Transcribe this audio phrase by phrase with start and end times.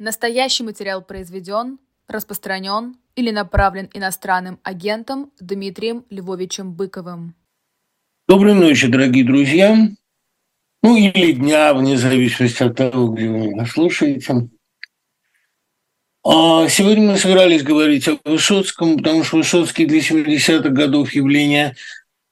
[0.00, 7.34] Настоящий материал произведен, распространен или направлен иностранным агентом Дмитрием Львовичем Быковым.
[8.28, 9.76] Доброй ночи, дорогие друзья.
[10.84, 14.48] Ну или дня, вне зависимости от того, где вы меня слушаете.
[16.24, 21.74] А сегодня мы собирались говорить о Высоцком, потому что Высоцкий для 70-х годов явление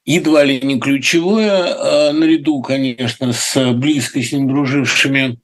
[0.05, 5.41] едва ли не ключевое, а наряду, конечно, с близко с ним дружившими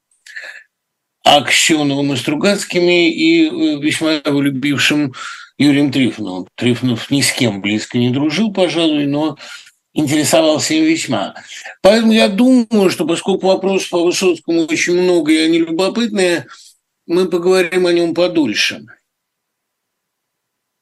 [1.24, 5.14] Аксеновым и Стругацкими и э, весьма его любившим
[5.58, 6.48] Юрием Трифоновым.
[6.56, 9.38] Трифонов ни с кем близко не дружил, пожалуй, но
[9.94, 11.36] интересовался им весьма.
[11.82, 16.48] Поэтому я думаю, что поскольку вопросов по Высоцкому очень много и они любопытные,
[17.06, 18.86] мы поговорим о нем подольше,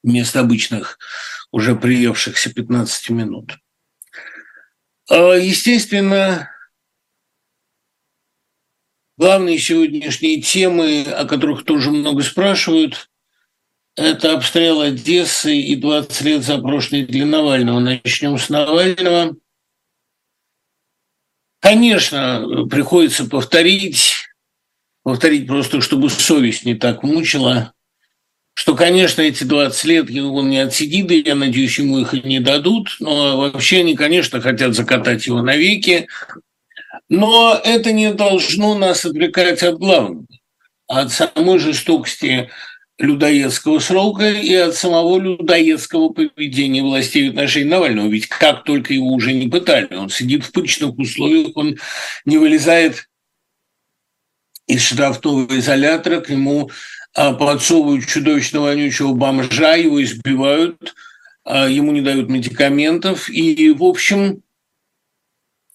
[0.02, 0.98] вместо обычных
[1.50, 3.58] уже приевшихся 15 минут.
[5.08, 6.50] А, естественно,
[9.18, 13.10] Главные сегодняшние темы, о которых тоже много спрашивают,
[13.94, 17.78] это обстрел Одессы и 20 лет за прошлый для Навального.
[17.78, 19.36] Начнем с Навального.
[21.60, 24.14] Конечно, приходится повторить,
[25.02, 27.74] повторить просто, чтобы совесть не так мучила,
[28.54, 32.40] что, конечно, эти 20 лет он не отсидит, и я надеюсь, ему их и не
[32.40, 36.08] дадут, но вообще они, конечно, хотят закатать его навеки,
[37.12, 40.24] но это не должно нас отвлекать от главного,
[40.88, 42.48] от самой жестокости
[42.98, 48.08] людоедского срока и от самого людоедского поведения властей в отношении Навального.
[48.08, 51.76] Ведь как только его уже не пытали, он сидит в пыточных условиях, он
[52.24, 53.10] не вылезает
[54.66, 56.70] из штрафного изолятора, к нему
[57.14, 60.94] а, подсовывают чудовищно вонючего бомжа, его избивают,
[61.44, 63.28] а, ему не дают медикаментов.
[63.28, 64.42] И, в общем,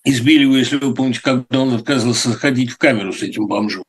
[0.09, 3.83] избили его, если вы помните, когда он отказывался заходить в камеру с этим бомжом.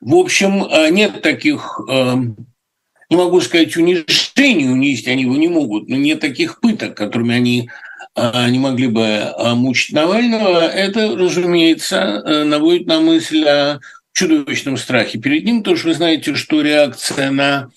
[0.00, 5.88] В общем, а, нет таких, а, не могу сказать, унижений, унизить они его не могут,
[5.88, 7.70] но нет таких пыток, которыми они
[8.14, 10.68] а, не могли бы мучить Навального.
[10.68, 13.80] Это, разумеется, наводит на мысль о
[14.12, 17.70] чудовищном страхе перед ним, потому что вы знаете, что реакция на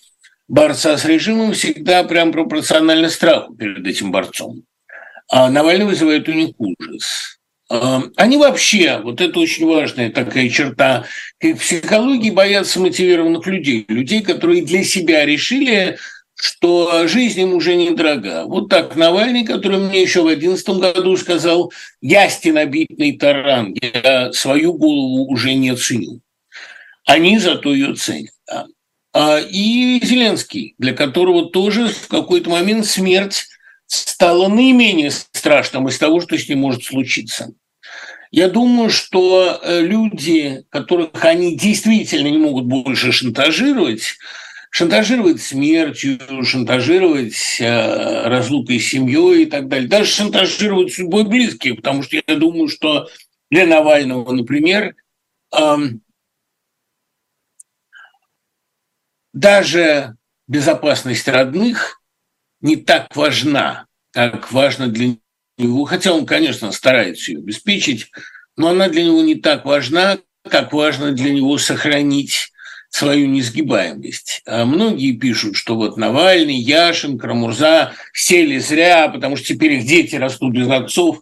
[0.47, 4.63] борца с режимом всегда прям пропорциональна страху перед этим борцом.
[5.29, 7.32] А Навальный вызывает у них ужас.
[7.69, 11.05] Эм, они вообще, вот это очень важная такая черта,
[11.39, 15.97] как в психологии боятся мотивированных людей, людей, которые для себя решили,
[16.35, 18.43] что жизнь им уже недорога.
[18.45, 21.71] Вот так Навальный, который мне еще в 2011 году сказал,
[22.01, 26.19] я стенобитный таран, я свою голову уже не ценю.
[27.05, 28.33] Они зато ее ценят.
[29.13, 33.45] А, и Зеленский, для которого тоже в какой-то момент смерть
[33.87, 37.53] стала наименее страшным из того, что с ним может случиться.
[38.31, 44.15] Я думаю, что э, люди, которых они действительно не могут больше шантажировать,
[44.71, 52.01] шантажировать смертью, шантажировать э, разлукой с семьей и так далее, даже шантажировать судьбой близких, потому
[52.01, 53.07] что я думаю, что
[53.51, 54.95] для Навального, например,
[55.55, 55.77] э,
[59.31, 60.15] даже
[60.47, 62.01] безопасность родных
[62.63, 65.15] не так важна, как важно для
[65.57, 68.09] него, хотя он, конечно, старается ее обеспечить,
[68.57, 70.17] но она для него не так важна,
[70.49, 72.49] как важно для него сохранить
[72.89, 74.43] свою несгибаемость.
[74.45, 80.15] А многие пишут, что вот Навальный, Яшин, Крамурза сели зря, потому что теперь их дети
[80.15, 81.21] растут без отцов.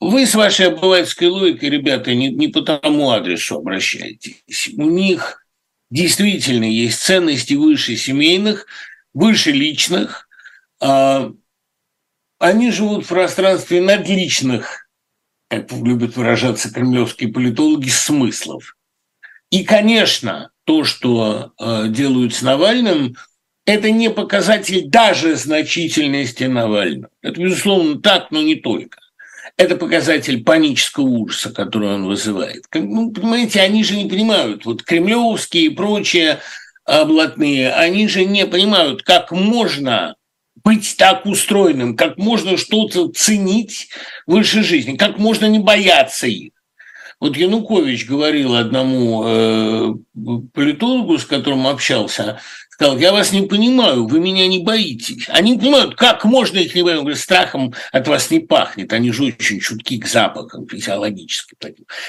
[0.00, 4.70] Вы с вашей обывательской логикой, ребята, не, не по тому адресу обращаетесь.
[4.76, 5.44] У них
[5.90, 8.66] действительно есть ценности выше семейных,
[9.12, 10.27] выше личных,
[10.80, 14.88] они живут в пространстве надличных,
[15.48, 18.76] как любят выражаться кремлевские политологи, смыслов.
[19.50, 23.16] И, конечно, то, что э, делают с Навальным,
[23.64, 27.10] это не показатель даже значительности Навального.
[27.22, 29.00] Это, безусловно, так, но не только.
[29.56, 32.66] Это показатель панического ужаса, который он вызывает.
[32.74, 36.40] Ну, понимаете, они же не понимают, вот кремлевские и прочие
[36.86, 40.14] блатные, они же не понимают, как можно
[40.64, 43.88] быть так устроенным, как можно что-то ценить
[44.26, 46.52] выше жизни, как можно не бояться их.
[47.20, 49.94] Вот Янукович говорил одному э,
[50.54, 52.40] политологу, с которым общался,
[52.70, 55.28] сказал, я вас не понимаю, вы меня не боитесь.
[55.28, 57.00] Они не понимают, как можно их не бояться.
[57.00, 58.92] Он говорит, страхом от вас не пахнет.
[58.92, 61.56] Они же очень чутки к запахам физиологически.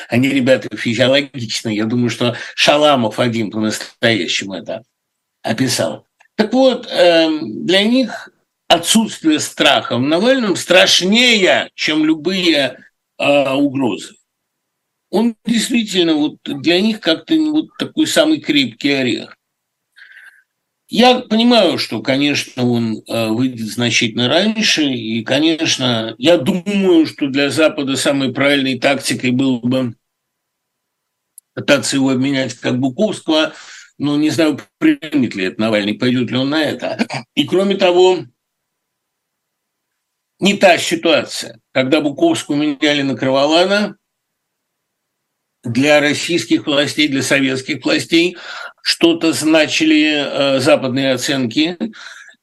[0.10, 1.78] Они, ребята, физиологичные.
[1.78, 4.84] Я думаю, что Шаламов один по-настоящему это
[5.42, 6.06] описал.
[6.36, 8.30] Так вот, э, для них
[8.70, 12.80] отсутствие страха в Навальном страшнее, чем любые
[13.18, 14.14] э, угрозы.
[15.10, 19.36] Он действительно вот для них как-то вот такой самый крепкий орех.
[20.88, 27.50] Я понимаю, что, конечно, он э, выйдет значительно раньше, и, конечно, я думаю, что для
[27.50, 29.96] Запада самой правильной тактикой было бы
[31.56, 33.54] пытаться его обменять как Буковского,
[33.98, 37.06] но не знаю, примет ли это Навальный, пойдет ли он на это.
[37.36, 38.26] И, кроме того,
[40.40, 41.60] не та ситуация.
[41.72, 43.98] Когда Буковского меняли на Кроволана,
[45.64, 48.38] для российских властей, для советских властей
[48.82, 51.78] что-то значили э, западные оценки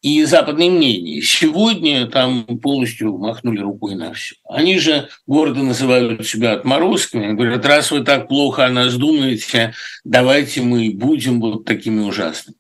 [0.03, 1.23] и западные мнения.
[1.23, 4.37] Сегодня там полностью махнули рукой на все.
[4.49, 7.33] Они же гордо называют себя отморозками.
[7.33, 12.59] Говорят, раз вы так плохо о нас думаете, давайте мы будем вот такими ужасными.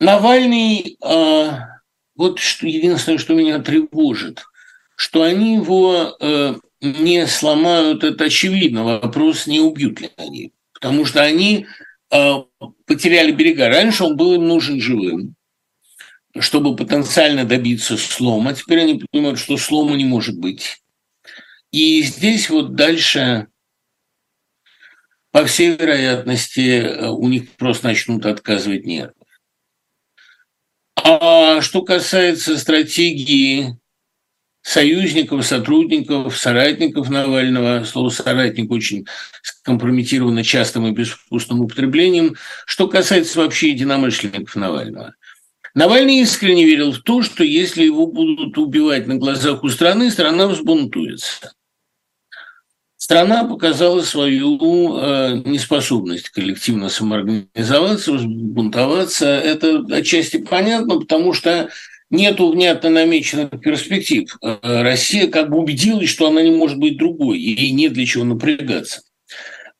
[0.00, 1.50] Навальный, э,
[2.20, 4.44] вот что, единственное, что меня тревожит,
[4.96, 8.84] что они его э, не сломают, это очевидно.
[8.84, 11.66] Вопрос, не убьют ли они потому что они
[12.10, 12.32] э,
[12.86, 13.68] потеряли берега.
[13.68, 15.34] Раньше он был им нужен живым,
[16.38, 18.54] чтобы потенциально добиться слома.
[18.54, 20.82] Теперь они понимают, что слома не может быть.
[21.70, 23.48] И здесь вот дальше,
[25.30, 29.12] по всей вероятности, э, у них просто начнут отказывать нервы.
[31.04, 33.76] А что касается стратегии
[34.62, 37.84] союзников, сотрудников, соратников Навального.
[37.84, 39.06] Слово «соратник» очень
[39.42, 42.36] скомпрометировано частым и безвкусным употреблением.
[42.66, 45.14] Что касается вообще единомышленников Навального.
[45.74, 50.48] Навальный искренне верил в то, что если его будут убивать на глазах у страны, страна
[50.48, 51.52] взбунтуется.
[53.10, 54.56] Страна показала свою
[54.96, 59.26] э, неспособность коллективно самоорганизоваться, взбунтоваться.
[59.26, 61.70] Это отчасти понятно, потому что
[62.08, 64.32] нету внятно намеченных перспектив.
[64.40, 68.22] Э, Россия как бы убедилась, что она не может быть другой, ей нет для чего
[68.22, 69.02] напрягаться.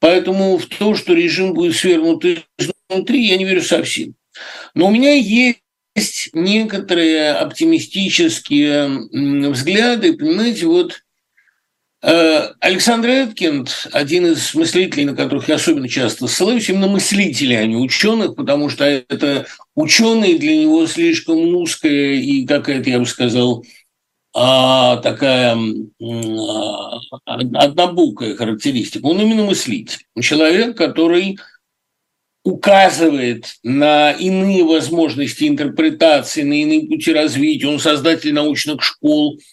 [0.01, 2.25] Поэтому в то, что режим будет свергнут
[2.59, 4.17] изнутри, я не верю совсем.
[4.75, 8.89] Но у меня есть некоторые оптимистические
[9.53, 11.05] взгляды, понимаете, вот
[12.03, 17.77] Александр Эткинд, один из мыслителей, на которых я особенно часто ссылаюсь, именно мыслители, а не
[17.77, 23.65] ученых, потому что это ученые для него слишком узкая и какая-то, я бы сказал,
[24.33, 29.05] а, такая а, однобокая характеристика.
[29.05, 30.07] Он именно мыслитель.
[30.23, 31.39] Человек, который
[32.45, 37.67] указывает на иные возможности интерпретации, на иные пути развития.
[37.67, 39.39] Он создатель научных школ–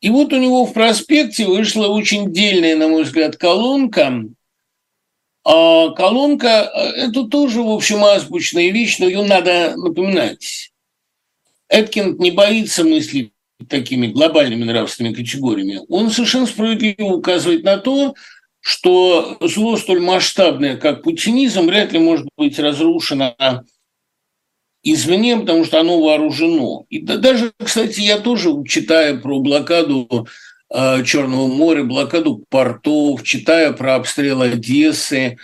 [0.00, 4.24] и вот у него в проспекте вышла очень дельная, на мой взгляд, колонка.
[5.44, 10.72] А колонка– это тоже, в общем, азбучная вещь, но ее надо напоминать.
[11.68, 13.32] Эткинд не боится мыслить
[13.68, 15.80] такими глобальными нравственными категориями.
[15.88, 18.14] Он совершенно справедливо указывает на то,
[18.60, 23.34] что зло столь масштабное, как путинизм, вряд ли может быть разрушено
[24.82, 26.84] извне, потому что оно вооружено.
[26.88, 30.26] И да, даже, кстати, я тоже, читая про блокаду
[30.72, 35.36] э, Черного моря, блокаду портов, читая про обстрел Одессы,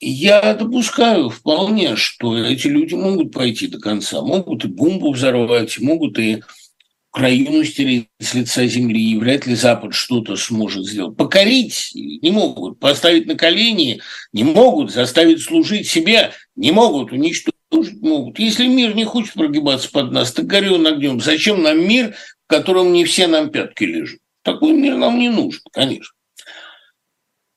[0.00, 6.18] я допускаю вполне, что эти люди могут пойти до конца, могут и бомбу взорвать, могут
[6.18, 6.42] и
[7.10, 11.16] Украину стереть с лица земли, и вряд ли Запад что-то сможет сделать.
[11.16, 14.00] Покорить не могут, поставить на колени
[14.32, 18.38] не могут, заставить служить себе не могут, уничтожить могут.
[18.38, 21.20] Если мир не хочет прогибаться под нас, так горю он огнем.
[21.20, 22.14] Зачем нам мир,
[22.46, 24.20] в котором не все нам пятки лежат?
[24.42, 26.14] Такой мир нам не нужен, конечно.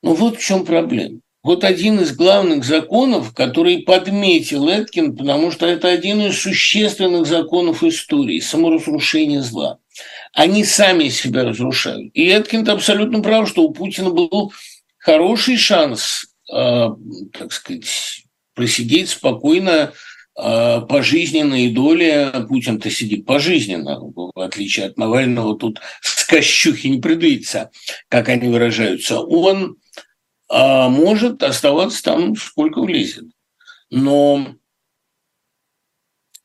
[0.02, 1.20] Но вот в чем проблема.
[1.42, 7.82] Вот один из главных законов, который подметил Эткин, потому что это один из существенных законов
[7.82, 9.78] истории– саморазрушение зла.
[10.32, 12.12] Они сами себя разрушают.
[12.14, 14.52] И Эткин абсолютно прав, что у Путина был
[14.98, 16.88] хороший шанс, э,
[17.32, 18.21] так сказать,
[18.54, 19.92] просидеть спокойно
[20.36, 22.32] э, пожизненные доли.
[22.48, 27.70] Путин-то сидит пожизненно, в отличие от Навального, тут с кощухи не придется,
[28.08, 29.20] как они выражаются.
[29.20, 29.76] Он
[30.50, 33.24] э, может оставаться там сколько влезет.
[33.90, 34.56] Но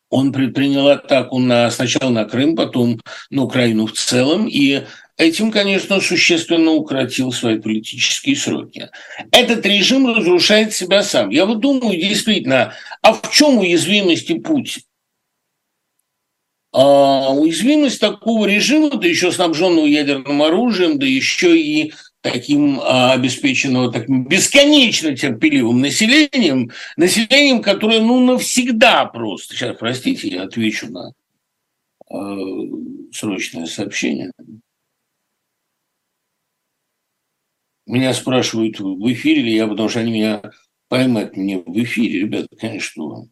[0.09, 2.99] он предпринял атаку на, сначала на Крым, потом
[3.29, 4.83] на Украину в целом, и
[5.17, 8.89] этим, конечно, существенно укоротил свои политические сроки.
[9.31, 11.29] Этот режим разрушает себя сам.
[11.29, 14.83] Я вот думаю, действительно, а в чем уязвимость Путина?
[16.73, 23.91] А уязвимость такого режима, да еще снабженного ядерным оружием, да еще и таким а, обеспеченного
[23.91, 29.55] таким бесконечно терпеливым населением, населением, которое ну навсегда просто.
[29.55, 31.13] Сейчас, простите, я отвечу на
[32.11, 32.15] э,
[33.13, 34.31] срочное сообщение.
[37.87, 40.41] меня спрашивают в эфире ли я, потому что они меня
[40.89, 43.03] поймать мне в эфире, ребята, конечно.
[43.03, 43.29] Ну.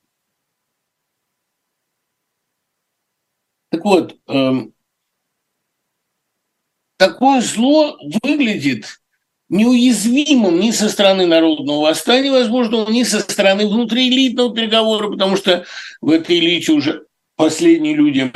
[3.70, 4.74] Так вот, эм,
[6.98, 9.02] такое зло выглядит
[9.50, 15.66] неуязвимым ни со стороны народного восстания, возможно, ни со стороны внутриэлитного переговора, потому что
[16.00, 18.32] в этой элите уже последние люди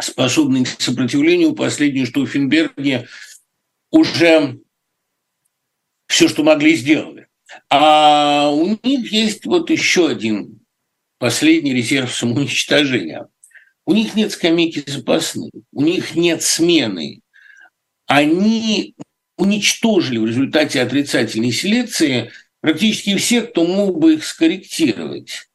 [0.00, 3.06] способны к сопротивлению, последние, что в Финберге–
[3.92, 4.58] уже
[6.08, 7.28] все, что могли, сделали.
[7.70, 10.60] А у них есть вот еще один
[11.18, 13.28] последний резерв самоуничтожения.
[13.84, 17.20] У них нет скамейки запасных, у них нет смены.
[18.06, 18.96] Они
[19.36, 25.48] уничтожили в результате отрицательной селекции практически всех, кто мог бы их скорректировать.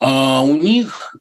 [0.00, 1.16] А у них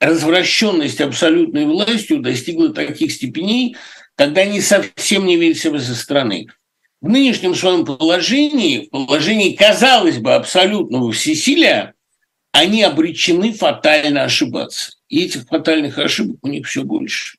[0.00, 3.76] развращенность абсолютной властью достигла таких степеней,
[4.16, 6.48] когда они совсем не видят себя со стороны.
[7.00, 11.94] В нынешнем своем положении, в положении, казалось бы, абсолютного всесилия,
[12.52, 14.92] они обречены фатально ошибаться.
[15.08, 17.38] И этих фатальных ошибок у них все больше.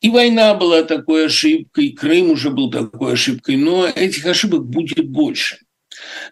[0.00, 5.58] И война была такой ошибкой, Крым уже был такой ошибкой, но этих ошибок будет больше.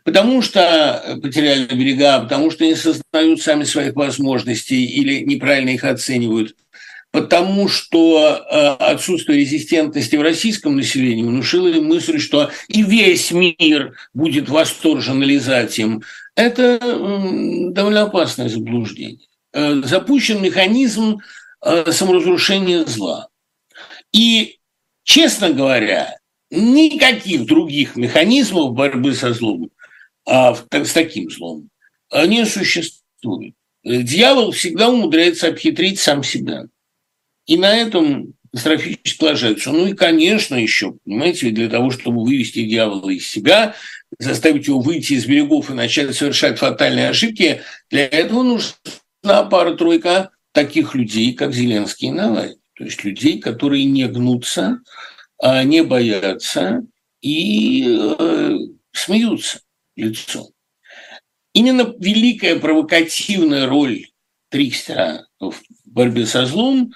[0.05, 6.57] Потому что потеряли берега, потому что не сознают сами своих возможностей или неправильно их оценивают,
[7.13, 13.95] потому что э, отсутствие резистентности в российском населении внушило им мысль, что и весь мир
[14.15, 16.03] будет восторжен лизать им.
[16.35, 19.29] Это довольно опасное заблуждение.
[19.53, 21.19] Э, запущен механизм
[21.65, 23.29] э, саморазрушения зла.
[24.13, 24.59] И,
[25.05, 26.17] честно говоря,
[26.53, 29.71] никаких других механизмов борьбы со злом,
[30.27, 31.71] а, с таким злом,
[32.11, 33.55] а, не существует.
[33.85, 36.67] Дьявол всегда умудряется обхитрить сам себя.
[37.47, 39.73] И на этом катастрофически ложится.
[39.73, 43.75] Ну и, конечно, еще, понимаете, для того, чтобы вывести дьявола из себя,
[44.19, 50.95] заставить его выйти из берегов и начать совершать фатальные ошибки, для этого нужна пара-тройка таких
[50.95, 52.59] людей, как Зеленский и Навальный.
[52.75, 54.81] То есть людей, которые не гнутся,
[55.43, 56.87] не боятся
[57.21, 58.59] и э,
[58.93, 59.61] смеются
[59.97, 60.49] лицом.
[61.53, 64.07] Именно великая провокативная роль
[64.49, 66.93] Трикстера в борьбе со злом,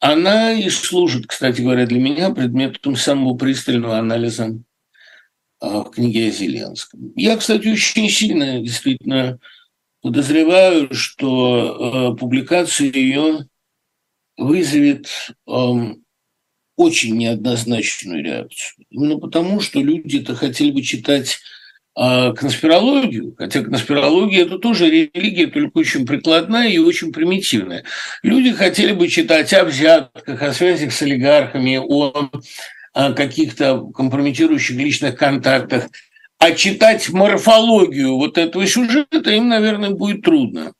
[0.00, 4.58] она и служит, кстати говоря, для меня предметом самого пристального анализа
[5.60, 7.12] а, в книге о Зеленском.
[7.14, 9.38] Я, кстати, очень сильно действительно
[10.00, 13.46] подозреваю, что э, публикация ее
[14.36, 15.08] вызовет
[16.82, 18.84] очень неоднозначную реакцию.
[18.90, 21.38] Именно потому, что люди-то хотели бы читать
[21.94, 27.84] а, конспирологию, хотя конспирология– это тоже религия, только очень прикладная и очень примитивная.
[28.22, 32.30] Люди хотели бы читать о взятках, о связях с олигархами, о,
[32.94, 35.88] о каких-то компрометирующих личных контактах,
[36.38, 40.72] а читать морфологию вот этого сюжета им, наверное, будет трудно.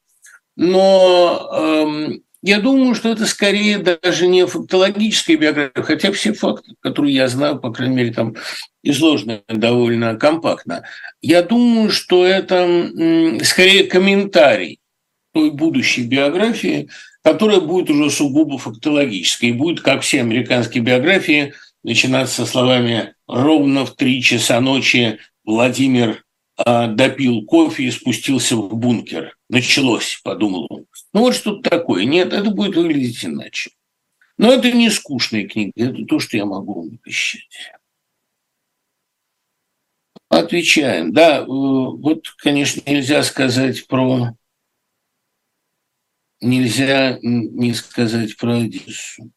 [0.56, 7.14] Но эм, я думаю, что это скорее даже не фактологическая биография, хотя все факты, которые
[7.14, 8.34] я знаю, по крайней мере, там
[8.82, 10.84] изложены довольно компактно.
[11.20, 12.90] Я думаю, что это
[13.44, 14.80] скорее комментарий
[15.32, 16.88] той будущей биографии,
[17.22, 23.86] которая будет уже сугубо фактологической и будет, как все американские биографии, начинаться со словами «ровно
[23.86, 26.24] в три часа ночи Владимир
[26.56, 29.36] а, допил кофе и спустился в бункер.
[29.48, 30.84] Началось, подумал он.
[31.12, 32.04] Ну вот что-то такое.
[32.04, 33.70] Нет, это будет выглядеть иначе.
[34.38, 37.72] Но это не скучная книга, это то, что я могу вам обещать.
[40.28, 41.12] Отвечаем.
[41.12, 44.34] Да, э, вот, конечно, нельзя сказать про...
[46.40, 49.30] Нельзя не сказать про Одессу.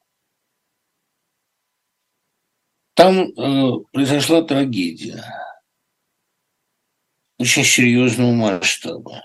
[2.95, 5.23] Там э, произошла трагедия
[7.37, 9.21] очень серьезного масштаба.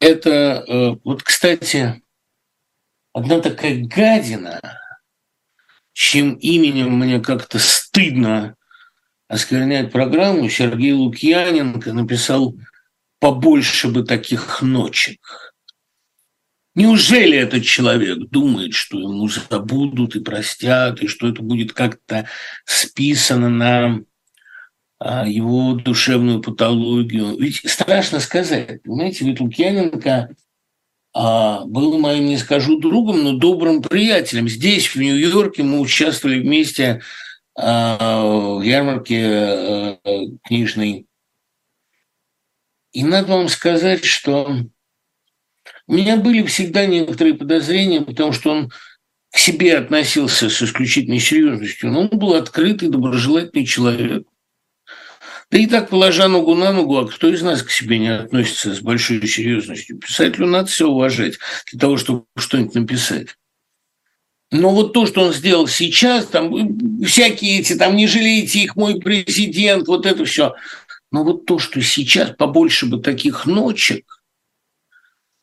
[0.00, 2.02] Это, э, вот, кстати,
[3.12, 4.60] одна такая гадина,
[5.92, 8.56] чем именем мне как-то стыдно
[9.28, 12.56] осквернять программу, Сергей Лукьяненко написал
[13.18, 15.54] «Побольше бы таких ночек».
[16.74, 22.26] Неужели этот человек думает, что ему забудут и простят, и что это будет как-то
[22.64, 24.00] списано на
[25.02, 27.36] его душевную патологию.
[27.38, 30.34] Ведь страшно сказать, понимаете, ведь Лукьяненко
[31.12, 34.48] а, был моим, не скажу другом, но добрым приятелем.
[34.48, 37.02] Здесь, в Нью-Йорке, мы участвовали вместе
[37.56, 38.22] а,
[38.58, 39.98] в ярмарке а,
[40.44, 41.06] книжной.
[42.92, 44.56] И надо вам сказать, что
[45.86, 48.72] у меня были всегда некоторые подозрения, потому что он
[49.32, 51.90] к себе относился с исключительной серьезностью.
[51.90, 54.26] Но он был открытый, доброжелательный человек.
[55.50, 58.72] Да и так, положа ногу на ногу, а кто из нас к себе не относится
[58.72, 59.98] с большой серьезностью?
[59.98, 61.38] Писателю надо все уважать
[61.70, 63.36] для того, чтобы что-нибудь написать.
[64.52, 69.00] Но вот то, что он сделал сейчас, там всякие эти, там не жалейте их, мой
[69.00, 70.54] президент, вот это все.
[71.10, 74.22] Но вот то, что сейчас, побольше бы таких ночек,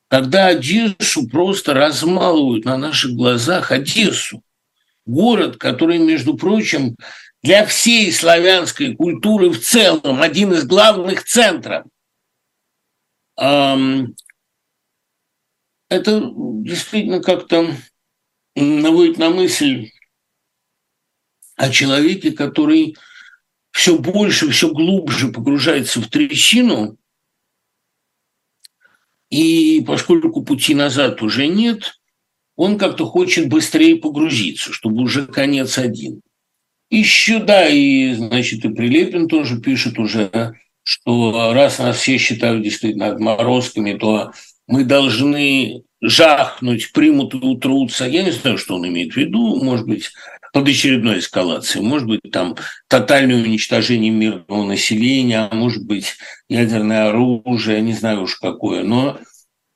[0.10, 4.42] когда Одессу просто размалывают на наших глазах, Одессу,
[5.06, 6.96] город, который, между прочим,
[7.44, 11.86] для всей славянской культуры в целом один из главных центров.
[13.36, 13.94] Это
[15.89, 17.75] действительно как-то
[18.56, 19.91] наводит на мысль
[21.56, 22.98] о человеке, который
[23.72, 26.98] все больше, все глубже погружается в трясину,
[29.29, 32.00] и поскольку пути назад уже нет,
[32.56, 36.22] он как-то хочет быстрее погрузиться, чтобы уже конец один.
[36.89, 40.53] Еще, да, и, значит, и Прилепин тоже пишет уже,
[40.84, 44.32] что раз нас все считают действительно отморозками, то
[44.67, 48.06] мы должны жахнуть, примут и утрутся.
[48.06, 50.12] Я не знаю, что он имеет в виду, может быть,
[50.53, 52.56] под очередной эскалацией, может быть, там
[52.88, 56.15] тотальное уничтожение мирного населения, а может быть,
[56.48, 59.20] ядерное оружие, не знаю уж какое, но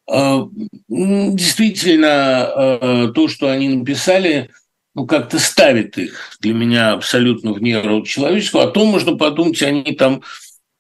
[0.10, 0.40] э,
[0.88, 4.50] действительно э, то, что они написали,
[4.94, 9.96] ну, как-то ставит их для меня абсолютно вне рода человеческого, а то можно подумать, они
[9.96, 10.22] там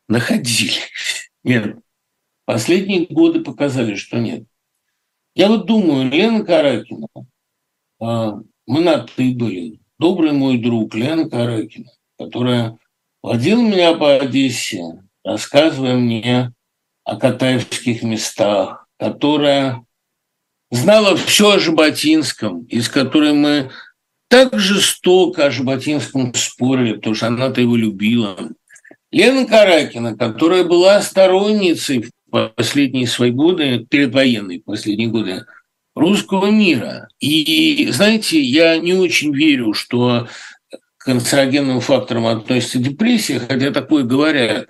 [0.08, 1.32] находились.
[1.44, 1.78] Нет,
[2.46, 4.44] последние годы показали, что нет.
[5.34, 7.08] Я вот думаю, Лена Каракина,
[8.00, 11.90] а, мы над и были, добрый мой друг Лена Каракина,
[12.20, 12.78] которая
[13.24, 16.54] водила меня по Одессе, рассказывая мне
[17.06, 19.86] о катаевских местах, которая
[20.70, 23.72] знала все о Жаботинском, из которой мы
[24.32, 28.38] так жестоко о Жаботинском спорили, потому что она-то его любила.
[29.12, 35.46] Лена Каракина, которая была сторонницей последние свои годы, предвоенные последние годы,
[35.96, 37.10] русского мира.
[37.20, 40.30] И, знаете, я не очень верю, что
[40.98, 44.70] к канцерогенным факторам относится депрессия, хотя такое говорят.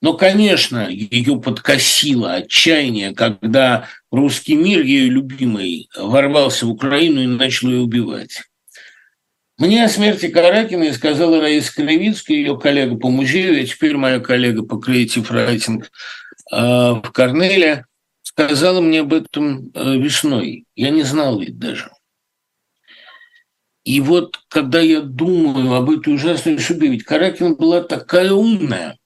[0.00, 7.70] Но, конечно, ее подкосило отчаяние, когда русский мир, ее любимый, ворвался в Украину и начал
[7.70, 8.42] ее убивать.
[9.60, 14.62] Мне о смерти Каракиной сказала Раиса Кривицкая, ее коллега по музею, а теперь моя коллега
[14.62, 15.84] по Creative Writing
[16.50, 17.84] а, в Корнеле,
[18.22, 20.64] сказала мне об этом э, весной.
[20.76, 21.90] Я не знал ведь даже.
[23.84, 28.96] И вот, когда я думаю об этой ужасной судьбе, ведь Каракина была такая умная,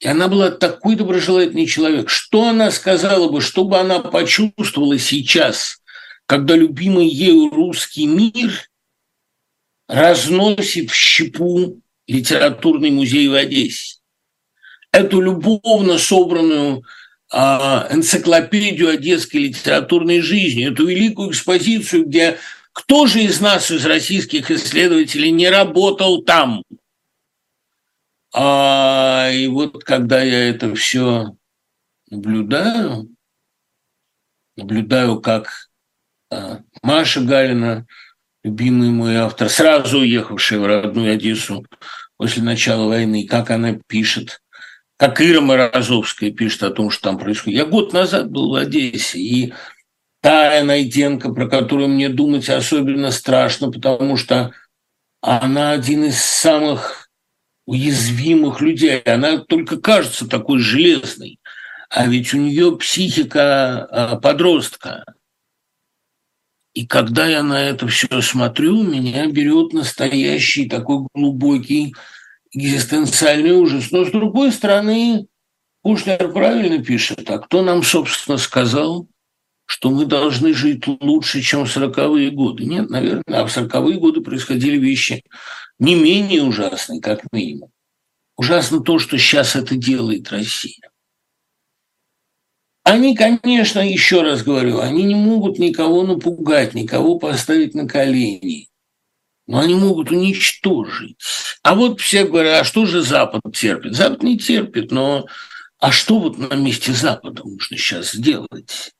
[0.00, 2.08] и она была такой доброжелательный человек.
[2.08, 5.82] Что она сказала бы, что бы она почувствовала сейчас,
[6.24, 8.70] когда любимый ею русский мир
[9.88, 13.98] разносит в щепу литературный музей в Одессе?
[14.94, 16.84] эту любовно собранную
[17.30, 22.38] а, энциклопедию одесской литературной жизни, эту великую экспозицию, где
[22.72, 26.62] кто же из нас, из российских исследователей, не работал там?
[28.32, 31.36] А, и вот когда я это все
[32.10, 33.08] наблюдаю,
[34.56, 35.70] наблюдаю, как
[36.30, 37.86] а, Маша Галина,
[38.44, 41.66] любимый мой автор, сразу уехавшая в родную Одессу
[42.16, 44.40] после начала войны, как она пишет
[44.96, 47.58] как Ира Морозовская пишет о том, что там происходит.
[47.58, 49.52] Я год назад был в Одессе, и
[50.20, 54.52] Тая Найденко, про которую мне думать особенно страшно, потому что
[55.20, 57.10] она один из самых
[57.66, 59.00] уязвимых людей.
[59.00, 61.40] Она только кажется такой железной,
[61.90, 65.04] а ведь у нее психика а, подростка.
[66.74, 71.94] И когда я на это все смотрю, меня берет настоящий такой глубокий
[72.52, 73.92] экзистенциальный ужас.
[73.92, 75.28] Но, с другой стороны,
[75.82, 79.06] Кушнер правильно пишет, а кто нам, собственно, сказал,
[79.66, 82.64] что мы должны жить лучше, чем в сороковые годы?
[82.64, 85.22] Нет, наверное, а в сороковые годы происходили вещи
[85.78, 87.70] не менее ужасные, как минимум.
[88.36, 90.90] Ужасно то, что сейчас это делает Россия.
[92.84, 98.68] Они, конечно, еще раз говорю, они не могут никого напугать, никого поставить на колени
[99.46, 101.16] но они могут уничтожить.
[101.62, 103.94] А вот все говорят, а что же Запад терпит?
[103.94, 105.26] Запад не терпит, но
[105.78, 108.92] а что вот на месте Запада нужно сейчас сделать?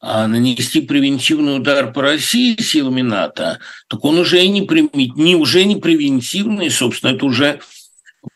[0.00, 4.60] А нанести превентивный удар по России силами НАТО, так он уже не,
[5.16, 7.60] не, уже не превентивный, собственно, это уже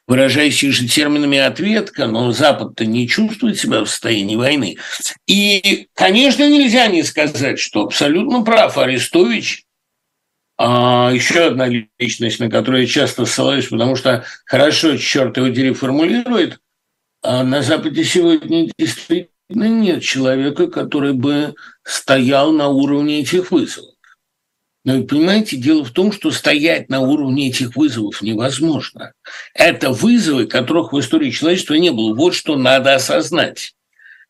[0.09, 4.79] выражающий же терминами ответка, но Запад-то не чувствует себя в состоянии войны.
[5.27, 9.65] И, конечно, нельзя не сказать, что абсолютно прав Арестович–
[10.61, 15.73] А еще одна личность, на которую я часто ссылаюсь, потому что хорошо, черт его дери,
[15.73, 16.59] формулирует,
[17.23, 19.29] а на Западе сегодня действительно
[19.69, 23.95] нет человека, который бы стоял на уровне этих вызовов.
[24.89, 29.13] Но понимаете, дело в том, что стоять на уровне этих вызовов невозможно.
[29.53, 32.15] Это вызовы, которых в истории человечества не было.
[32.15, 33.75] Вот что надо осознать.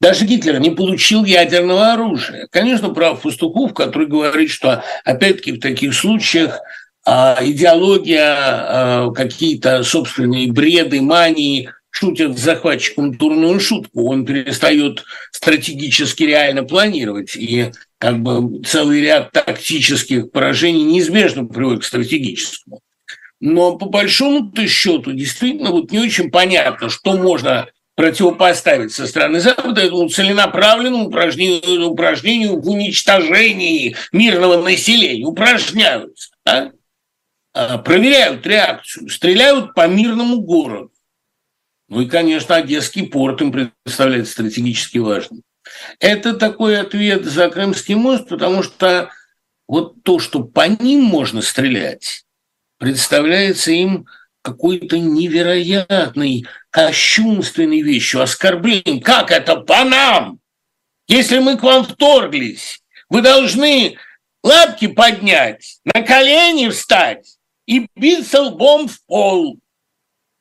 [0.01, 2.49] Даже Гитлер не получил ядерного оружия.
[2.51, 6.59] Конечно, прав Пастухов, который говорит, что, опять-таки, в таких случаях
[7.07, 14.11] а, идеология, а, какие-то собственные бреды, мании шутят с захватчиком дурную шутку.
[14.11, 17.37] Он перестает стратегически реально планировать.
[17.37, 22.81] И как бы целый ряд тактических поражений неизбежно приводит к стратегическому.
[23.41, 29.81] Но по большому-то счету действительно вот не очень понятно, что можно противопоставить со стороны Запада
[29.81, 35.27] этому целенаправленному упражнению, упражнению в уничтожении мирного населения.
[35.27, 36.73] Упражняются, да?
[37.55, 40.93] А, проверяют реакцию, стреляют по мирному городу.
[41.89, 45.43] Ну и, конечно, Одесский порт им представляется стратегически важным.
[46.01, 49.11] Это такой ответ за Крымский мост, потому что
[49.67, 52.25] вот то, что по ним можно стрелять,
[52.79, 54.07] представляется им
[54.43, 59.01] какой-то невероятной, кощунственной вещью, оскорблением.
[59.01, 60.39] Как это по нам?
[61.07, 63.99] Если мы к вам вторглись, вы должны
[64.43, 69.59] лапки поднять, на колени встать и биться лбом в пол.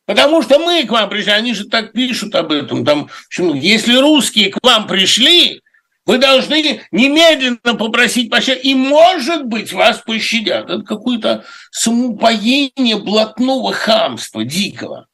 [0.08, 2.86] Потому что мы к вам пришли, они же так пишут об этом.
[2.86, 5.62] Там, если русские к вам пришли,
[6.06, 10.70] вы должны немедленно попросить пощады, и, может быть, вас пощадят.
[10.70, 15.08] Это какое-то самоупоение блатного хамства, дикого.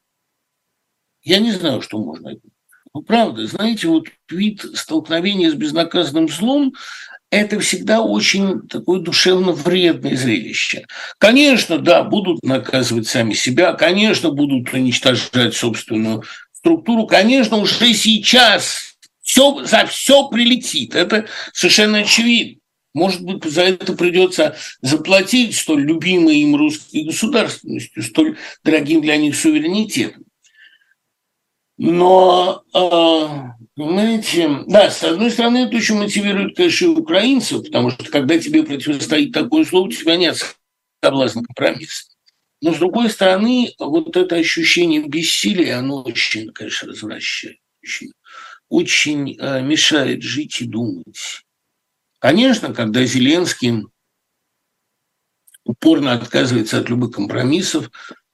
[1.24, 2.34] Я не знаю, что можно.
[2.94, 6.76] Ну, правда, знаете, вот вид столкновения с безнаказанным злом
[7.34, 10.86] это всегда очень такое душевно вредное зрелище.
[11.18, 19.66] Конечно, да, будут наказывать сами себя, конечно, будут уничтожать собственную структуру, конечно, уже сейчас все,
[19.66, 20.94] за все прилетит.
[20.96, 22.60] Это совершенно очевидно.
[22.94, 29.36] Может быть, за это придется заплатить столь любимой им русской государственностью, столь дорогим для них
[29.36, 30.24] суверенитетом.
[31.78, 38.38] Но а, Понимаете, да, с одной стороны, это очень мотивирует, конечно, украинцев, потому что когда
[38.38, 40.38] тебе противостоит такое слово, у тебя нет
[41.04, 42.06] соблазна компромисса.
[42.62, 48.12] Но с другой стороны, вот это ощущение бессилия, оно очень, конечно, развращает, очень,
[48.70, 51.44] очень э, мешает жить и думать.
[52.20, 53.88] Конечно, когда Зеленский
[55.66, 57.90] упорно отказывается от любых компромиссов,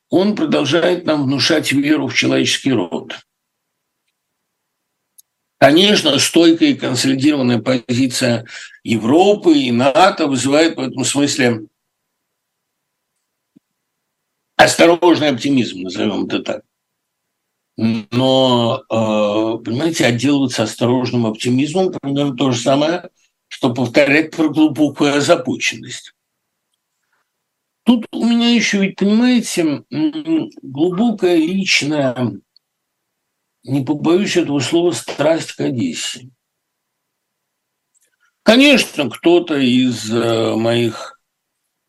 [0.09, 3.15] он продолжает нам внушать веру в человеческий род–
[5.59, 8.45] Конечно, стойкая и консолидированная позиция
[8.83, 11.67] Европы и НАТО вызывает в этом смысле
[14.55, 16.61] осторожный оптимизм, назовем это так.
[17.75, 23.09] Но, э, понимаете, отделываться осторожным оптимизмом примерно то же самое,
[23.49, 26.13] что повторять про глубокую озабоченность.
[27.83, 29.83] Тут у меня еще ведь, понимаете,
[30.61, 32.39] глубокая личная
[33.63, 36.29] не побоюсь этого слова, страсть к Одессе.
[38.43, 41.19] Конечно, кто-то из э, моих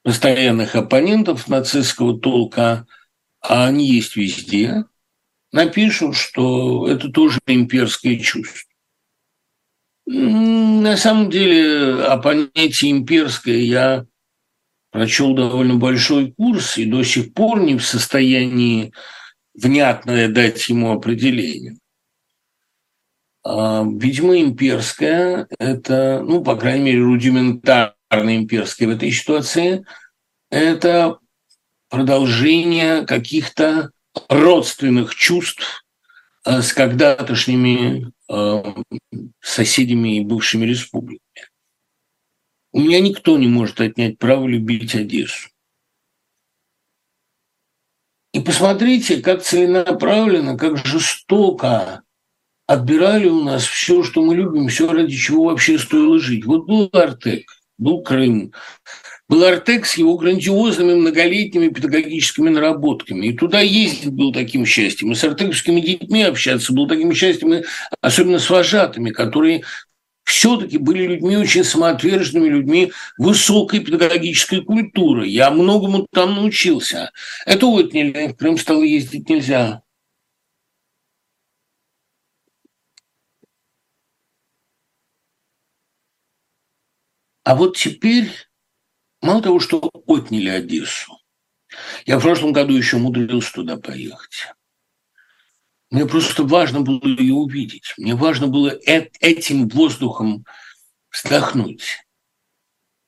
[0.02, 2.86] постоянных оппонентов нацистского толка,
[3.40, 4.84] а они есть везде,
[5.52, 8.68] напишут, что это тоже имперское чувство.
[10.06, 14.06] На самом деле о понятии имперское я
[14.90, 18.92] прочел довольно большой курс и до сих пор не в состоянии
[19.62, 21.76] внятное дать ему определение.
[23.42, 27.94] А, видимо, имперская– это, ну, по крайней мере, рудиментарно
[28.36, 29.84] имперская в этой ситуации–
[30.50, 31.18] это
[31.88, 33.90] продолжение каких-то
[34.28, 35.84] родственных чувств
[36.44, 38.74] а, с когда-тошними а,
[39.40, 41.20] соседями и бывшими республиками.
[42.72, 45.48] У меня никто не может отнять право любить Одессу.
[48.32, 52.02] И посмотрите, как целенаправленно, как жестоко
[52.66, 56.44] отбирали у нас все, что мы любим, все, ради чего вообще стоило жить.
[56.44, 58.52] Вот был Артек, был Крым,
[59.28, 63.26] был Артек с его грандиозными многолетними педагогическими наработками.
[63.26, 65.10] И туда ездить был таким счастьем.
[65.10, 67.64] И с артековскими детьми общаться был таким счастьем, и
[68.00, 69.62] особенно с вожатыми, которые
[70.30, 75.26] все-таки были людьми очень самоотверженными, людьми высокой педагогической культуры.
[75.26, 77.10] Я многому там научился.
[77.46, 79.82] Это нельзя, в Крым стало ездить нельзя.
[87.42, 88.30] А вот теперь
[89.22, 91.18] мало того, что отняли Одессу,
[92.06, 94.54] я в прошлом году еще умудрился туда поехать.
[95.90, 97.94] Мне просто важно было ее увидеть.
[97.98, 100.44] Мне важно было этим воздухом
[101.10, 101.82] вздохнуть.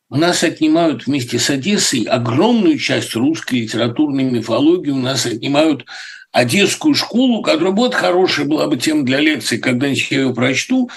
[0.08, 4.90] У нас отнимают вместе с Одессой огромную часть русской литературной мифологии.
[4.90, 5.86] У нас отнимают
[6.32, 10.90] Одесскую школу, которая будет хорошая была бы тем для лекции, когда-нибудь я ее прочту.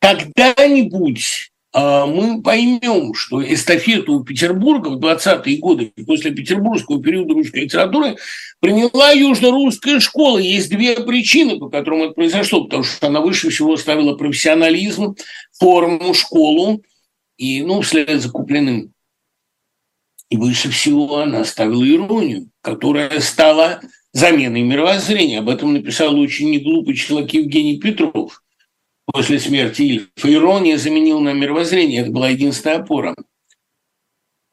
[0.00, 8.16] Когда-нибудь мы поймем, что эстафету Петербурга в 20-е годы, после петербургского периода русской литературы,
[8.60, 10.38] приняла южно-русская школа.
[10.38, 12.64] Есть две причины, по которым это произошло.
[12.64, 15.16] Потому что она выше всего ставила профессионализм,
[15.52, 16.82] форму, школу,
[17.36, 18.94] и, ну, вслед за купленным.
[20.30, 25.40] И выше всего она ставила иронию, которая стала заменой мировоззрения.
[25.40, 28.42] Об этом написал очень неглупый человек Евгений Петров–
[29.06, 30.32] после смерти Ильфа.
[30.32, 32.02] Ирония заменила на мировоззрение.
[32.02, 33.14] Это была единственная опора.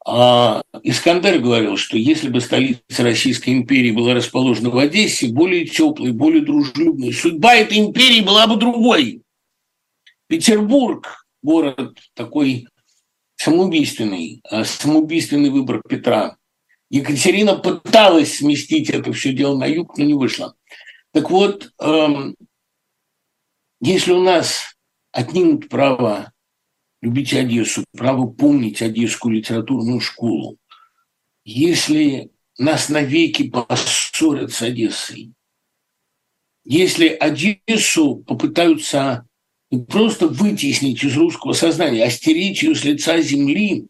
[0.06, 6.12] А Искандер говорил, что если бы столица Российской империи была расположена в Одессе, более теплой,
[6.12, 9.22] более дружелюбной, судьба этой империи была бы другой.
[10.28, 12.68] Петербург, город такой
[13.36, 16.36] самоубийственный, а самоубийственный выбор Петра.
[16.90, 20.54] Екатерина пыталась сместить это все дело на юг, но не вышло.
[21.12, 22.36] Так вот, эм,
[23.84, 24.76] если у нас
[25.12, 26.32] отнимут право
[27.02, 30.56] любить Одессу, право помнить Одесскую литературную школу,
[31.44, 35.34] если нас навеки поссорят с Одессой,
[36.64, 39.28] если Одессу попытаются
[39.70, 43.88] не просто вытеснить из русского сознания, а стереть ее с лица земли,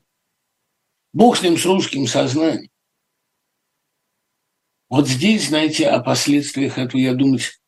[1.12, 2.68] Бог с ним, с русским сознанием.
[4.88, 7.60] Вот здесь, знаете, о последствиях этого я думать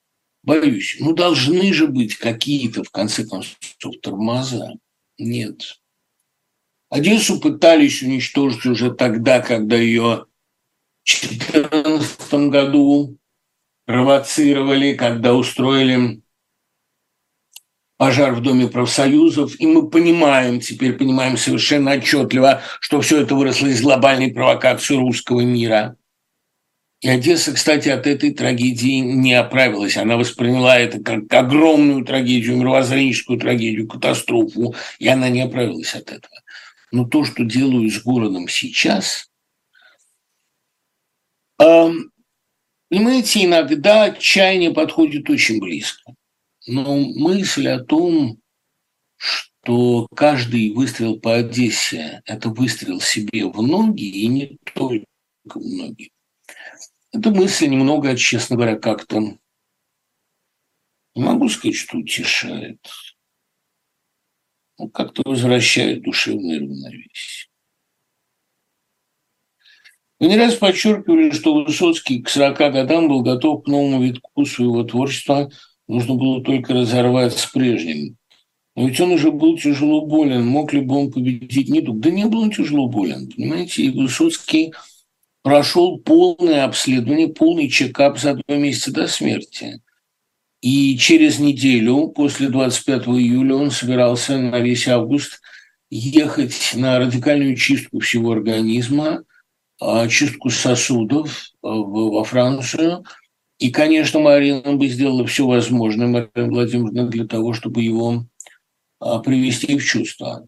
[0.47, 0.97] Боюсь.
[1.01, 3.57] Ну, должны же быть какие-то, в конце концов,
[4.01, 4.75] тормоза.
[5.19, 5.81] Нет.
[6.89, 10.27] Одессу пытались уничтожить уже тогда, когда ее
[11.05, 13.19] в 2014 году
[13.87, 16.23] провоцировали, когда устроили
[17.97, 23.67] пожар в Доме профсоюзов, и мы понимаем, теперь понимаем совершенно отчетливо, что все это выросло
[23.67, 25.97] из глобальной провокации русского мира.
[27.01, 29.97] И Одесса, кстати, от этой трагедии не оправилась.
[29.99, 36.43] Она восприняла это как огромную трагедию, мировоззренческую трагедию, катастрофу, и она не оправилась от этого.
[36.93, 39.29] Но то, что делаю с городом сейчас,
[41.59, 46.15] понимаете, иногда отчаяние подходит очень близко.
[46.67, 48.39] Но мысль о том,
[49.17, 55.07] что каждый выстрел по Одессе– это выстрел себе в ноги, и не только
[55.45, 56.11] в ноги.
[57.17, 59.21] Эта мысль немного, честно говоря, как-то
[61.15, 62.79] не могу сказать, что утешает.
[64.79, 67.49] Но как-то возвращает душевное равновесие.
[70.21, 74.85] Вы не раз подчеркивали, что Высоцкий к 40 годам был готов к новому витку своего
[74.85, 75.51] творчества,
[75.89, 78.19] нужно было только разорвать с прежним.
[78.75, 81.99] Но ведь он уже был тяжело болен, мог ли бы он победить недуг?
[82.01, 84.75] Да не был он тяжело болен, понимаете, и Высоцкий–
[85.47, 89.81] прошел полное обследование, полный чекап за два месяца до смерти.
[90.61, 95.41] И через неделю, после 25 июля, он собирался на весь август
[95.89, 99.23] ехать на радикальную чистку всего организма,
[99.81, 103.05] а, чистку сосудов а, во Францию.
[103.61, 108.25] И, конечно, Марина бы сделала все возможное, Марина Владимировна, для того, чтобы его
[108.99, 110.45] а, привести в чувство.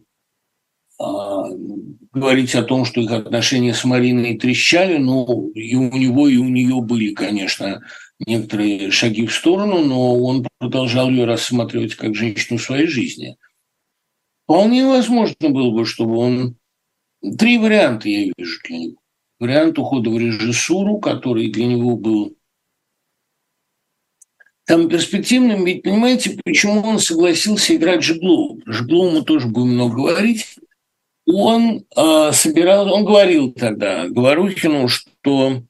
[2.12, 6.49] Говорить о том, что их отношения с Мариной трещали, ну, и у него, и у
[6.49, 7.83] нее были, конечно,
[8.18, 13.37] некоторые шаги в сторону, но он продолжал ее рассматривать как женщину своей жизни.
[14.44, 16.57] Вполне возможно было бы, чтобы он...
[17.38, 18.97] Три варианта я вижу для него.
[19.40, 22.37] Вариант ухода в режиссуру, который для него был
[24.64, 28.61] там перспективным, ведь понимаете, почему он согласился играть Жеглову?
[28.66, 30.59] Жеглову мы тоже будем много говорить
[31.31, 35.62] он э, собирал, он говорил тогда Говорухину, что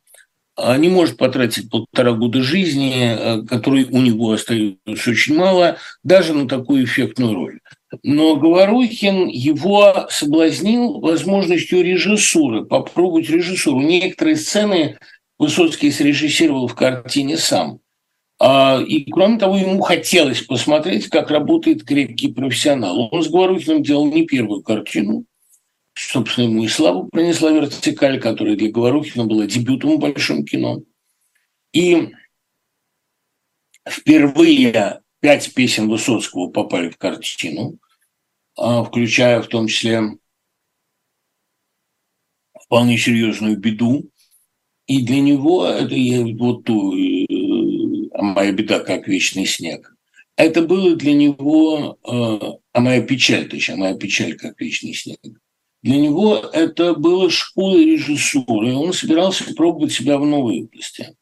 [0.57, 6.33] э, не может потратить полтора года жизни, э, которой у него остается очень мало, даже
[6.33, 7.59] на такую эффектную роль.
[8.05, 13.81] Но Говорухин его соблазнил возможностью режиссуры, попробовать режиссуру.
[13.81, 14.99] Некоторые сцены
[15.39, 17.79] Высоцкий срежиссировал в картине сам.
[18.41, 23.09] И, кроме того, ему хотелось посмотреть, как работает крепкий профессионал.
[23.13, 25.25] Он с Говорухиным делал не первую картину–
[25.99, 30.83] собственно, ему и славу принесла «Вертикаль», которая для Говорухина была дебютом в большом кино.
[31.73, 32.13] И
[33.89, 37.79] впервые пять песен Высоцкого попали в картину,
[38.57, 40.03] а, включая в том числе
[42.65, 44.11] вполне серьезную беду.
[44.87, 45.95] И для него это
[46.39, 46.93] вот ту,
[48.15, 49.95] а моя беда как вечный снег.
[50.37, 55.19] Это было для него, а моя печаль, точнее, а моя печаль как вечный снег.
[55.89, 61.17] Для него это было школой режиссуры, и он собирался пробовать себя в новой области.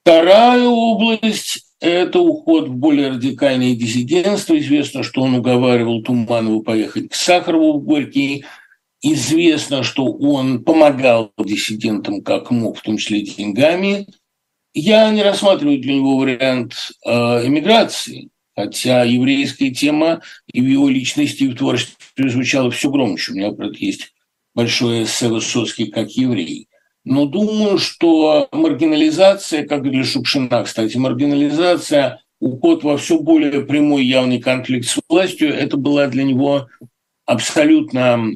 [0.00, 4.58] Вторая область– это уход в более радикальное диссидентство.
[4.58, 8.46] Известно, что он уговаривал Туманова поехать к Сахарову в Горький.
[9.02, 14.06] Известно, что он помогал диссидентам как мог, в том числе деньгами.
[14.72, 21.42] Я не рассматриваю для него вариант э, эмиграции, хотя еврейская тема и в его личности,
[21.42, 23.32] и в творчестве звучала все громче.
[23.32, 24.12] У меня, правда, есть
[24.54, 26.68] большое эссе Высоцкий как еврей.
[27.04, 34.40] Но думаю, что маргинализация, как для Шукшина, кстати, маргинализация, уход во все более прямой явный
[34.40, 36.68] конфликт с властью, это была для него
[37.24, 38.30] абсолютно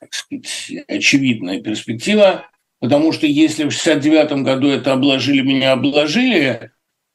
[0.00, 2.46] так сказать, очевидная перспектива,
[2.80, 6.72] потому что если в 69 году это обложили меня, обложили,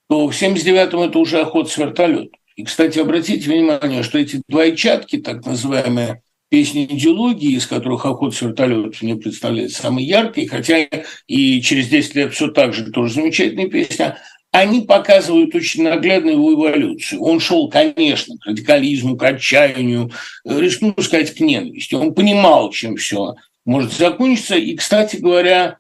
[0.10, 2.36] то в 79-м это уже охот с вертолета.
[2.60, 8.42] И, кстати, обратите внимание, что эти двойчатки, так называемые, песни идеологии, из которых «Охот с
[8.42, 10.90] вертолетов» мне представляется самой яркой, хотя
[11.26, 14.18] и через 10 лет все так же тоже замечательная песня,
[14.52, 17.22] они показывают очень наглядно его эволюцию.
[17.22, 20.12] Он шел, конечно, к радикализму, к отчаянию,
[20.44, 21.96] рискну сказать, к ненависти.
[21.96, 24.58] Он понимал, чем все может закончиться.
[24.58, 25.78] И, кстати говоря,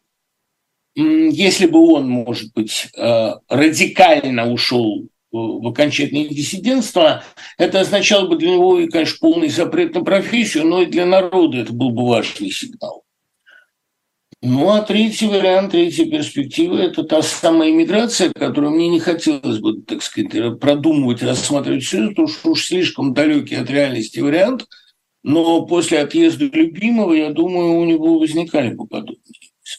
[0.95, 7.23] если бы он, может быть, э, радикально ушел в окончательное диссидентство,
[7.57, 11.73] это означало бы для него, конечно, полный запрет на профессию, но и для народа это
[11.73, 13.03] был бы важный сигнал.
[14.41, 19.81] Ну, а третий вариант, третья перспектива– это та самая иммиграция, которую мне не хотелось бы,
[19.81, 24.65] так сказать, продумывать, рассматривать все, потому что уж слишком далекий от реальности вариант.
[25.23, 29.19] Но после отъезда любимого, я думаю, у него возникали бы подобные.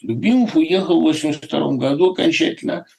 [0.02, 2.84] Любимов уехал в 82 году окончательно–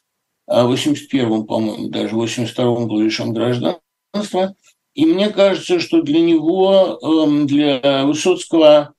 [0.52, 4.56] а в 81-м, по-моему, даже в 82-м был лишен гражданства.
[4.94, 8.94] И мне кажется, что для него, эм, для Высоцкого,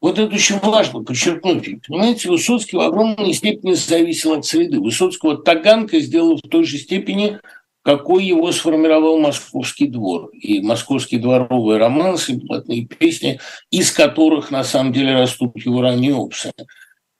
[0.00, 1.86] вот это очень важно подчеркнуть.
[1.86, 4.80] Понимаете, Высоцкий в огромной степени зависел от среды.
[4.80, 7.38] Высоцкого Таганка сделал в той же степени,
[7.82, 10.30] какой его сформировал московский двор.
[10.30, 13.40] И московские дворовые романсы, блатные песни,
[13.70, 16.52] из которых на самом деле растут его ранние опсы.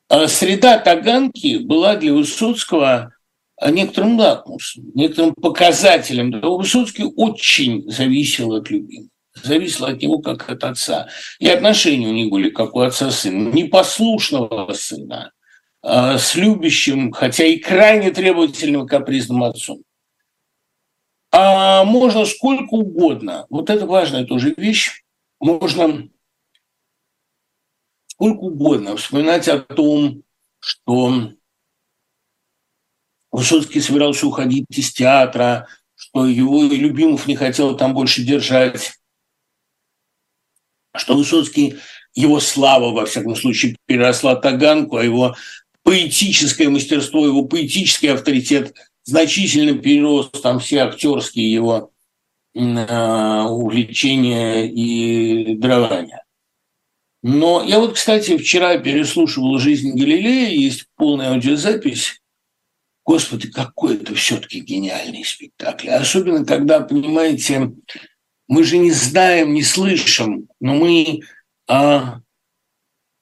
[0.08, 3.13] А среда Таганки была для Высоцкого
[3.70, 6.40] некоторым лакмусом, некоторым показателем.
[6.40, 9.08] Высоцкий очень зависел от любимого
[9.42, 11.08] зависело от него как от отца.
[11.40, 13.50] И отношения у них были как у отца сына.
[13.52, 15.32] Непослушного сына
[15.86, 19.82] а с любящим, хотя и крайне требовательным капризным отцом.
[21.30, 25.04] А можно сколько угодно, вот это важная тоже вещь,
[25.40, 26.08] можно
[28.06, 30.22] сколько угодно вспоминать о том,
[30.58, 31.32] что
[33.34, 35.66] Высоцкий собирался уходить из театра,
[35.96, 38.92] что его Любимов не хотел там больше держать,
[40.96, 41.78] что Высоцкий,
[42.14, 45.34] его слава, во всяком случае, переросла Таганку, а его
[45.82, 51.90] поэтическое мастерство, его поэтический авторитет значительно перерос там все актерские его
[52.54, 56.22] э, увлечения и дарования.
[57.24, 62.20] Но я вот, кстати, вчера переслушивал «Жизнь Галилея», есть полная аудиозапись,
[63.04, 65.90] Господи, какой это все-таки гениальный спектакль.
[65.90, 67.72] Особенно, когда, понимаете,
[68.48, 71.20] мы же не знаем, не слышим, но мы
[71.68, 72.20] а,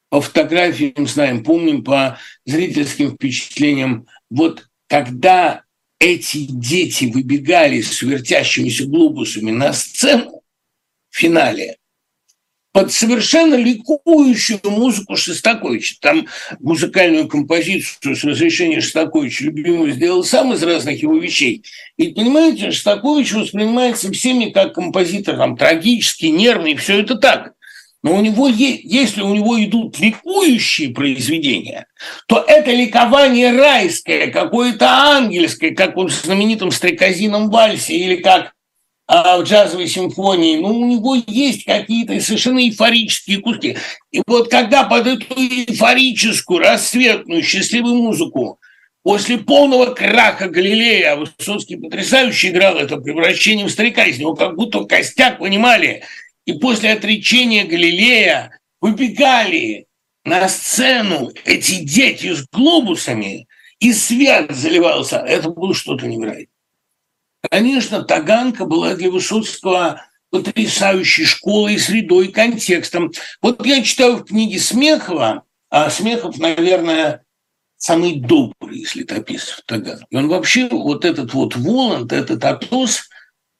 [0.09, 4.07] по фотографиям знаем, помним по зрительским впечатлениям.
[4.31, 5.64] Вот когда
[5.99, 10.42] эти дети выбегали с вертящимися глобусами на сцену
[11.11, 11.79] в финале,
[12.73, 15.97] под совершенно ликующую музыку Шостаковича.
[16.01, 16.27] Там
[16.61, 21.63] музыкальную композицию с разрешения Шостаковича любимого сделал сам из разных его вещей.
[21.97, 27.53] И понимаете, Шостакович воспринимается всеми как композитор там, трагический, нервный, все это так.
[28.03, 31.87] Но у него, если у него идут ликующие произведения,
[32.27, 38.52] то это ликование райское, какое-то ангельское, как вот в знаменитом стрекозином вальсе, или как
[39.15, 43.77] а в джазовой симфонии, ну, у него есть какие-то совершенно эйфорические куски.
[44.10, 48.58] И вот когда под эту эйфорическую, рассветную, счастливую музыку
[49.02, 54.85] после полного краха Галилея, а Высоцкий потрясающе играл это превращением старика, из него как будто
[54.85, 56.04] костяк понимали,
[56.46, 59.88] и после отречения Галилея выбегали
[60.25, 63.46] на сцену эти дети с глобусами,
[63.79, 65.19] и свет заливался.
[65.19, 66.52] Это было что-то невероятное.
[67.51, 73.13] Конечно, Таганка была для Высоцкого потрясающей школой, средой, контекстом.
[73.43, 77.25] Вот я читаю в книге Смехова, а Смехов, наверное,
[77.77, 80.07] самый добрый из летописцев Таганки.
[80.15, 83.09] Он вообще, вот этот вот Воланд, этот Атос,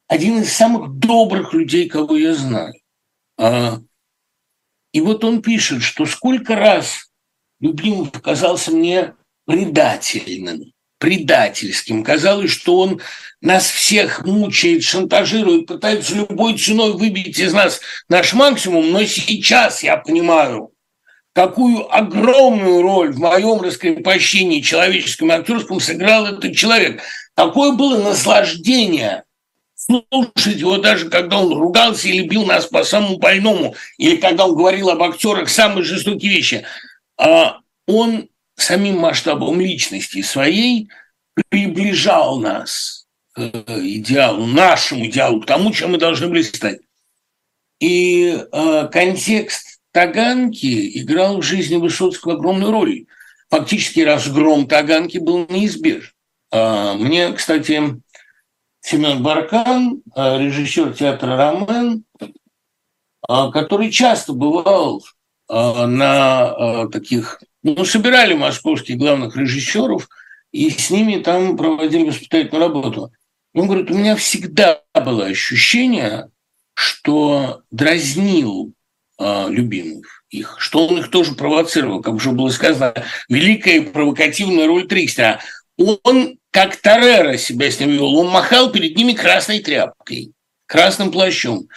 [0.07, 2.74] один из самых добрых людей, кого я знаю.
[3.39, 3.80] А,
[4.93, 7.11] и вот он пишет, что сколько раз
[7.61, 9.14] Любимов показался мне
[9.47, 10.72] предательным,
[11.03, 12.05] предательским.
[12.05, 13.00] Казалось, что он
[13.40, 19.96] нас всех мучает, шантажирует, пытается любой ценой выбить из нас наш максимум, но сейчас я
[19.96, 20.70] понимаю,
[21.34, 27.03] какую огромную роль в моем раскрепощении человеческом и актерском сыграл этот человек.
[27.34, 29.24] Какое было наслаждение
[29.74, 34.55] слушать его даже, когда он ругался или бил нас по самому больному, или когда он
[34.55, 36.64] говорил об актерах самые жестокие вещи.
[37.18, 38.28] А он
[38.62, 40.88] самим масштабом личности своей
[41.48, 46.80] приближал нас к идеалу, нашему идеалу, к тому, чем мы должны были стать.
[47.80, 53.06] И э, контекст Таганки играл в жизни Высоцкого огромную роль.
[53.50, 56.12] Фактически разгром Таганки был неизбежен.
[56.52, 58.00] Э, мне, кстати,
[58.82, 65.04] Семен Баркан, э, режиссер театра «Ромен», э, который часто бывал
[65.48, 70.08] э, на таких ну, собирали московских главных режиссеров
[70.50, 73.12] и с ними там проводили воспитательную работу.
[73.54, 76.30] Он говорит, у меня всегда было ощущение,
[76.74, 78.72] что дразнил
[79.18, 82.94] э, любимых их, что он их тоже провоцировал, как уже было сказано,
[83.28, 85.40] великая провокативная роль Трикстера.
[85.76, 90.32] Он, как Тарера себя с ним вел, он махал перед ними красной тряпкой,
[90.66, 91.68] красным плащом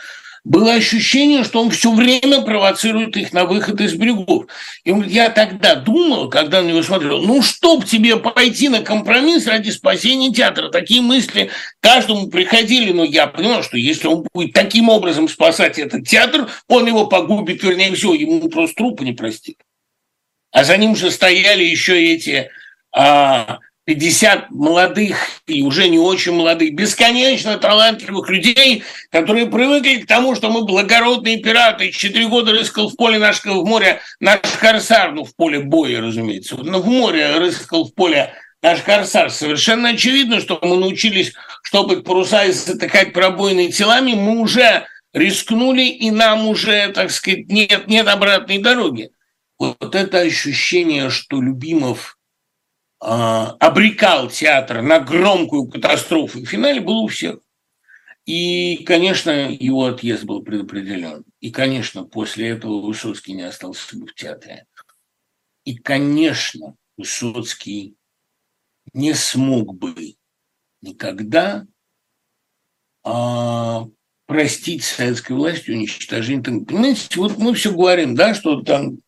[0.46, 4.46] было ощущение, что он все время провоцирует их на выход из берегов.
[4.84, 9.72] И я тогда думал, когда на него смотрел, ну, чтоб тебе пойти на компромисс ради
[9.72, 10.70] спасения театра.
[10.70, 16.08] Такие мысли каждому приходили, но я понимал, что если он будет таким образом спасать этот
[16.08, 19.58] театр, он его погубит, вернее, все, ему просто трупа не простит.
[20.52, 22.52] А за ним же стояли еще эти
[22.94, 25.18] а, 50 молодых
[25.48, 31.38] и уже не очень молодых, бесконечно талантливых людей, которые привыкли к тому, что мы благородные
[31.38, 31.92] пираты.
[31.92, 36.58] Четыре года рыскал в поле наш, в море наш корсар, ну, в поле боя, разумеется,
[36.58, 38.34] но в море рыскал в поле
[38.64, 39.30] наш корсар.
[39.30, 41.34] Совершенно очевидно, что мы научились
[41.66, 47.88] чтобы паруса и затыкать пробойные телами, мы уже рискнули, и нам уже, так сказать, нет,
[47.88, 49.10] нет обратной дороги.
[49.58, 52.15] Вот это ощущение, что Любимов–
[53.00, 57.40] обрекал театр на громкую катастрофу в финале было у всех.
[58.26, 61.24] И, конечно, его отъезд был предопределен.
[61.42, 64.66] И, конечно, после этого Высоцкий не остался бы в театре.
[65.64, 67.96] И, конечно, Высоцкий
[68.94, 70.16] не смог бы
[70.82, 71.68] никогда
[73.04, 73.86] а,
[74.26, 76.42] простить советской власти уничтожение.
[76.42, 79.00] Понимаете, вот мы все говорим, да, что там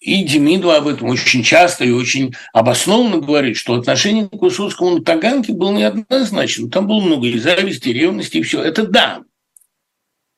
[0.00, 5.04] и Демидова об этом очень часто и очень обоснованно говорит, что отношение к Высоцкому на
[5.04, 6.70] Таганке было неоднозначно.
[6.70, 8.62] Там было много и зависти, и ревности, и все.
[8.62, 9.24] Это да.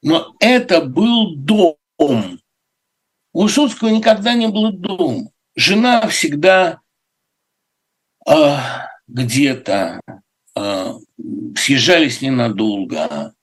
[0.02, 1.76] Но это был дом.
[1.98, 5.30] У Высоцкого никогда не было дома.
[5.54, 6.80] Жена всегда
[8.26, 8.56] э,
[9.08, 10.00] где-то
[10.56, 10.94] э,
[11.54, 13.34] съезжались ненадолго.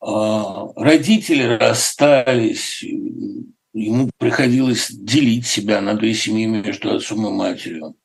[0.00, 2.82] Э, родители расстались,
[3.74, 7.96] ему приходилось делить себя на две семьи между отцом и матерью.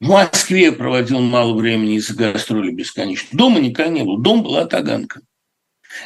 [0.00, 3.28] В Москве проводил мало времени из-за гастроли бесконечно.
[3.36, 4.16] Дома никогда не был.
[4.16, 5.20] Дом была Таганка.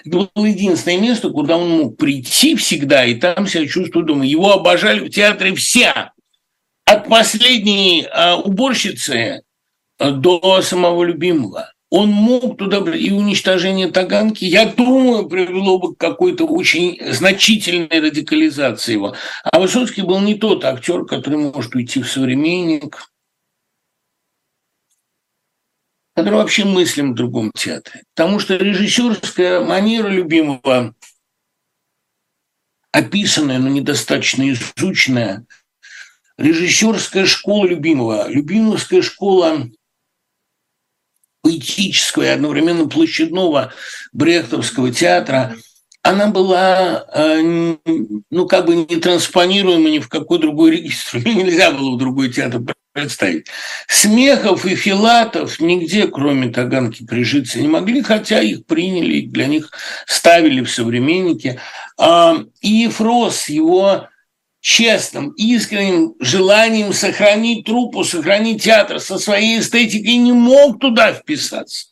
[0.05, 4.27] Это было единственное место, куда он мог прийти всегда и там себя чувствовать дома.
[4.27, 6.11] Его обожали в театре все.
[6.87, 9.43] От последней а, уборщицы
[9.99, 15.99] а, до самого любимого он мог туда и уничтожение Таганки, я думаю, привело бы к
[15.99, 19.15] какой-то очень значительной радикализации его.
[19.45, 23.11] А Высоцкий был не тот актер, который может уйти в современник,
[26.17, 28.05] который вообще мыслим в другом театре.
[28.15, 30.95] Потому что режиссерская манера любимого,
[32.93, 35.47] описанная, но недостаточно изученная,
[36.39, 39.69] режиссерская школа любимого, любимовская школа
[41.45, 43.73] поэтического и одновременно площадного
[44.13, 45.55] брехтовского театра,
[46.03, 47.77] она была, э,
[48.31, 51.19] ну, как бы не транспонируема ни в какой другой регистр.
[51.25, 53.47] Нельзя было в другой театр представить.
[53.89, 59.71] Смехов и Филатов нигде, кроме Таганки, прижиться не могли, хотя их приняли, для них
[60.07, 61.61] ставили в современнике.
[61.99, 64.09] А, и Ефрос, его
[64.65, 71.89] честным, искренним желанием сохранить труппу, сохранить театр со своей эстетикой не мог туда вписаться.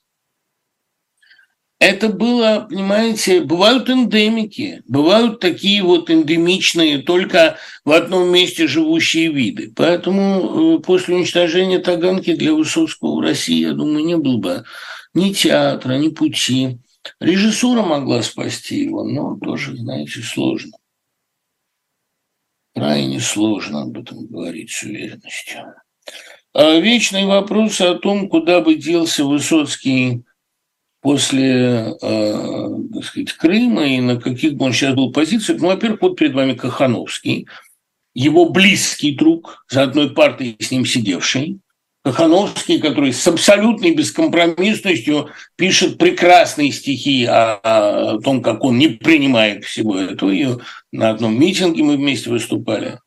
[1.79, 9.71] это было, понимаете, бывают эндемики, бывают такие вот эндемичные, только в одном месте живущие виды.
[9.77, 14.65] Поэтому э, после уничтожения Таганки для Высоцкого в России, я думаю, не было бы
[15.13, 16.79] ни театра, ни пути.
[17.21, 20.73] Режиссура могла спасти его, но тоже, знаете, сложно.
[22.75, 25.75] Крайне сложно об этом говорить с уверенностью.
[26.55, 30.23] А вечный вопрос о том, куда бы делся Высоцкий
[31.01, 35.61] после, э, так сказать, Крыма и на каких бы он сейчас был позициях.
[35.61, 37.47] Ну, во-первых, вот перед вами Кахановский,
[38.15, 41.61] его близкий друг, за одной партой с ним сидевший,
[42.05, 49.65] Кахановский, который с абсолютной бескомпромиссностью пишет прекрасные стихи о, о том, как он не принимает
[49.65, 50.31] всего этого.
[50.31, 50.49] И
[50.91, 52.99] на одном митинге мы вместе выступали.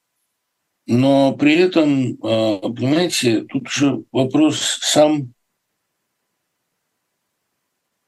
[0.88, 2.16] Но при этом, э,
[2.62, 5.34] понимаете, тут же вопрос сам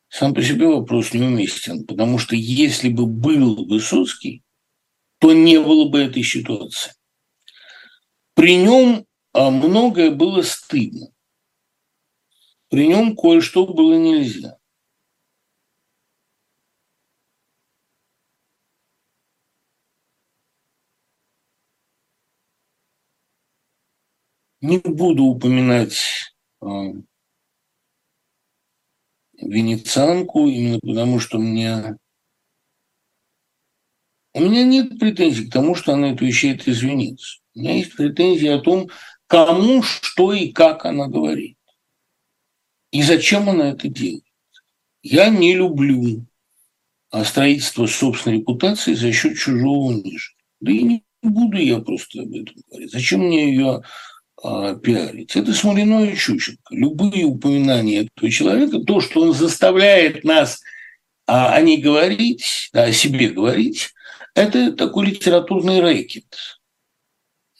[0.09, 4.41] сам по себе вопрос неуместен, потому что если бы был Высоцкий,
[5.19, 6.93] то не было бы этой ситуации.
[8.33, 11.07] При нем многое было стыдно.
[12.69, 14.57] При нем кое-что было нельзя.
[24.59, 26.91] Не буду упоминать а,
[29.39, 31.95] венецианку, именно потому что мне...
[34.33, 37.39] У меня нет претензий к тому, что она отвечает из Венеции.
[37.55, 38.89] У меня есть претензии о том,
[39.27, 41.57] кому, что и как она говорит.
[42.91, 44.23] И зачем она это делает.
[45.03, 46.25] Я не люблю
[47.23, 50.35] строительство собственной репутации за счет чужого унижения.
[50.59, 52.91] Да и не буду я просто об этом говорить.
[52.91, 53.83] Зачем мне ее
[54.43, 55.35] а, пиарить.
[55.35, 56.75] Это Смолиной и Чученко.
[56.75, 60.61] Любые упоминания этого человека, то, что он заставляет нас
[61.25, 63.93] а, о ней говорить, о себе говорить,
[64.35, 66.56] это такой литературный рэкет.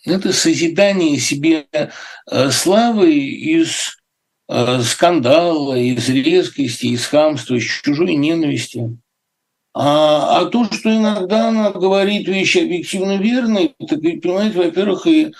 [0.07, 1.67] Это созидание себе
[2.25, 3.97] а, славы из
[4.85, 8.97] скандала, из резкости, из хамства, из чужой ненависти.
[9.73, 15.33] А, а то, что иногда она говорит вещи объективно верные, так понимаете, во-первых, и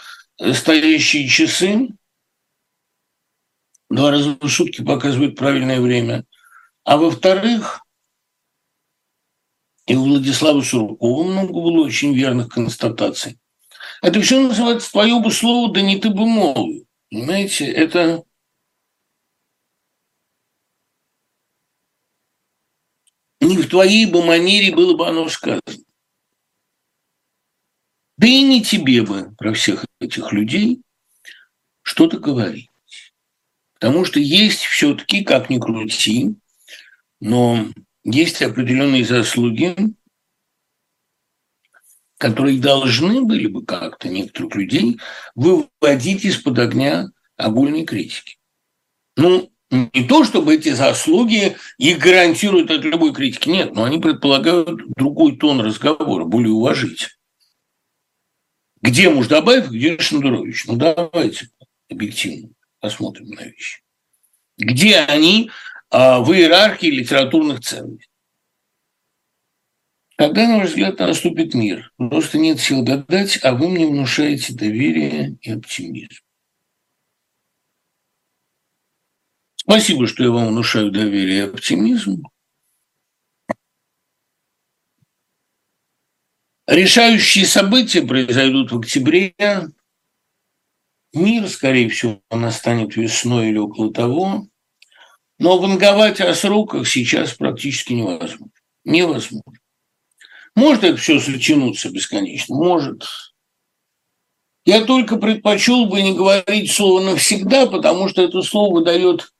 [0.53, 1.87] стоящие часы,
[3.89, 6.25] два раза в сутки показывают правильное время.
[6.83, 7.81] А во-вторых,
[9.87, 13.39] и у Владислава Суркова много было очень верных констатаций.
[14.01, 16.85] Это все называется «твое бы слово, да не ты бы молвил».
[17.09, 18.23] Понимаете, это
[23.39, 25.61] не в твоей бы манере было бы оно сказано.
[28.17, 30.81] Да и не тебе бы про всех этих людей
[31.83, 32.69] что-то говорить.
[33.75, 36.35] Потому что есть все-таки, как ни крути,
[37.19, 37.67] но
[38.03, 39.75] есть определенные заслуги,
[42.17, 44.99] которые должны были бы как-то некоторых людей
[45.35, 48.37] выводить из-под огня огульной критики.
[49.15, 54.81] Ну, не то, чтобы эти заслуги их гарантируют от любой критики, нет, но они предполагают
[54.95, 57.11] другой тон разговора, более уважительный.
[58.81, 60.65] Где Муждабаев, где Шендерович?
[60.65, 61.49] Ну, давайте
[61.89, 62.49] объективно
[62.79, 63.81] посмотрим на вещи.
[64.57, 65.51] Где они
[65.89, 68.07] а, в иерархии литературных ценностей?
[70.17, 71.93] Когда, на ваш взгляд, наступит мир?
[71.97, 76.23] Просто нет сил гадать, а вы мне внушаете доверие и оптимизм.
[79.57, 82.23] Спасибо, что я вам внушаю доверие и оптимизм.
[86.65, 89.35] Решающие события произойдут в октябре.
[91.13, 94.47] Мир, скорее всего, настанет весной или около того.
[95.37, 98.49] Но ванговать о сроках сейчас практически невозможно.
[98.83, 99.53] Невозможно.
[100.57, 102.55] Может это все затянуться бесконечно?
[102.55, 103.03] Может.
[104.65, 109.31] Я только предпочел бы не говорить слово «навсегда», потому что это слово дает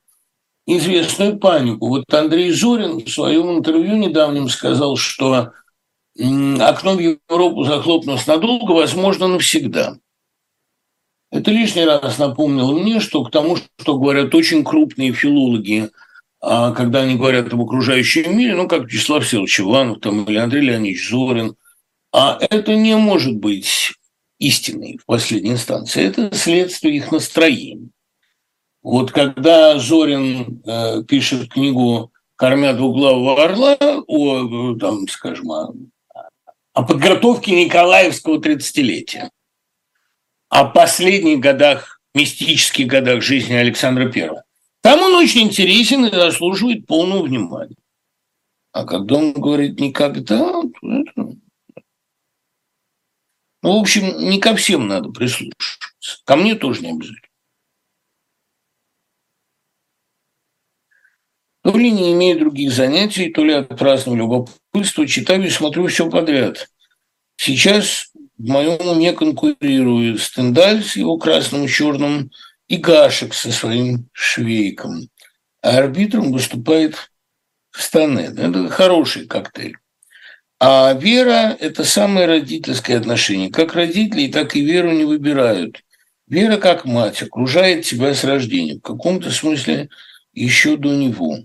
[0.68, 1.88] известную панику.
[1.88, 5.54] Вот Андрей Зорин в своем интервью недавнем сказал, что
[6.16, 9.98] окно в Европу захлопнулось надолго, возможно, навсегда.
[11.32, 15.90] Это лишний раз напомнило мне, что к тому, что говорят очень крупные филологи,
[16.40, 20.62] а когда они говорят об окружающем мире, ну, как Вячеслав Всеволодович Иванов там, или Андрей
[20.62, 21.56] Леонидович Зорин,
[22.12, 23.94] а это не может быть
[24.40, 26.06] истиной в последней инстанции.
[26.06, 27.90] Это следствие их настроения.
[28.84, 33.78] Вот когда Зорин э, пишет книгу «Кормя двуглавого орла»,
[34.08, 35.74] о, там, скажем, о
[36.78, 39.32] о подготовке Николаевского 30-летия,
[40.48, 44.44] о последних годах, мистических годах жизни Александра I.
[44.82, 47.76] Там он очень интересен и заслуживает полного внимания.
[48.72, 51.36] А когда он говорит «никогда», то это...
[53.64, 56.22] Ну, в общем, не ко всем надо прислушиваться.
[56.26, 57.22] Ко мне тоже не обязательно.
[61.64, 66.10] То ли не имею других занятий, то ли от праздного любопытства, читаю и смотрю все
[66.10, 66.70] подряд.
[67.36, 72.32] Сейчас в моем уме конкурирует Стендаль с его красным и черным
[72.68, 75.10] и Гашек со своим швейком.
[75.62, 77.10] А арбитром выступает
[77.78, 78.40] Станет.
[78.40, 79.78] Это хороший коктейль.
[80.60, 83.52] А вера– это самое родительское отношение.
[83.52, 85.84] Как родители, так и веру не выбирают.
[86.28, 89.90] Вера, как мать, окружает тебя с рождения, в каком-то смысле
[90.34, 91.38] еще до него.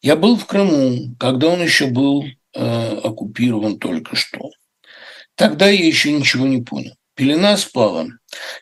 [0.00, 4.50] Я был в Крыму, когда он еще был э, оккупирован только что.
[5.36, 6.94] Тогда я еще ничего не понял.
[7.14, 8.08] Пелена спала.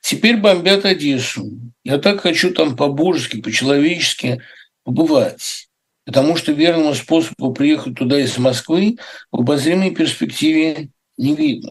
[0.03, 1.51] Теперь бомбят Одессу.
[1.84, 4.42] Я так хочу там по-божески, по-человечески
[4.84, 5.68] побывать.
[6.05, 8.98] Потому что верного способа приехать туда из Москвы
[9.30, 11.70] в обозримой перспективе не видно.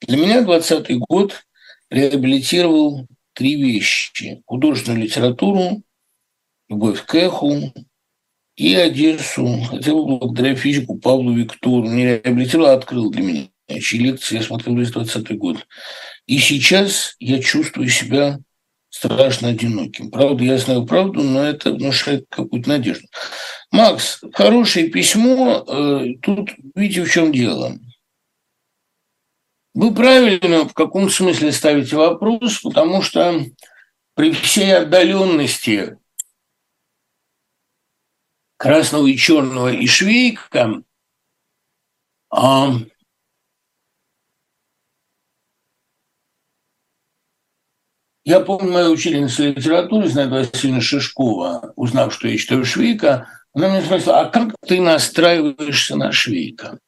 [0.00, 1.44] Для меня 20 год
[1.90, 4.42] реабилитировал три вещи.
[4.46, 5.82] Художественную литературу,
[6.68, 7.72] любовь к эху
[8.56, 9.60] и Одессу.
[9.70, 11.88] Хотя бы благодаря физику Павлу Виктору.
[11.88, 13.48] Не реабилитировал, а открыл для меня.
[13.68, 15.66] Чьи лекции я смотрел весь 20 год.
[16.26, 18.38] И сейчас я чувствую себя
[18.88, 20.10] страшно одиноким.
[20.10, 23.06] Правда, я знаю правду, но это внушает какую-то надежду.
[23.70, 25.64] Макс, хорошее письмо.
[25.68, 27.78] Э, тут видите, в чем дело.
[29.74, 33.44] Вы правильно в каком смысле ставите вопрос, потому что
[34.14, 35.98] при всей отдаленности
[38.56, 40.82] красного и черного и швейка
[42.30, 42.72] а,
[48.28, 53.80] Я помню мою учительницу литературы, Знайда Васильевна Шишкова, узнав, что я читаю Швейка, она меня
[53.80, 56.78] спросила, а как ты настраиваешься на Швейка?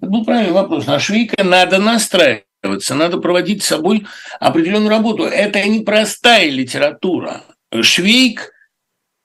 [0.00, 0.86] Это был правильный вопрос.
[0.86, 4.06] На Швейка надо настраиваться, надо проводить с собой
[4.38, 5.24] определенную работу.
[5.24, 7.42] Это непростая литература.
[7.82, 8.52] Швейк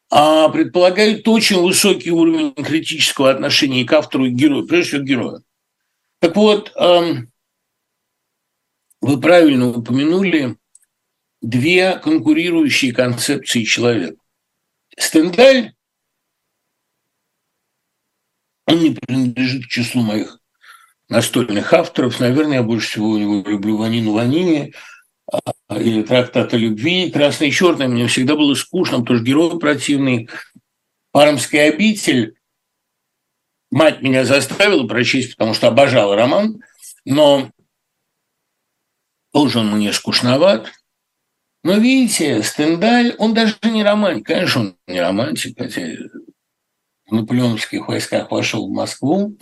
[0.09, 5.43] а, предполагает очень высокий уровень критического отношения к автору и герою, прежде всего к герою.
[6.19, 7.31] Так вот, эм,
[9.01, 10.57] вы правильно упомянули
[11.43, 14.17] две конкурирующие концепции человека.
[14.97, 15.73] Стендаль
[18.65, 20.39] он не принадлежит к числу моих
[21.09, 22.19] настольных авторов.
[22.19, 24.73] Наверное, я больше всего у него люблю Ванину Ванини
[25.29, 27.11] а, или «Трактат о любви».
[27.11, 30.29] «Красный и черный» мне всегда было скучно, потому что герой противный.
[31.11, 32.37] «Пармская обитель»
[33.69, 36.63] мать меня заставила прочесть, потому что обожала роман,
[37.05, 37.51] но
[39.33, 40.71] тоже он мне скучноват.
[41.63, 44.27] Но видите, Стендаль, он даже не романтик.
[44.27, 45.81] Конечно, он не романтик, хотя
[47.07, 49.37] в наполеоновских войсках вошел в Москву.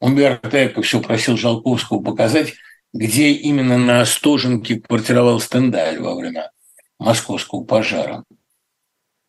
[0.00, 2.54] Умберто Эко все просил Жалковского показать,
[2.92, 6.50] где именно на Остоженке квартировал Стендаль во время
[6.98, 8.24] московского пожара.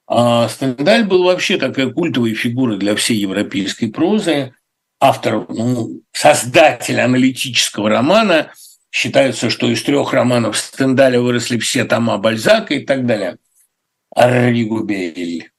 [0.07, 4.53] А Стендаль был вообще такая культовая фигура для всей европейской прозы,
[4.99, 8.53] автор, ну, создатель аналитического романа.
[8.97, 13.37] Считается, что из трех романов Стендаля выросли все тома Бальзака и так далее.
[14.09, 15.51] Арригубель.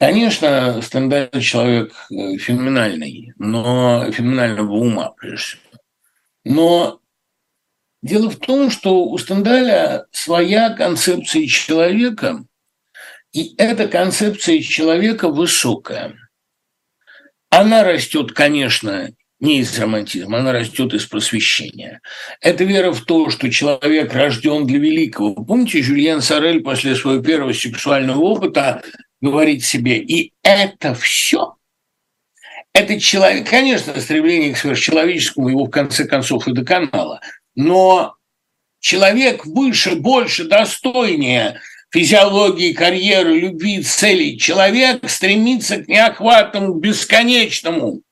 [0.00, 5.60] Конечно, Стендаль человек э, феноменальный, но феноменального ума, прежде всего.
[6.44, 7.00] Но
[8.00, 12.42] дело в том, что у Стендаля своя концепция человека,
[13.32, 16.16] и эта концепция человека высокая.
[17.50, 19.10] Она растет, конечно,
[19.42, 22.00] не из романтизма, она растет из просвещения.
[22.40, 25.34] Это вера в то, что человек рожден для великого.
[25.34, 28.82] Помните, Жюльен Сорель после своего первого сексуального опыта
[29.20, 31.56] говорить себе, и это все.
[32.72, 37.20] Это человек, конечно, стремление к сверхчеловеческому его в конце концов и доконало,
[37.56, 38.14] но
[38.78, 44.38] человек выше, больше, достойнее физиологии, карьеры, любви, целей.
[44.38, 48.02] Человек стремится к неохватному, бесконечному.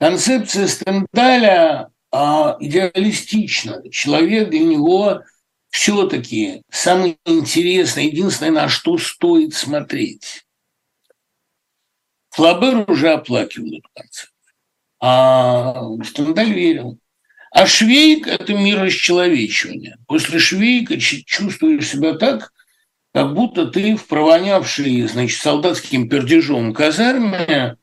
[0.00, 3.82] Концепция Стендаля а, идеалистична.
[3.90, 5.22] Человек для него
[5.68, 10.46] все-таки самое интересное, единственное, на что стоит смотреть.
[12.30, 14.32] Флабер уже оплакивал эту концепцию,
[15.00, 16.98] а Стендаль верил.
[17.52, 19.98] А Швейк– это мир расчеловечивания.
[20.06, 22.54] После Швейка чувствуешь себя так,
[23.12, 27.76] как будто ты в провонявшей, значит, солдатским пердежом казарме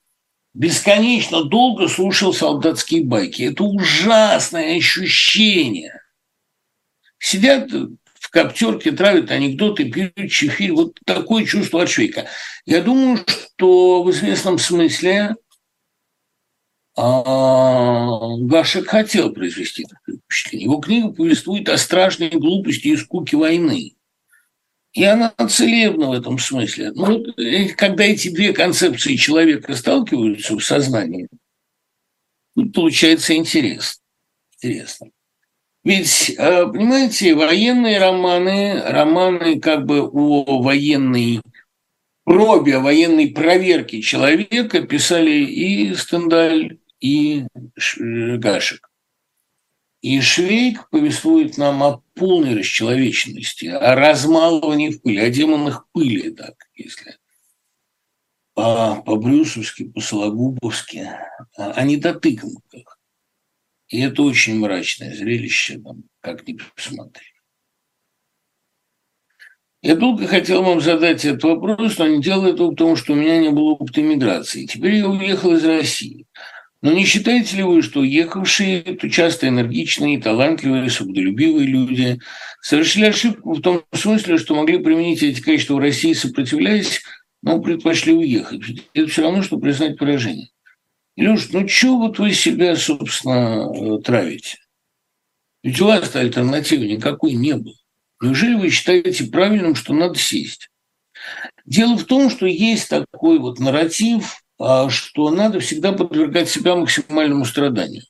[0.58, 3.44] бесконечно долго слушал солдатские байки.
[3.44, 6.02] Это ужасное ощущение–
[7.20, 10.74] Сидят в коптерки, травят анекдоты, пьют чефирь.
[10.74, 12.28] Вот такое чувство от Швейка.
[12.66, 15.36] Я думаю, что в известном смысле
[16.96, 20.66] а, Гашек хотел произвести такое впечатление.
[20.66, 23.97] Его книга повествует о страшной глупости и скуке войны.
[24.98, 26.92] И она целебна в этом смысле.
[26.96, 27.24] Ну,
[27.76, 31.28] когда эти две концепции человека сталкиваются в сознании,
[32.56, 34.02] тут получается интересно.
[34.56, 35.12] интересно.
[35.84, 41.42] Ведь, а, понимаете, военные романы, романы как бы о военной
[42.24, 47.44] пробе, о военной проверке человека писали и Стендаль, и
[48.00, 48.90] Гашек.
[50.02, 56.56] И Швейк повествует нам о полной расчеловеченности, о размалывании в пыли, о демонах пыли, так,
[56.76, 57.18] если
[58.58, 61.12] по, по-брюсовски, по-сологубовски,
[61.58, 63.00] о недотыканках.
[63.88, 67.36] И это очень мрачное зрелище, там, как ни посмотреть.
[69.84, 73.38] Я долго хотел вам задать этот вопрос, но не делал этого, потому что у меня
[73.40, 74.66] не было опыта миграции.
[74.66, 76.26] Теперь я уехал из России.
[76.82, 82.20] Но не считаете ли вы, что уехавшие, то часто энергичные, талантливые, свободолюбивые люди
[82.62, 87.02] совершили ошибку в том смысле, что могли применить эти качества в России, сопротивляясь,
[87.42, 88.62] но предпочли уехать?
[88.94, 90.50] Это все равно, что признать поражение.
[91.16, 94.58] Илюш, ну что вот вы себя, собственно, э, травите?
[95.64, 97.74] Ведь у вас-то альтернативы никакой не было.
[98.22, 100.70] Неужели вы считаете правильным, что надо сесть?
[101.66, 108.04] Дело в том, что есть такой вот нарратив, что надо всегда подвергать себя максимальному страданию.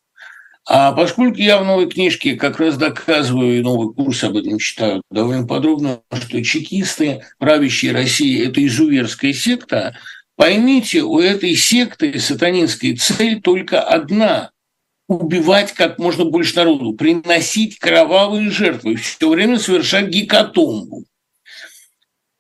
[0.70, 5.02] А поскольку я в новой книжке как раз доказываю, и новый курс об этом читаю
[5.10, 9.96] довольно подробно, что чекисты, правящие России, это изуверская секта,
[10.36, 14.52] поймите, у этой секты сатанинской цель только одна–
[15.08, 21.06] убивать как можно больше народу, приносить кровавые жертвы, все время совершать гекатомбу.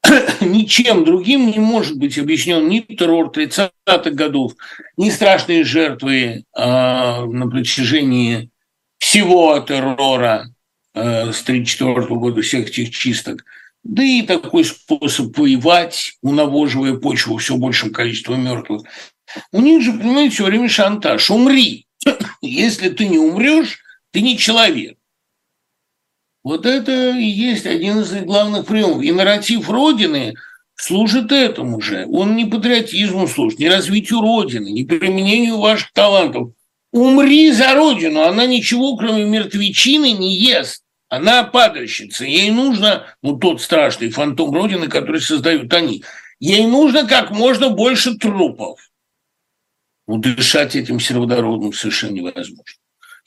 [0.41, 4.53] ничем другим не может быть объяснен ни террор 30-х годов,
[4.97, 8.49] ни страшные жертвы э, на протяжении
[8.97, 10.53] всего террора
[10.93, 13.43] э, с 1934 года, всех этих чисток.
[13.83, 18.83] Да и такой способ воевать, унавоживая почву все большим количеством мертвых.
[19.51, 21.29] У них же, понимаете, все время шантаж.
[21.29, 21.85] Умри.
[22.41, 23.79] Если ты не умрешь,
[24.11, 24.96] ты не человек.
[26.47, 29.03] Вот это и есть один из главных приемов.
[29.03, 30.35] И нарратив Родины
[30.75, 32.05] служит этому же.
[32.09, 36.53] Он не патриотизму служит, не развитию Родины, не применению ваших талантов.
[36.93, 40.83] Умри за Родину, она ничего, кроме мертвечины, не ест.
[41.09, 42.23] Она падальщица.
[42.23, 46.05] Ей нужно, ну, тот страшный фантом Родины, который создают они,
[46.39, 48.79] ей нужно как можно больше трупов.
[50.07, 52.63] Ну, дышать этим сероводородом совершенно невозможно.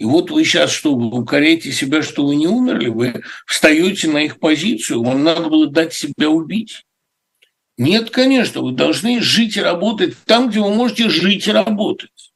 [0.00, 4.24] И вот вы сейчас что, вы укоряете себя, что вы не умерли, вы встаете на
[4.24, 6.86] их позицию, вам надо было дать себя убить.
[7.76, 12.32] Нет, конечно, вы должны жить и работать там, где вы можете жить и работать.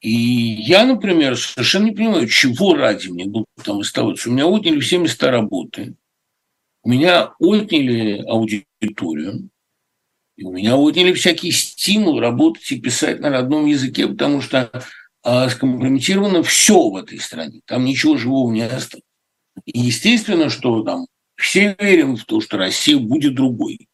[0.00, 4.30] И я, например, совершенно не понимаю, чего ради мне было там оставаться.
[4.30, 5.96] У меня отняли все места работы,
[6.82, 9.50] у меня отняли аудиторию,
[10.36, 14.70] и у меня отняли всякий стимул работать и писать на родном языке, потому что
[15.22, 17.60] а, скомпрометировано все в этой стране.
[17.66, 19.04] Там ничего живого не осталось.
[19.64, 21.06] И естественно, что там
[21.36, 23.88] все верим в то, что Россия будет другой.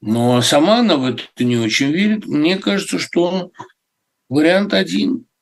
[0.00, 2.26] Но сама она в это не очень верит.
[2.26, 3.50] Мне кажется, что
[4.28, 5.26] вариант один–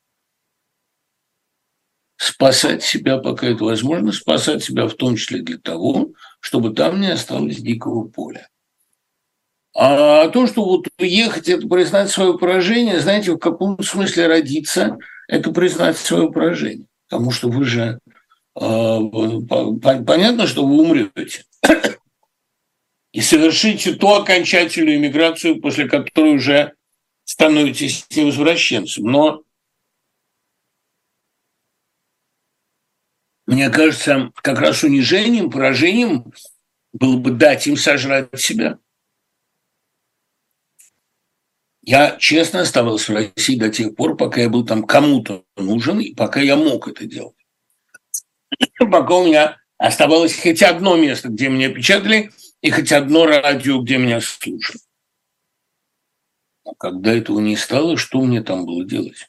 [2.16, 7.12] спасать себя, пока это возможно, спасать себя в том числе для того, чтобы там не
[7.12, 8.48] осталось дикого поля.
[9.74, 14.96] А то, что вот уехать, это признать свое поражение, знаете, в каком смысле родиться–
[15.28, 16.86] это признать свое поражение.
[17.08, 18.00] Потому что вы же...
[18.60, 18.98] Э,
[20.06, 21.44] понятно, что вы умрете.
[23.12, 26.74] И совершите ту окончательную иммиграцию, после которой уже
[27.24, 29.04] становитесь невозвращенцем.
[29.04, 29.42] Но
[33.46, 36.32] мне кажется, как раз унижением, поражением
[36.92, 38.78] было бы дать им сожрать себя.
[41.86, 46.12] Я честно оставался в России до тех пор, пока я был там кому-то нужен, и
[46.14, 47.36] пока я мог это делать.
[48.78, 53.98] Пока у меня оставалось хоть одно место, где меня печатали, и хоть одно радио, где
[53.98, 54.80] меня слушали.
[56.64, 59.28] А когда этого не стало, что мне там было делать?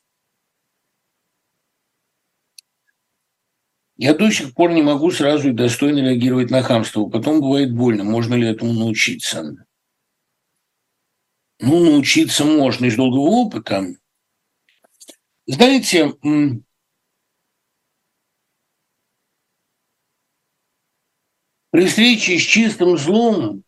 [3.97, 7.05] Я до сих пор не могу сразу и достойно реагировать на хамство.
[7.05, 8.03] Потом бывает больно.
[8.03, 9.66] Можно ли этому научиться?
[11.59, 13.95] Ну, научиться можно из долгого опыта.
[15.47, 16.63] Знаете, 20–
[21.77, 23.63] При встрече с чистым злом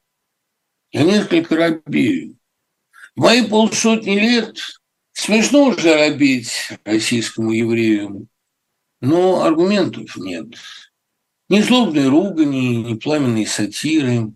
[0.91, 2.39] я несколько робею.
[3.15, 4.57] Мои полсотни лет
[5.11, 8.27] смешно уже робеть российскому еврею,
[9.01, 10.47] но аргументов нет.
[11.49, 14.31] Ни злобной ругани, ни пламенной сатиры.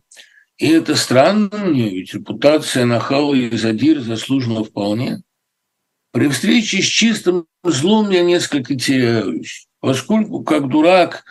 [0.57, 5.23] И это странно мне, ведь репутация нахала и задир заслужена вполне.
[6.11, 11.23] При встрече с чистым злом я несколько теряюсь, поскольку, как дурак,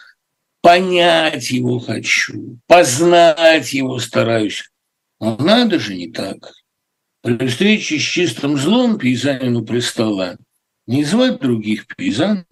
[0.61, 4.71] понять его хочу, познать его стараюсь.
[5.21, 6.53] Но надо же не так.
[7.23, 10.37] При встрече с чистым злом пейзанину пристала
[10.87, 12.45] не звать других пейзан,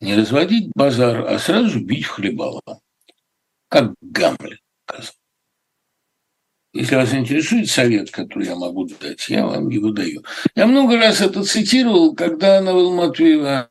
[0.00, 2.80] не разводить базар, а сразу бить хлебала,
[3.68, 5.19] как Гамлет сказал.
[6.72, 10.22] Если вас интересует совет, который я могу дать, я вам его даю.
[10.54, 13.70] Я много раз это цитировал, когда Навал Матвеева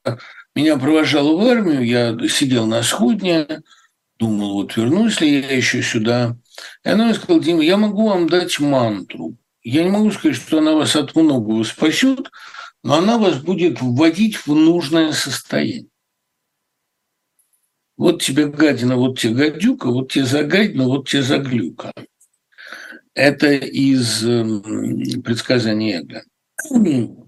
[0.53, 3.47] меня провожала в армию, я сидел на сходне,
[4.17, 6.35] думал, вот вернусь ли я еще сюда.
[6.83, 9.37] И она мне сказала, Дима, я могу вам дать мантру.
[9.63, 12.29] Я не могу сказать, что она вас от многого спасет,
[12.83, 15.87] но она вас будет вводить в нужное состояние.
[17.95, 21.93] Вот тебе гадина, вот тебе гадюка, вот тебе загадина, вот тебе заглюка.
[23.19, 24.61] Это из эм,
[25.23, 26.23] предсказания Эго.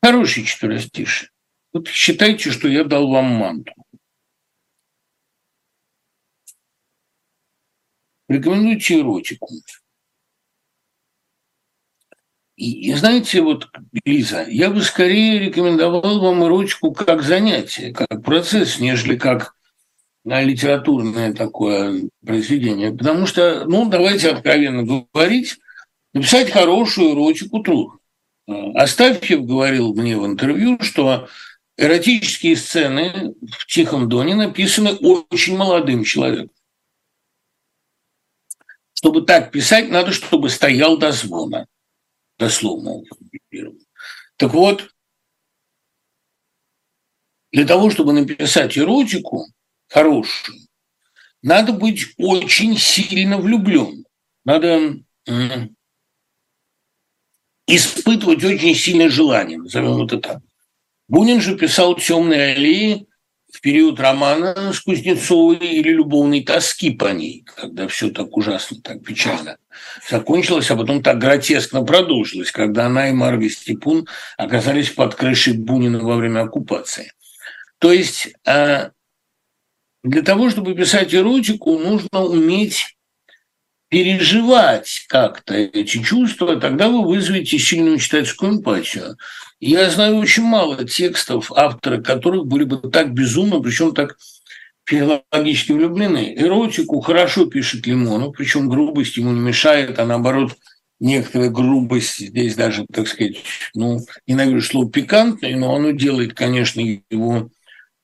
[0.00, 1.30] Хороший четверостиший.
[1.72, 3.72] Вот считайте, что я дал вам манту.
[8.28, 9.48] Рекомендуйте эротику.
[12.54, 13.68] И знаете, вот,
[14.04, 19.55] Лиза, я бы скорее рекомендовал вам эротику как занятие, как процесс, нежели как
[20.26, 22.92] литературное такое произведение.
[22.92, 25.58] Потому что, ну, давайте откровенно говорить,
[26.12, 27.98] написать хорошую эротику трудно.
[28.74, 31.28] Астафьев говорил мне в интервью, что
[31.76, 36.50] эротические сцены в «Тихом доне» написаны очень молодым человеком.
[38.94, 41.66] Чтобы так писать, надо, чтобы стоял до звона.
[42.38, 43.02] Дословно.
[44.36, 44.90] Так вот,
[47.52, 49.46] для того, чтобы написать эротику
[49.88, 50.58] хорошую,
[51.42, 54.04] надо быть очень сильно влюблен.
[54.44, 54.96] Надо
[57.66, 60.38] испытывать очень сильное желание, назовем это так.
[61.08, 63.06] Бунин же писал «Темные аллеи»
[63.52, 69.04] в период романа с Кузнецовой или любовной тоски по ней, когда все так ужасно, так
[69.04, 69.56] печально
[70.10, 74.06] закончилось, а потом так гротескно продолжилось, когда она и Марга Степун
[74.36, 77.12] оказались под крышей Бунина во время оккупации.
[77.78, 78.90] То есть а,
[80.06, 82.96] для того, чтобы писать эротику, нужно уметь
[83.88, 89.16] переживать как-то эти чувства, тогда вы вызовете сильную читательскую эмпатию.
[89.58, 94.16] Я знаю очень мало текстов, авторы которых были бы так безумно, причем так
[94.84, 96.34] филологически влюблены.
[96.36, 100.56] Эротику хорошо пишет Лимонов, причем грубость ему не мешает, а наоборот
[101.00, 103.38] некоторая грубость здесь даже, так сказать,
[103.74, 106.80] ну, ненавижу слово пикантный, но оно делает, конечно,
[107.10, 107.50] его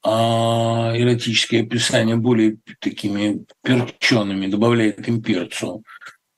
[0.05, 5.85] а эротические описания более такими перчеными, добавляет им перцу.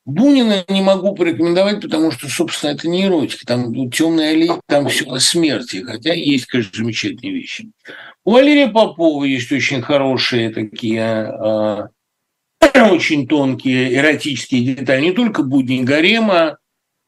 [0.05, 3.47] Бунина не могу порекомендовать, потому что, собственно, это не эротика.
[3.47, 7.71] Там ну, темная аллея, там все о смерти, хотя есть, конечно, замечательные вещи.
[8.23, 11.89] У Валерия Попова есть очень хорошие такие, э,
[12.91, 15.07] очень тонкие эротические детали.
[15.07, 16.59] Не только будни гарема,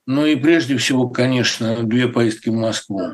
[0.07, 3.13] но и прежде всего, конечно, две поездки в Москву.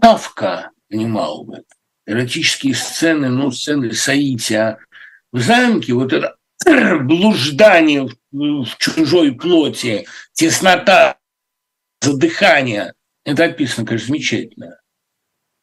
[0.00, 1.64] Кавка понимал бы.
[2.06, 4.78] Эротические сцены, ну, сцены Саития
[5.32, 6.36] в замке, вот это
[7.02, 11.18] блуждание в, в чужой плоти, теснота,
[12.02, 12.94] задыхание,
[13.24, 14.80] это описано, конечно, замечательно.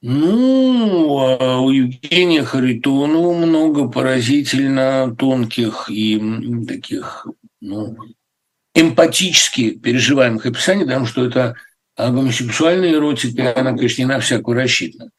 [0.01, 6.19] Ну, а у Евгения Харитонова много поразительно тонких и
[6.67, 7.27] таких,
[7.59, 7.95] ну,
[8.73, 11.55] эмпатически переживаемых описаний, потому что это
[11.95, 15.11] а гомосексуальная эротика, она, конечно, не на всякую рассчитана.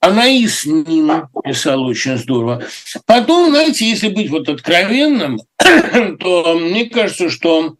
[0.00, 2.62] Анаис Нина писала очень здорово.
[3.06, 5.38] Потом, знаете, если быть вот откровенным,
[6.20, 7.76] то мне кажется, что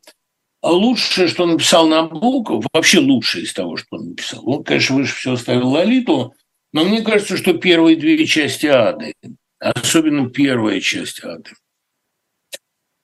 [0.62, 5.36] лучшее, что написал Набоков, вообще лучшее из того, что он написал, он, конечно, выше всего
[5.36, 6.34] ставил Лолиту,
[6.72, 9.14] но мне кажется, что первые две части ады,
[9.60, 11.50] особенно первая часть ады,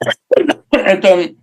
[0.72, 1.34] это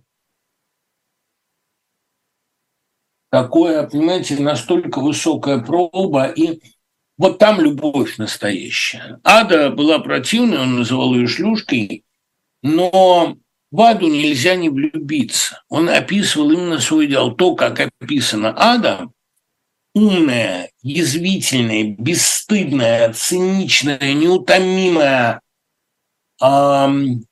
[3.30, 6.60] такое, понимаете, настолько высокая проба, и
[7.16, 9.20] вот там любовь настоящая.
[9.24, 12.04] Ада была противной, он называл ее шлюшкой,
[12.62, 13.36] но
[13.70, 15.62] в Аду нельзя не влюбиться.
[15.68, 17.34] Он описывал именно свой идеал.
[17.34, 19.08] То, как описано Ада,
[19.94, 25.40] умная, язвительная, бесстыдная, циничная, неутомимая,
[26.42, 27.24] эм,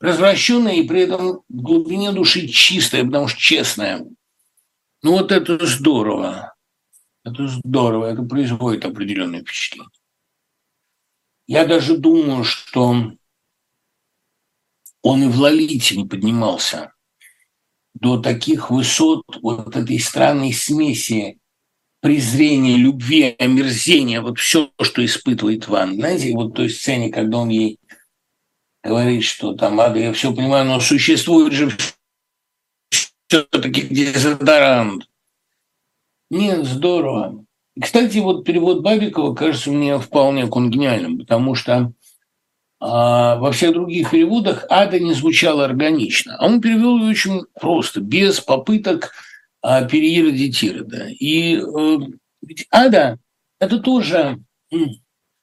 [0.00, 4.04] развращенная и при этом в глубине души чистая, потому что честная.
[5.02, 6.54] Ну вот это здорово.
[7.24, 9.90] Это здорово, это производит определенное впечатление.
[11.46, 13.12] Я даже думаю, что
[15.02, 16.92] он и в Лолите не поднимался
[17.94, 21.38] до таких высот вот этой странной смеси
[22.00, 25.94] презрения, любви, омерзения, вот все, что испытывает Ван.
[25.94, 27.80] Знаете, вот той сцене, когда он ей
[28.84, 31.76] говорит, что там, Ада, я все понимаю, но существует же
[33.28, 35.08] все-таки дезодорант.
[36.30, 37.44] Нет, здорово.
[37.80, 41.92] Кстати, вот перевод Бабикова кажется мне вполне конгениальным, потому что
[42.80, 46.36] а во всех других переводах ада не звучало органично.
[46.36, 49.12] А он перевел ее очень просто, без попыток
[49.62, 51.08] а, переиродить Ирода.
[51.08, 51.98] И э,
[52.40, 53.18] ведь ада–
[53.60, 54.38] это тоже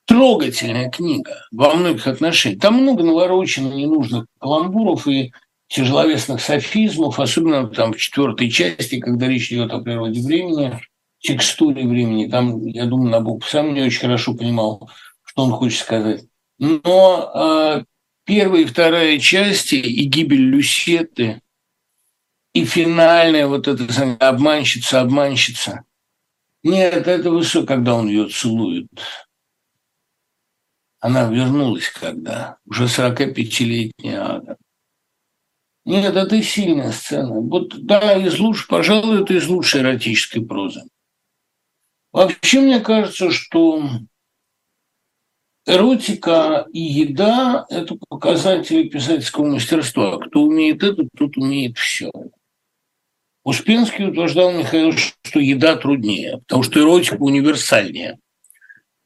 [0.06, 2.62] трогательная книга во многих отношениях.
[2.62, 5.34] Там много наворочено ненужных каламбуров и
[5.68, 10.80] тяжеловесных софизмов, особенно там в четвертой части, когда речь идет о природе времени,
[11.20, 12.30] текстуре времени.
[12.30, 14.90] Там, я думаю, Набоков сам не очень хорошо понимал,
[15.24, 16.26] что он хочет сказать.
[16.60, 17.84] Но э,
[18.26, 21.42] первая и вторая части и гибель Люсеты,
[22.54, 23.86] и финальная вот эта
[24.20, 25.84] обманщица, обманщица.
[26.64, 28.88] Нет, это все, когда он ее целует.
[31.00, 32.58] Она вернулась когда?
[32.66, 34.58] Уже 45-летняя Ада.
[35.86, 37.40] Нет, это сильная сцена.
[37.40, 40.82] Вот, да, из лучших, пожалуй, это из лучшей эротической прозы.
[42.12, 43.84] Вообще, мне кажется, что
[45.68, 50.18] эротика и еда– это показатели писательского мастерства.
[50.18, 52.12] Кто умеет это, тот умеет все.
[53.44, 58.18] Успенский утверждал Михаил, что еда труднее, потому что эротика универсальнее.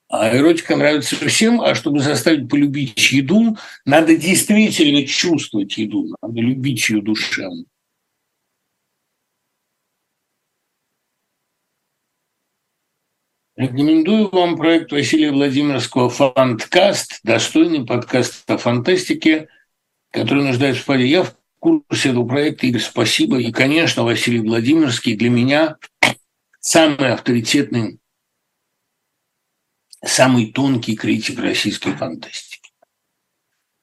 [0.10, 6.89] А эротика нравится всем, а чтобы заставить полюбить еду, надо действительно чувствовать еду, надо любить
[6.89, 7.66] ее душевно.
[13.55, 19.47] Рекомендую вам проект Василия Владимирского «Фанткаст», достойный подкаст о фантастике,
[20.12, 21.05] который нуждается в паре.
[21.05, 23.38] Я в курсе этого проекта, Игорь, спасибо.
[23.38, 25.78] И, конечно, Василий Владимирский для меня
[26.62, 27.99] самый авторитетный,
[30.04, 32.72] самый тонкий критик российской фантастики.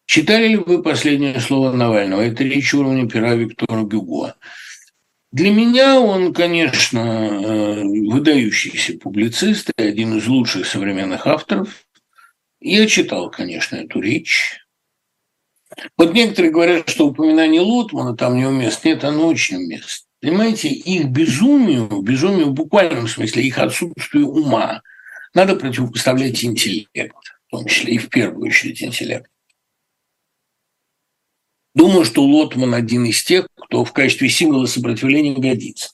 [0.06, 2.20] Читали ли вы последнее слово Навального?
[2.20, 4.36] Это речь уровня пера Виктора Гюго.
[5.32, 11.84] Для меня он, конечно, э, выдающийся публицист и один из лучших современных авторов.
[12.60, 14.60] Я читал, конечно, эту речь.
[15.98, 18.88] Вот некоторые говорят, что упоминание Лотмана там неуместно.
[18.88, 20.06] Нет, оно очень уместно.
[20.22, 24.80] Понимаете, их безумию, безумию в буквальном смысле, их отсутствию ума,
[25.36, 27.14] надо противопоставлять интеллект,
[27.46, 29.30] в том числе и в первую очередь интеллект.
[31.74, 35.92] Думаю, что Лотман один из тех, кто в качестве символа сопротивления годится.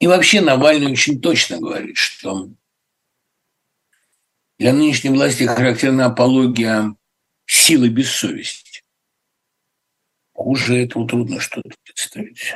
[0.00, 2.50] И вообще Навальный очень точно говорит, что
[4.58, 6.96] для нынешней власти характерна апология
[7.46, 8.82] силы без совести.
[10.32, 12.52] Хуже этого трудно что-то представить.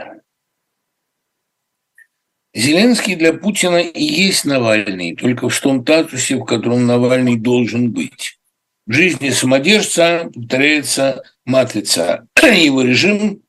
[2.54, 8.38] Зеленский для Путина и есть Навальный, только в том статусе, в котором Навальный должен быть.
[8.86, 12.26] В жизни самодержца повторяется матрица.
[12.42, 13.42] Его режим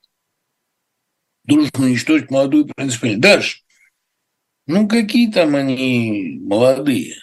[1.43, 3.21] должен уничтожить молодую принципиальность.
[3.21, 3.59] Дальше.
[4.67, 7.15] Ну, какие там они молодые?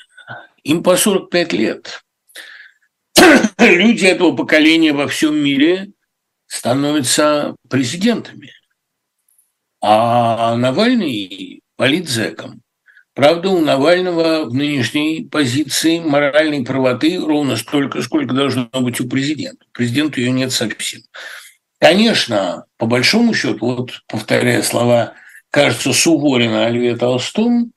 [0.64, 2.04] Им по 45 лет.
[3.58, 5.92] Люди этого поколения во всем мире
[6.46, 8.52] становятся президентами.
[9.80, 12.60] А Навальный политзеком.
[13.14, 19.64] Правда, у Навального в нынешней позиции моральной правоты ровно столько, сколько должно быть у президента.
[19.72, 21.00] Президенту ее нет совсем.
[21.78, 25.14] Конечно, по большому счету, вот повторяя слова,
[25.50, 27.72] кажется, Суворина о Льве Толстом,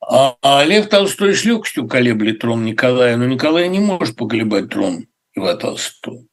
[0.00, 5.06] а, а Лев Толстой с легкостью колеблет трон Николая, но Николай не может поколебать трон
[5.36, 6.24] Льва Толстого.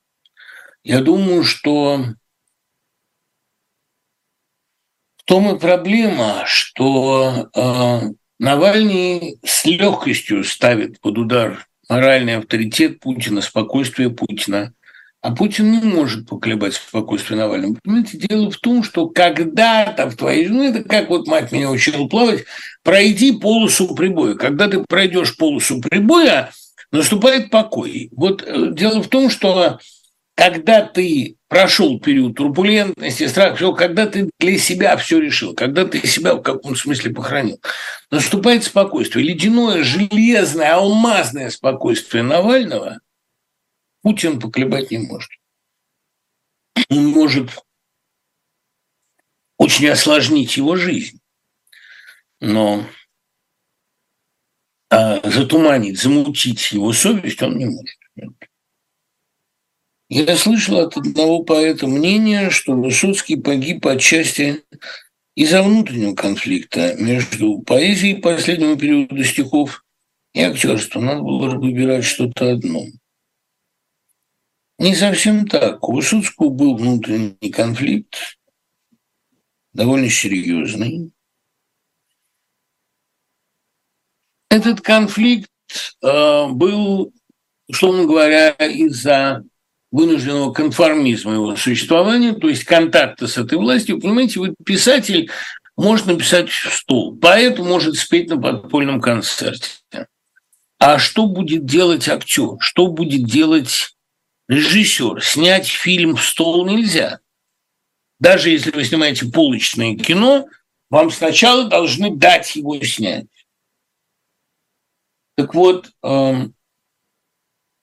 [0.83, 2.03] Я думаю, что
[5.27, 8.01] том и проблема, что э,
[8.39, 14.73] Навальный с легкостью ставит под удар моральный авторитет Путина, спокойствие Путина.
[15.21, 17.77] А Путин не может поколебать спокойствие Навального.
[17.83, 21.71] Понимаете, дело в том, что когда-то в твоей жизни, ну это как вот мать меня
[21.71, 22.45] учила плавать,
[22.83, 24.35] пройди полосу прибоя.
[24.35, 26.51] Когда ты пройдешь полосу прибоя,
[26.91, 28.09] наступает покой.
[28.15, 29.79] Вот э, дело в том, что
[30.37, 36.05] когда ты прошел период турбулентности, страха, все, когда ты для себя все решил, когда ты
[36.05, 37.59] себя в каком-то смысле похоронил,
[38.11, 39.25] наступает спокойствие.
[39.25, 42.99] Ледяное, железное, алмазное спокойствие Навального
[44.03, 45.31] Путин поколебать не может.
[46.91, 47.49] Он может
[49.57, 51.19] очень осложнить его жизнь,
[52.39, 52.85] но
[54.91, 57.97] а затуманить, замутить его совесть он не может.
[60.09, 64.63] Я слышал от одного поэта мнение, что Высоцкий погиб отчасти
[65.35, 69.83] из-за внутреннего конфликта между поэзией последнего периода стихов
[70.33, 71.05] и актерством.
[71.05, 72.85] Надо было выбирать что-то одно.
[74.79, 75.87] Не совсем так.
[75.87, 78.39] У Высоцкого был внутренний конфликт,
[79.73, 81.11] довольно серьезный.
[84.49, 85.51] Этот конфликт
[86.01, 87.13] э, был,
[87.67, 89.43] условно говоря, из-за
[89.97, 93.99] вынужденного конформизма его существования, то есть контакта с этой властью.
[93.99, 95.31] Понимаете, вот писатель
[95.75, 99.69] может написать в стол, поэт может спеть на подпольном концерте.
[100.77, 102.57] А что будет делать актер?
[102.59, 103.95] Что будет делать
[104.47, 105.23] режиссер?
[105.23, 107.19] Снять фильм в стол нельзя.
[108.19, 110.45] Даже если вы снимаете полочное кино,
[110.91, 113.25] вам сначала должны дать его снять.
[115.35, 116.53] Так вот, эм,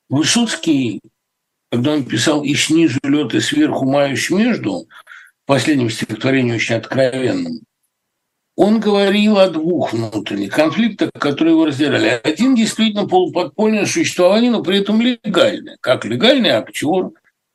[0.09, 1.01] Высоцкий
[1.75, 4.87] когда он писал «И снизу лед, и сверху маюсь между»,
[5.43, 7.63] в последнем стихотворении очень откровенном,
[8.55, 12.21] он говорил о двух внутренних конфликтах, которые его разделяли.
[12.23, 15.77] Один действительно полуподпольное существование, но при этом легальное.
[15.81, 17.11] Как легальный актер,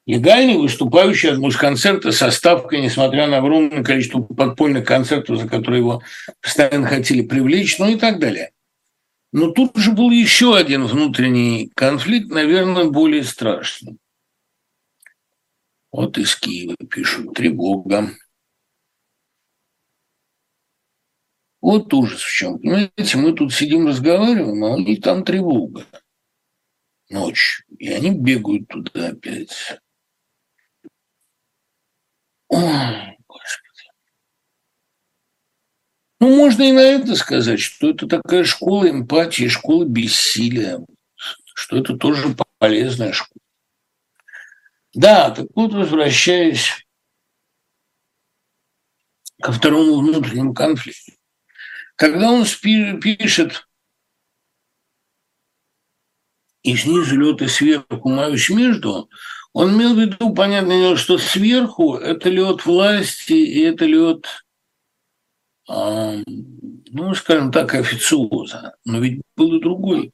[0.06, 6.04] легальный выступающий от музконцерта со ставкой, несмотря на огромное количество подпольных концертов, за которые его
[6.42, 8.52] постоянно хотели привлечь, ну и так далее.
[9.32, 13.98] Но тут же был еще один внутренний конфликт, наверное, более страшный.
[15.92, 17.34] Вот из Киева пишут.
[17.36, 18.12] Тревога.
[21.62, 22.60] Вот ужас в чем.
[22.60, 25.86] Понимаете, мы тут сидим, разговариваем, а у там тревога.
[27.10, 27.64] Ночь.
[27.78, 29.80] И они бегают туда опять.
[32.48, 33.90] Ой, Господи.
[36.20, 40.86] Ну, можно и на это сказать, что это такая школа эмпатии, школа бессилия,
[41.16, 43.49] что это тоже полезная школа.
[45.00, 46.86] Да, так вот, возвращаясь
[49.41, 51.14] ко второму внутреннему конфликту.
[51.95, 52.43] Когда он
[53.02, 53.66] пишет
[56.64, 59.10] и снизу лед, и сверху маюсь между,
[59.54, 64.26] он имел в виду, понятное дело, что сверху это лед власти, и это лед,
[65.66, 68.76] ну, скажем так, официоза.
[68.84, 70.12] Но ведь был и другой.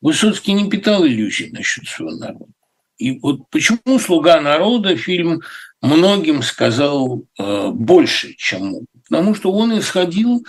[0.00, 2.50] Высоцкий не питал иллюзий насчет своего народа.
[3.04, 5.42] И вот почему «Слуга народа» фильм
[5.82, 10.46] многим сказал э, больше, чем Потому что он исходил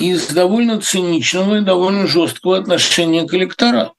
[0.00, 3.94] из довольно циничного и довольно жесткого отношения к электорату.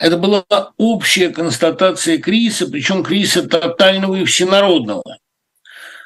[0.00, 0.44] Это была
[0.76, 5.18] общая констатация кризиса, причем кризиса тотального и всенародного.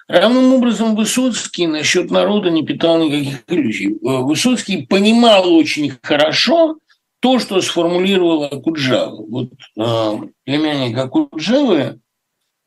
[0.06, 3.96] Равным образом Высоцкий насчет народа не питал никаких иллюзий.
[4.02, 6.76] Высоцкий понимал очень хорошо,
[7.24, 9.16] то, что сформулировала Куджава.
[9.16, 12.02] Вот э, племянник Акуджавы,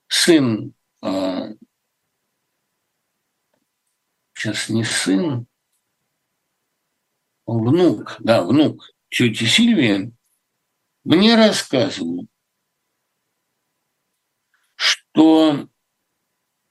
[0.08, 1.54] сын, э,
[4.34, 5.46] сейчас не сын,
[7.46, 10.12] внук, да, внук тети Сильвии,
[11.04, 12.26] мне рассказывал,
[14.74, 15.70] что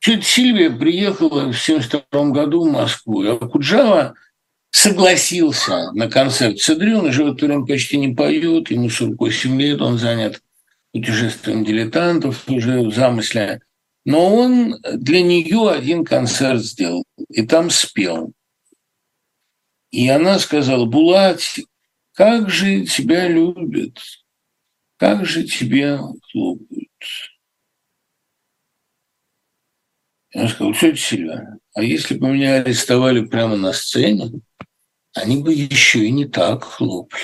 [0.00, 4.16] тетя Сильвия приехала в 1972 году в Москву, а Куджава–
[4.70, 9.80] согласился на концерт Цедри, он уже в это время почти не поет, ему 48 лет,
[9.80, 10.42] он занят
[10.92, 13.60] путешествием дилетантов уже в замысле.
[14.04, 18.32] Но он для нее один концерт сделал, и там спел.
[19.90, 21.40] И она сказала, Булат,
[22.12, 23.98] как же тебя любят,
[24.96, 25.98] как же тебя
[26.30, 26.90] хлопают.
[30.32, 34.32] Я сказал, тетя Сильвия, а если бы меня арестовали прямо на сцене,
[35.12, 37.22] они бы еще и не так хлопали.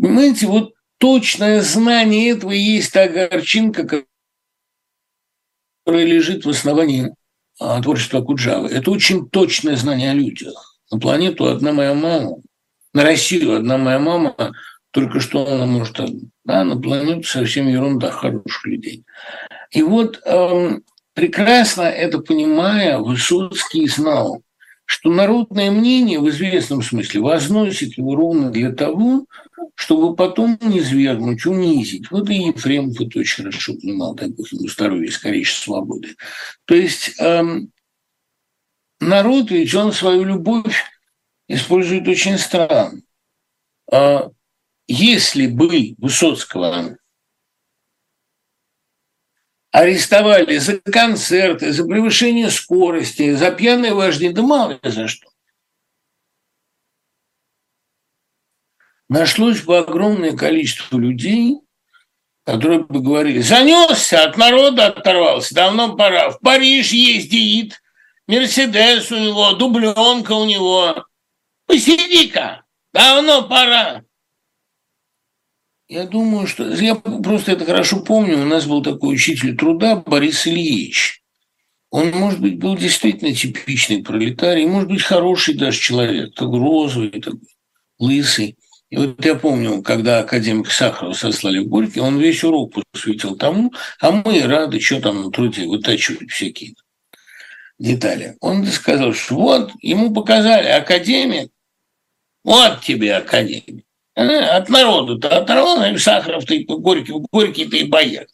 [0.00, 4.04] Понимаете, вот точное знание этого и есть та горчинка,
[5.84, 7.12] которая лежит в основании
[7.58, 8.68] а, творчества Куджавы.
[8.68, 10.78] Это очень точное знание о людях.
[10.92, 12.36] На планету одна моя мама,
[12.92, 14.36] на Россию одна моя мама,
[14.92, 15.98] только что она может
[16.44, 19.04] Да, на планету совсем ерунда хороших людей.
[19.72, 20.84] И вот эм,
[21.14, 24.42] прекрасно это понимая, Высоцкий знал,
[24.84, 29.26] что народное мнение в известном смысле возносит его ровно для того,
[29.74, 30.80] чтобы потом не
[31.46, 32.10] унизить.
[32.10, 36.16] Вот и Ефремов это очень хорошо понимал, такой ему здоровье, скорейшей свободы.
[36.64, 37.70] То есть эм,
[38.98, 40.84] народ, ведь он свою любовь
[41.46, 43.00] использует очень странно.
[43.92, 44.30] А
[44.88, 46.96] если бы Высоцкого
[49.70, 55.28] арестовали за концерты, за превышение скорости, за пьяные вожди, да мало ли за что.
[59.08, 61.58] Нашлось бы огромное количество людей,
[62.44, 66.30] которые бы говорили, занесся, от народа оторвался, давно пора.
[66.30, 67.80] В Париж ездит,
[68.26, 71.04] Мерседес у него, дубленка у него.
[71.66, 74.04] Посиди-ка, давно пора.
[75.90, 76.68] Я думаю, что...
[76.72, 78.40] Я просто это хорошо помню.
[78.40, 81.24] У нас был такой учитель труда Борис Ильич.
[81.90, 87.40] Он, может быть, был действительно типичный пролетарий, может быть, хороший даже человек, такой розовый, такой
[87.98, 88.56] лысый.
[88.90, 93.72] И вот я помню, когда академик Сахарова сослали в Горький, он весь урок посвятил тому,
[93.98, 96.76] а мы рады, что там на труде вытачивать всякие
[97.80, 98.36] детали.
[98.38, 101.50] Он сказал, что вот, ему показали академик,
[102.44, 103.84] вот тебе академик.
[104.20, 108.28] От народа-то оторвал, Сахаров-то и Горький, Горький-то и боец.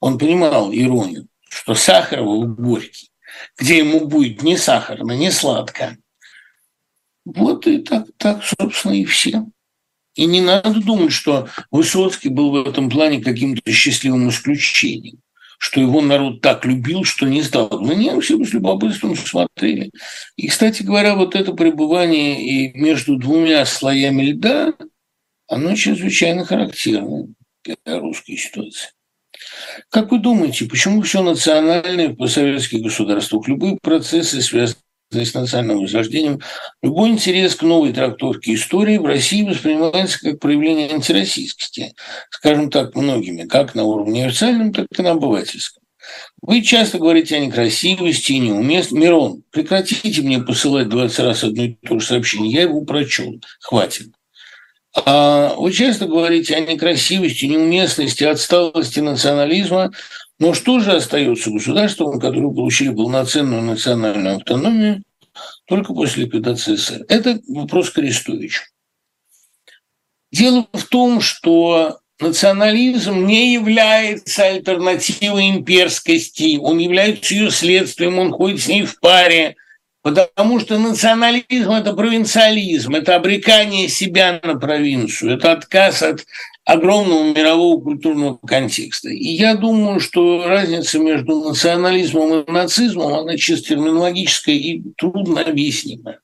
[0.00, 3.10] Он понимал иронию, что Сахарова в Горький,
[3.56, 5.96] где ему будет ни сахарно, ни сладко.
[7.24, 9.44] Вот и так, так, собственно, и все.
[10.16, 15.18] И не надо думать, что Высоцкий был в этом плане каким-то счастливым исключением,
[15.58, 17.78] что его народ так любил, что не сдал.
[17.80, 19.92] Мы не все с любопытством смотрели.
[20.34, 24.72] И, кстати говоря, вот это пребывание и между двумя слоями льда–
[25.48, 27.28] оно чрезвычайно характерно
[27.64, 28.90] для русской ситуации.
[29.90, 34.76] Как вы думаете, почему все национальное в постсоветских государствах, любые процессы, связанные
[35.10, 36.40] с национальным возрождением,
[36.82, 41.94] любой интерес к новой трактовке истории в России воспринимается как проявление антироссийскости,
[42.30, 45.82] скажем так, многими, как на уровне официальном, так и на обывательском.
[46.40, 49.04] Вы часто говорите о некрасивости и неуместности.
[49.04, 52.52] Мирон, прекратите мне посылать 20 раз одно и то же сообщение.
[52.52, 53.40] Я его прочел.
[53.60, 54.12] Хватит.
[54.94, 59.92] А вы часто говорите о некрасивости, неуместности, отсталости национализма,
[60.38, 65.02] но что же остается государством, которое получили полноценную национальную автономию
[65.66, 67.04] только после ликвидации СССР?
[67.08, 68.62] Это вопрос к Арестовичу.
[70.32, 78.60] Дело в том, что национализм не является альтернативой имперскости, он является ее следствием, он ходит
[78.60, 79.56] с ней в паре–
[80.08, 86.24] Потому что национализм– это провинциализм, это обрекание себя на провинцию, это отказ от
[86.64, 89.10] огромного мирового культурного контекста.
[89.10, 96.20] И я думаю, что разница между национализмом и нацизмом, она чисто терминологическая и трудно объяснимая.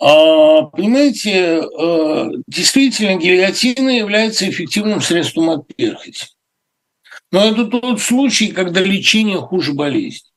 [0.00, 6.28] А, понимаете, э, действительно, гильотина является эффективным средством от перхоти.
[7.30, 10.31] Но это тот случай, когда лечение хуже болезни.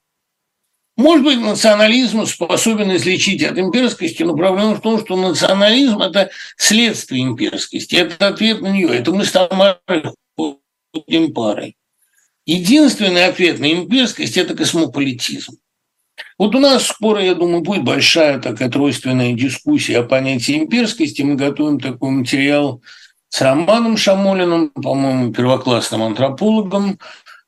[0.97, 7.23] Может быть, национализм способен излечить от имперскости, но проблема в том, что национализм– это следствие
[7.23, 8.87] имперскости, это ответ на нее.
[8.95, 11.75] Это мы с Тамарой ходим парой.
[12.45, 15.57] Единственный ответ на имперскость– это космополитизм.
[16.37, 21.23] Вот у нас скоро, я думаю, будет большая такая тройственная дискуссия о понятии имперскости.
[21.23, 22.81] Мы готовим такой материал
[23.29, 26.99] с Романом Шамолиным, по-моему, первоклассным антропологом,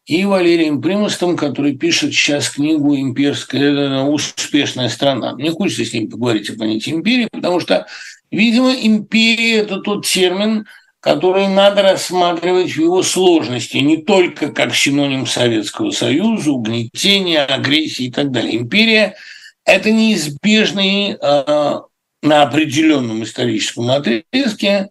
[0.08, 5.36] и Валерием Примостом, который пишет сейчас книгу «Имперская успешная страна».
[5.36, 7.86] Мне хочется с ним поговорить о понятии империи, потому что,
[8.32, 10.66] видимо, империя– это тот термин,
[11.02, 18.12] который надо рассматривать в его сложности, не только как синоним Советского Союза, угнетения, агрессии и
[18.12, 18.56] так далее.
[18.56, 19.18] Империя–
[19.66, 21.80] это неизбежный э,
[22.22, 24.90] на определенном историческом отрезке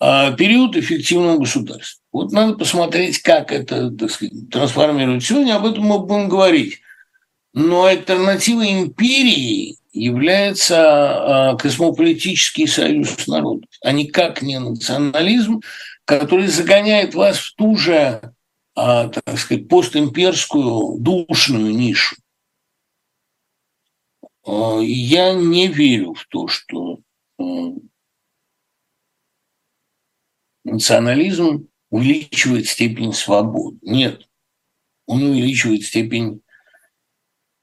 [0.00, 1.99] э, период эффективного государства.
[2.12, 5.22] Вот надо посмотреть, как это так сказать, трансформирует.
[5.22, 6.80] Сегодня об этом мы будем говорить.
[7.52, 15.60] Но альтернативой империи является а, космополитический союз народов, а никак не национализм,
[16.04, 18.20] который загоняет вас в ту же,
[18.76, 22.16] а, так сказать, постимперскую душную нишу.
[24.46, 27.00] А, я не верю в то, что
[30.64, 33.78] национализм увеличивает степень свободы.
[33.82, 34.28] Нет,
[35.06, 36.42] он увеличивает степень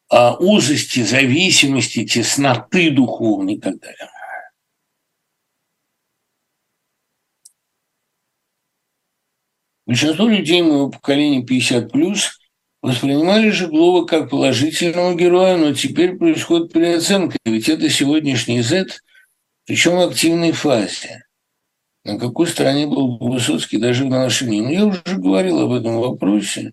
[0.09, 4.09] а, узости, зависимости, тесноты духовной и так далее.
[9.85, 12.39] Большинство людей моего поколения 50 плюс
[12.81, 18.87] воспринимали Жеглова как положительного героя, но теперь происходит переоценка, ведь это сегодняшний Z,
[19.65, 21.26] причем в активной фазе.
[22.07, 24.61] На какой стороне был Высоцкий даже в отношении?
[24.61, 26.71] Ну, я уже говорил об этом вопросе.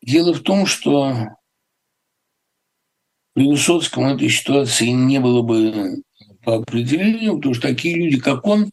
[0.00, 1.14] Дело в том, что
[3.34, 6.02] при Высоцком этой ситуации не было бы
[6.42, 8.70] по определению, потому что такие люди, как он,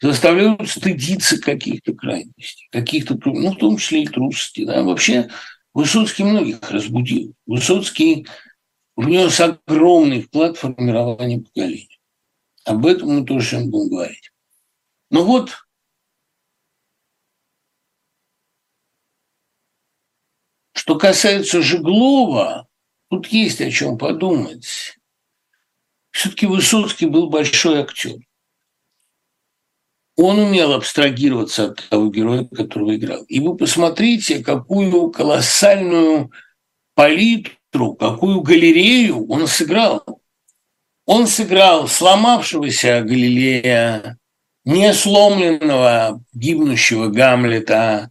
[0.00, 4.64] заставляют стыдиться каких-то крайностей, каких-то, ну, в том числе и трусости.
[4.64, 4.84] Да?
[4.84, 5.28] Вообще
[5.74, 7.34] Высоцкий многих разбудил.
[7.44, 8.24] Высоцкий
[8.94, 11.95] внес огромный вклад в формирование поколения.
[12.66, 14.32] Об этом мы тоже сегодня будем говорить.
[15.10, 15.52] Ну вот,
[20.74, 22.68] что касается Жеглова,
[23.08, 24.98] тут есть о чем подумать.
[26.10, 28.18] Все-таки Высоцкий был большой актер
[30.16, 33.22] он умел абстрагироваться от того героя, которого играл.
[33.24, 36.32] И вы посмотрите, какую колоссальную
[36.94, 40.22] палитру, какую галерею он сыграл.
[41.06, 44.18] Он сыграл сломавшегося Галилея,
[44.64, 48.10] несломленного гибнущего Гамлета,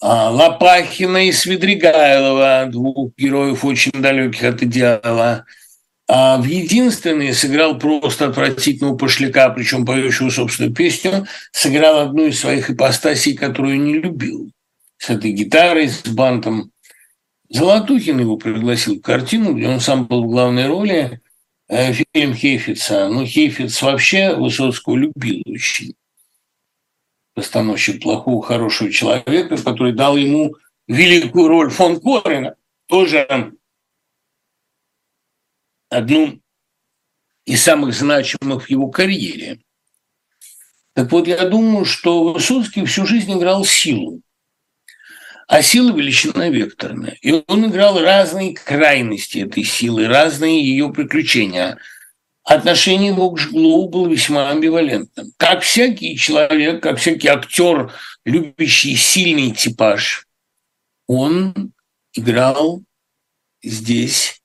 [0.00, 5.46] а, Лопахина и Свидригайлова, двух героев очень далеких от идеала–
[6.06, 12.70] а в единственный сыграл просто отвратительного пошляка, причем поющего собственную песню, сыграл одну из своих
[12.70, 14.50] ипостасей, которую не любил.
[14.98, 16.70] С этой гитарой, с бантом.
[17.48, 21.20] Золотухин его пригласил в картину, где он сам был в главной роли.
[21.74, 23.08] Э, фильм Хейфица.
[23.08, 25.96] Ну, Хейфиц вообще Высоцкого любил очень.
[27.34, 30.54] Постановщик плохого, хорошего человека, который дал ему
[30.86, 32.54] великую роль фон Корена.
[32.86, 33.26] Тоже
[35.88, 36.40] одну
[37.44, 39.60] из самых значимых в его карьере.
[40.92, 44.22] Так вот, я думаю, что Высоцкий всю жизнь играл силу.
[45.46, 47.18] А сила– величина векторная.
[47.20, 51.78] И он играл разные крайности этой силы, разные ее приключения.
[52.44, 55.32] Отношение его к Жглову было весьма амбивалентным.
[55.36, 57.92] Как всякий человек, как всякий актер,
[58.24, 60.26] любящий сильный типаж,
[61.06, 61.72] он
[62.14, 62.82] играл
[63.62, 64.42] здесь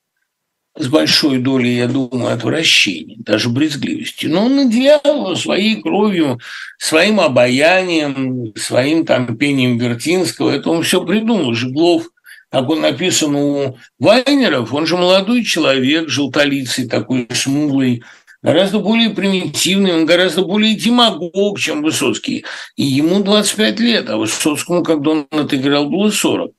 [0.79, 4.27] с большой долей, я думаю, отвращения, даже брезгливости.
[4.27, 6.39] Но он наделял своей кровью,
[6.77, 10.51] своим обаянием, своим там пением Вертинского.
[10.51, 11.53] Это он все придумал.
[11.53, 12.07] Жеглов,
[12.49, 18.01] как он написан у Вайнеров, он же молодой человек, желтолицый, такой смуглый,
[18.41, 22.45] гораздо более примитивный, он гораздо более демагог, чем Высоцкий.
[22.77, 26.53] И ему 25 лет, а Высоцкому, когда он отыграл, было 40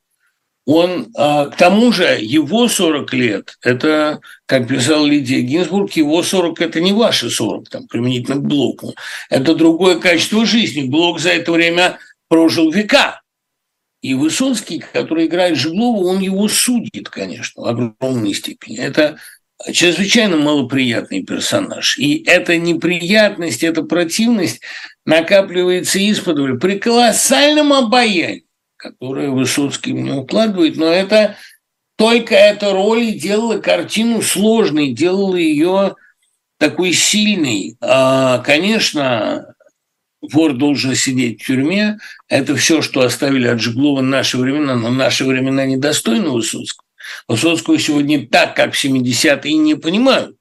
[0.72, 6.60] он, а, к тому же, его 40 лет, это, как писал Лидия Гинзбург, его 40–
[6.62, 8.94] это не ваши 40, там, применительно к Блоку.
[9.30, 10.88] Это другое качество жизни.
[10.88, 11.98] Блок за это время
[12.28, 13.20] прожил века.
[14.00, 18.78] И Высоцкий, который играет Жеглова, он его судит, конечно, в огромной степени.
[18.78, 19.18] Это
[19.72, 21.98] чрезвычайно малоприятный персонаж.
[21.98, 24.60] И эта неприятность, эта противность
[25.04, 28.44] накапливается из-под при колоссальном обаянии
[28.80, 31.36] которую Высоцкий мне укладывает, но это
[31.96, 35.96] только эта роль делала картину сложной, делала ее
[36.58, 37.76] такой сильной.
[37.80, 39.54] А, конечно,
[40.22, 41.98] вор должен сидеть в тюрьме.
[42.28, 46.86] Это все, что оставили от Жеглова в наши времена, но наши времена недостойны Высоцкого.
[47.28, 50.36] Высоцкого сегодня так, как в 70-е, не понимают.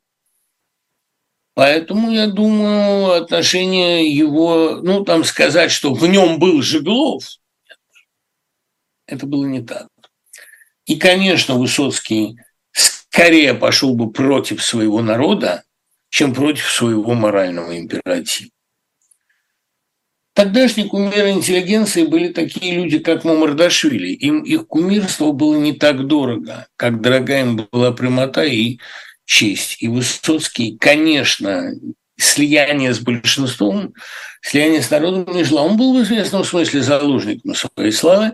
[1.55, 7.23] Поэтому, я думаю, отношение его, ну, там сказать, что в нем был Жеглов–
[9.09, 9.87] это было не так.
[10.85, 12.37] И, конечно, Высоцкий
[12.71, 15.63] скорее пошел бы против своего народа,
[16.09, 18.49] чем против своего морального императива.
[20.33, 24.13] Тогдашние кумиры интеллигенции были такие люди, как Мамардашвили.
[24.13, 28.79] Им их кумирство было не так дорого, как дорога им была прямота и
[29.25, 29.77] честь.
[29.81, 31.73] И Высоцкий, конечно,
[32.17, 33.93] слияние с большинством,
[34.41, 35.65] слияние с народом не желал.
[35.65, 38.31] Он был в известном смысле заложником своей славы,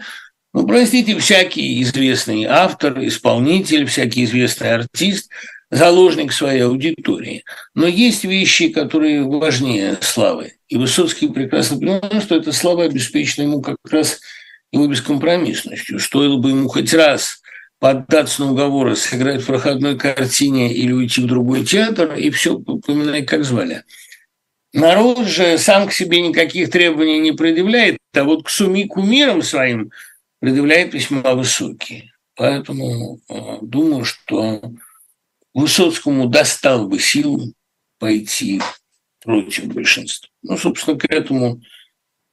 [0.56, 5.30] ну, простите, всякий известный автор, исполнитель, всякий известный артист–
[5.70, 7.44] заложник своей аудитории.
[7.74, 10.54] Но есть вещи, которые важнее славы.
[10.70, 14.22] И Высоцкий прекрасно понимал, что эта слава обеспечена ему как раз
[14.72, 16.00] его бескомпромиссностью.
[16.00, 17.42] Стоило бы ему хоть раз
[17.80, 23.24] поддаться на уговоры, сыграть в проходной картине или уйти в другой театр, и все, поминай,
[23.24, 23.84] как звали.
[24.72, 29.92] Народ же сам к себе никаких требований не предъявляет, а вот к суми кумирам своим–
[30.46, 32.12] предъявляет весьма высокие.
[32.36, 34.62] Поэтому э, думаю, что
[35.56, 37.52] Высоцкому достал бы силу
[37.98, 38.62] пойти
[39.24, 40.30] против большинства.
[40.44, 41.64] Ну, собственно, к этому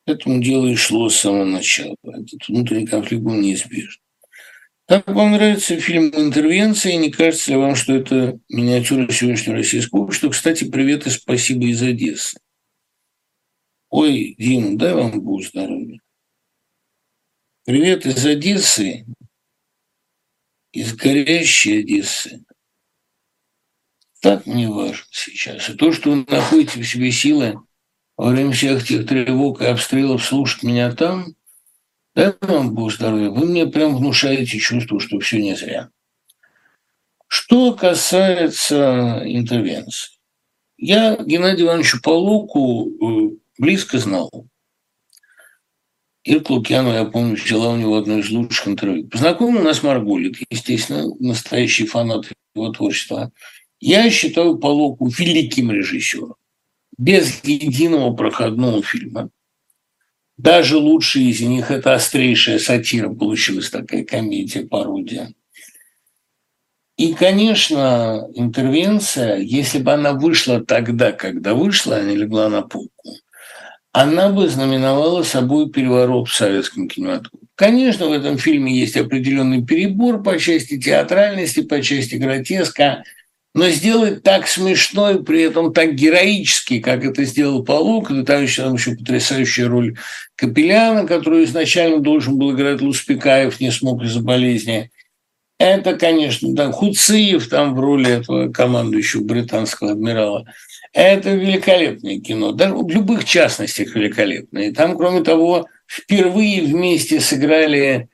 [0.04, 1.96] этому дело и шло с самого начала.
[2.04, 4.02] Этот внутренний конфликт был неизбежен.
[4.86, 6.98] Как вам нравится фильм «Интервенция»?
[6.98, 10.28] Не кажется ли вам, что это миниатюра сегодняшнего российского общества?
[10.28, 12.38] Кстати, привет и спасибо из Одессы.
[13.88, 15.98] Ой, Дима, дай вам Бог здоровья.
[17.64, 19.06] Привет из Одессы,
[20.72, 22.44] из горящей Одессы.
[24.20, 25.70] Так мне важно сейчас.
[25.70, 27.54] И то, что вы находите в себе силы
[28.16, 31.36] во время всех этих тревог и обстрелов слушать меня там,
[32.16, 35.90] дай вам Бог здоровья, вы мне прям внушаете чувство, что все не зря.
[37.28, 40.18] Что касается интервенции.
[40.78, 44.48] Я Геннадию Ивановичу Полуку э, близко знал.
[46.24, 49.08] Ирка Лукьянова, я помню, взяла у него одно из лучших интервью.
[49.08, 53.32] Познакомил нас Марголит, естественно, настоящий фанат его творчества.
[53.80, 56.36] Я считаю Полоку великим режиссером.
[56.96, 59.30] Без единого проходного фильма.
[60.36, 65.34] Даже лучшие из них– это острейшая сатира, получилась такая комедия, пародия.
[66.96, 73.16] И, конечно, интервенция, если бы она вышла тогда, когда вышла, а не легла на полку,
[73.92, 77.46] она бы знаменовала собой переворот в советском кинематографе.
[77.54, 83.04] Конечно, в этом фильме есть определенный перебор по части театральности, по части гротеска,
[83.54, 88.42] но сделать так смешно и при этом так героически, как это сделал Павлук, да там
[88.42, 89.98] еще, там еще потрясающая роль
[90.36, 94.90] Капеляна, которую изначально должен был играть Луспекаев, не смог из-за болезни.
[95.58, 100.46] Это, конечно, там Хуциев там в роли этого командующего британского адмирала–
[100.92, 104.68] это великолепное кино, даже в любых частностях великолепное.
[104.68, 108.08] И там, кроме того, впервые вместе сыграли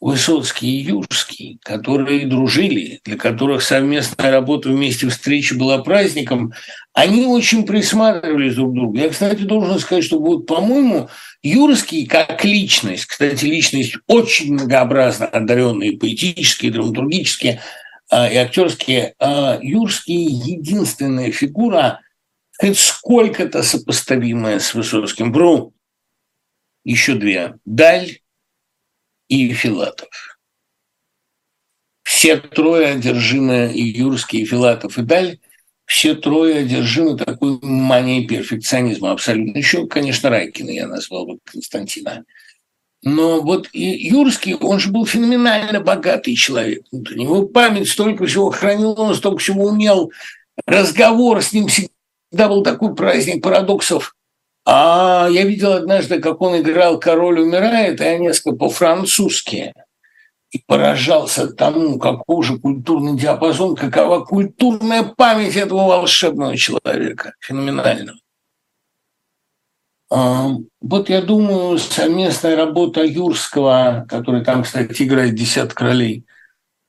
[0.00, 6.54] Высоцкий и Юрский, которые дружили, для которых совместная работа вместе встречи была праздником,
[6.94, 8.96] они очень присматривались друг к другу.
[8.96, 11.10] Я, кстати, должен сказать, что вот, по-моему,
[11.42, 17.60] Юрский как личность, кстати, личность очень многообразно одаренная, поэтически, драматургически,
[18.10, 22.00] и актерские, а, Юрский единственная фигура,
[22.58, 25.32] хоть сколько-то сопоставимая с Высоцким.
[25.32, 25.72] Бру,
[26.84, 27.54] еще две.
[27.64, 28.18] Даль
[29.28, 30.38] и Филатов.
[32.02, 35.38] Все трое одержимы, и Юрский, и Филатов, и Даль,
[35.86, 39.58] все трое одержимы такой манией перфекционизма абсолютно.
[39.58, 42.24] Еще, конечно, Райкина я назвал бы Константина.
[43.02, 46.84] Но вот Юрский, он же был феноменально богатый человек.
[46.92, 50.12] У него память столько всего хранил, он столько всего умел.
[50.66, 54.14] Разговор с ним всегда был такой праздник парадоксов.
[54.66, 59.72] А я видел однажды, как он играл «Король умирает», и я несколько по-французски.
[60.50, 68.18] И поражался тому, какой же культурный диапазон, какова культурная память этого волшебного человека, феноменального.
[70.10, 76.26] Вот я думаю, совместная работа Юрского, который там, кстати, играет «Десят королей»,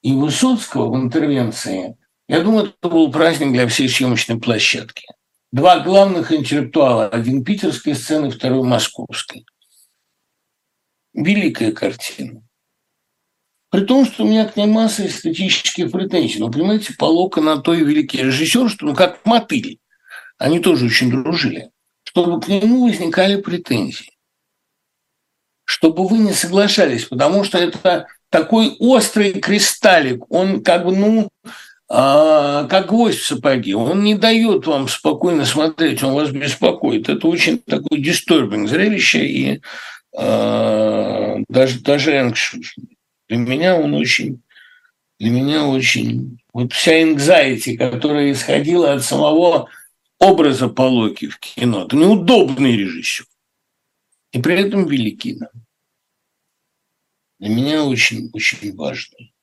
[0.02, 1.96] и Высоцкого в интервенции,
[2.28, 5.06] я думаю, это был праздник для всей съемочной площадки.
[5.52, 9.46] Два главных интеллектуала, один питерской сцены, второй московской.
[11.14, 12.42] Великая картина.
[13.70, 16.40] При том, что у меня к ней масса эстетических претензий.
[16.40, 19.80] Но, понимаете, Полока на то и великий режиссер, что ну как мотыли.
[20.38, 21.71] Они тоже очень дружили
[22.14, 24.12] чтобы к нему возникали претензии,
[25.64, 31.30] чтобы вы не соглашались, потому что это такой острый кристаллик, он как бы, ну,
[31.88, 37.08] а, как гвоздь в сапоге, он не дает вам спокойно смотреть, он вас беспокоит.
[37.08, 39.62] Это очень такой disturbing зрелище и
[40.16, 42.34] а, даже, даже.
[43.30, 44.42] Для меня он очень,
[45.18, 49.70] для меня очень, вот вся anxiety, которая исходила от самого
[50.22, 51.86] образа Полоки в кино.
[51.86, 53.26] Это неудобный режиссер.
[54.32, 55.40] И при этом великий.
[57.40, 59.34] Для меня очень-очень важный.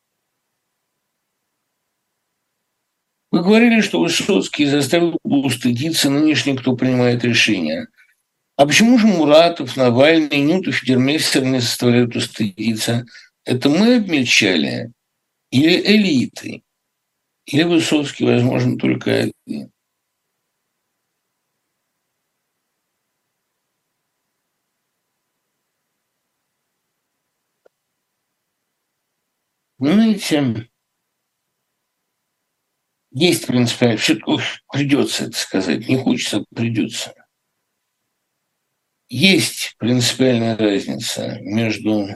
[3.30, 7.88] Вы говорили, что Высоцкий заставил устыдиться нынешний, кто принимает решения.
[8.56, 13.04] А почему же Муратов, Навальный, Нютов, Федермейстер не заставляют устыдиться?
[13.44, 14.92] Это мы обмельчали?
[15.50, 16.62] Или элиты?
[17.46, 19.72] Или Высоцкий, возможно, только один?
[29.78, 30.68] Знаете,
[33.10, 34.18] есть принципиально, все
[34.72, 37.14] придется это сказать, не хочется, придется.
[39.08, 42.08] Есть принципиальная разница между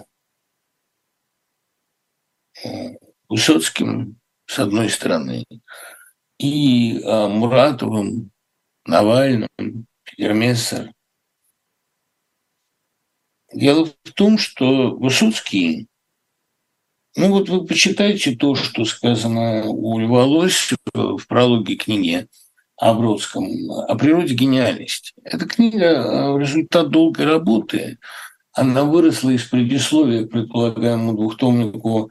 [2.64, 2.96] э,
[3.28, 5.46] Высоцким, с одной стороны,
[6.38, 8.30] и э, Муратовым,
[8.84, 10.92] Навальным, Федермессер.
[13.54, 15.88] Дело в том, что Высоцкий,
[17.16, 22.26] ну вот вы почитайте то, что сказано у Льва Лосева в прологе книги
[22.76, 25.12] о Бродском, о природе гениальности.
[25.22, 27.98] Эта книга э,– результат долгой работы.
[28.52, 32.10] Она выросла из предисловия к предполагаемому двухтомнику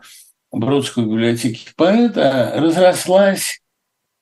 [0.52, 3.61] Бродской библиотеки поэта, разрослась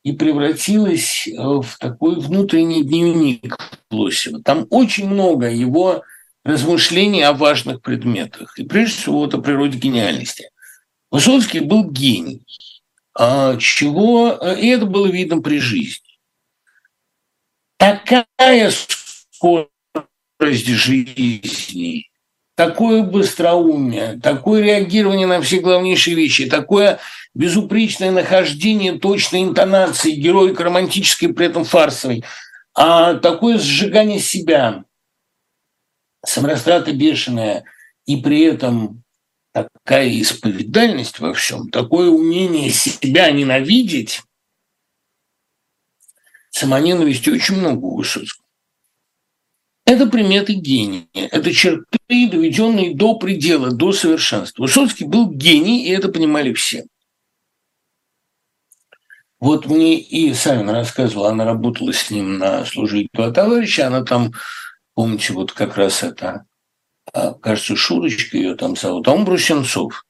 [0.04, 3.58] и превратилась в такой внутренний дневник
[3.92, 4.42] Лосева.
[4.42, 6.04] Там очень много его
[6.44, 8.58] размышлений о важных предметах.
[8.58, 10.50] И прежде всего вот о природе гениальности.
[11.12, 12.46] Высоцкий был гений,
[13.18, 16.06] а чего, и это было видно при жизни.
[17.78, 22.10] Такая скорость жизни,
[22.56, 27.00] такое быстроумие, такое реагирование на все главнейшие вещи, такое
[27.34, 32.24] безупречное нахождение точной интонации, героик романтической, при этом фарсовой,
[32.76, 34.84] а такое сжигание себя,
[36.26, 37.64] саморастрата бешеная,
[38.06, 39.04] и при этом
[39.52, 44.22] такая исповедальность во всем, такое умение себя ненавидеть,
[46.52, 48.46] самоненависти очень много у Высоцкого.
[49.86, 54.64] Это приметы гения, это черты, доведенные до предела, до совершенства.
[54.64, 56.86] Высоцкий был гений, и это понимали все.
[59.40, 64.34] Вот мне и Савин рассказывала, она работала с ним на службе два товарища, она там,
[64.94, 66.46] помните, вот как раз это,
[67.42, 70.06] кажется, Шурочка ее там зовут, а он Брусенцов.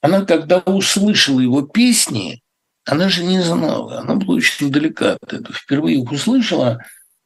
[0.00, 2.42] Она, когда услышала его песни,
[2.84, 5.54] она же не знала, она была очень далека от этого.
[5.54, 6.84] Впервые их услышала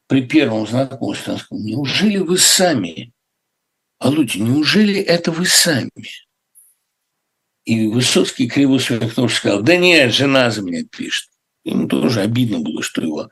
[0.09, 1.33] при первом знакомстве.
[1.33, 3.13] Она сказала, неужели вы сами?
[3.99, 5.91] Аллути, неужели это вы сами?
[7.65, 11.31] И Высоцкий криво усмехнувшись сказал, да нет, жена за меня пишет.
[11.65, 13.31] Ему тоже обидно было, что его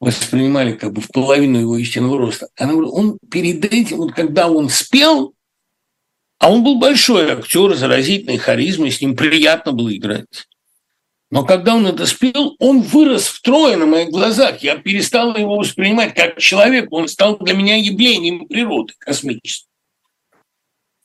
[0.00, 2.48] воспринимали как бы в половину его истинного роста.
[2.56, 5.34] Она говорит, он перед этим, вот когда он спел,
[6.38, 10.48] а он был большой актер, заразительной харизмой, с ним приятно было играть.
[11.30, 14.62] Но когда он это спел, он вырос втрое на моих глазах.
[14.64, 16.90] Я перестал его воспринимать как человек.
[16.90, 19.68] Он стал для меня явлением природы космической.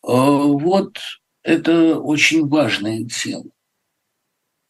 [0.01, 0.97] А, вот
[1.43, 3.51] это очень важная тема.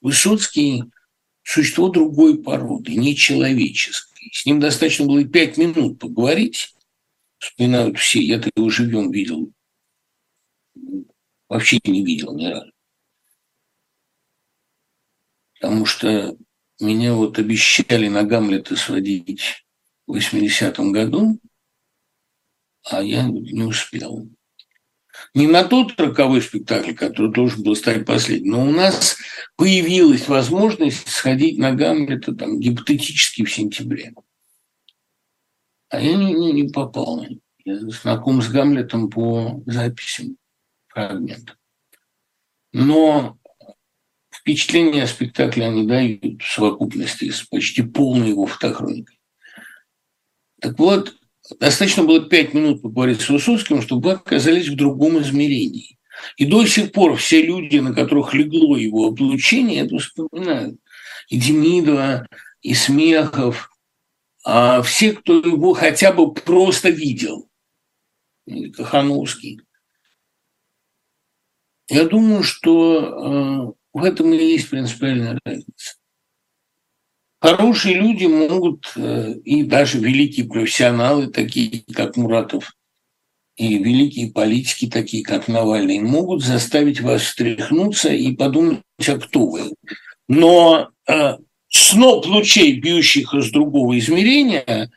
[0.02, 0.84] Высоцкий–
[1.43, 4.15] существо другой породы, не человеческой.
[4.31, 6.76] С ним достаточно было пять минут поговорить.
[7.38, 9.52] Вспоминают все, я-то его живем видел.
[11.47, 12.72] Вообще не видел ни разу.
[15.60, 16.38] Потому что
[16.80, 19.65] меня вот обещали на Гамлета сводить
[20.07, 21.39] в 80-м году,
[22.84, 24.30] а я не успел
[25.34, 29.18] не на тот роковой спектакль, который должен был стать последним, но у нас
[29.56, 34.14] появилась возможность сходить на Гамлета там, гипотетически в сентябре.
[35.90, 37.26] А я не, не, не попал.
[37.64, 40.38] Я знаком с Гамлетом по записям
[40.88, 41.58] фрагментов.
[42.72, 43.38] Но
[44.32, 49.20] впечатление о спектакле они дают в совокупности с почти полной его фотохроникой.
[50.62, 51.16] Так вот,
[51.60, 56.00] Достаточно было пять минут поговорить с Высоцким, чтобы вы оказались в другом измерении.
[56.38, 60.80] И до сих пор все люди, на которых легло его облучение, это вспоминают.
[61.30, 62.28] И Демидова,
[62.62, 63.70] и Смехов,
[64.44, 67.50] а все, кто его хотя бы просто видел.
[68.46, 69.62] И Кахановский.
[71.88, 75.96] Я думаю, что э, в этом и есть принципиальная разница.
[77.46, 82.74] Хорошие люди могут, э, и даже великие профессионалы, такие как Муратов,
[83.56, 89.74] и великие политики, такие как Навальный, могут заставить вас встряхнуться и подумать, а кто вы.
[90.28, 91.38] Но э,
[91.70, 94.90] сноп лучей, бьющих из другого измерения,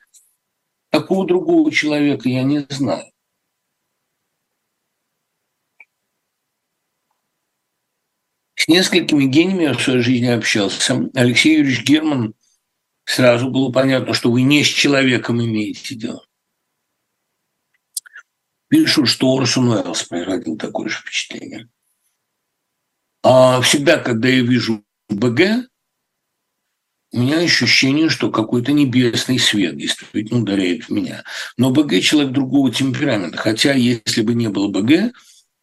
[0.91, 3.05] такого другого человека я не знаю.
[8.69, 11.11] Несколькими гениями в своей жизни общался.
[11.15, 12.35] Алексей Юрьевич Герман
[13.07, 16.27] сразу было понятно, что вы не с человеком имеете дело.
[18.69, 21.71] Пишут, что Орсон Уэллс производил такое же впечатление.
[23.23, 25.67] А всегда, когда я вижу БГ,
[27.13, 31.25] у меня ощущение, что какой-то небесный свет действительно ударяет в меня.
[31.57, 33.39] Но БГ– человек другого темперамента.
[33.39, 35.15] Хотя, если бы не было БГ,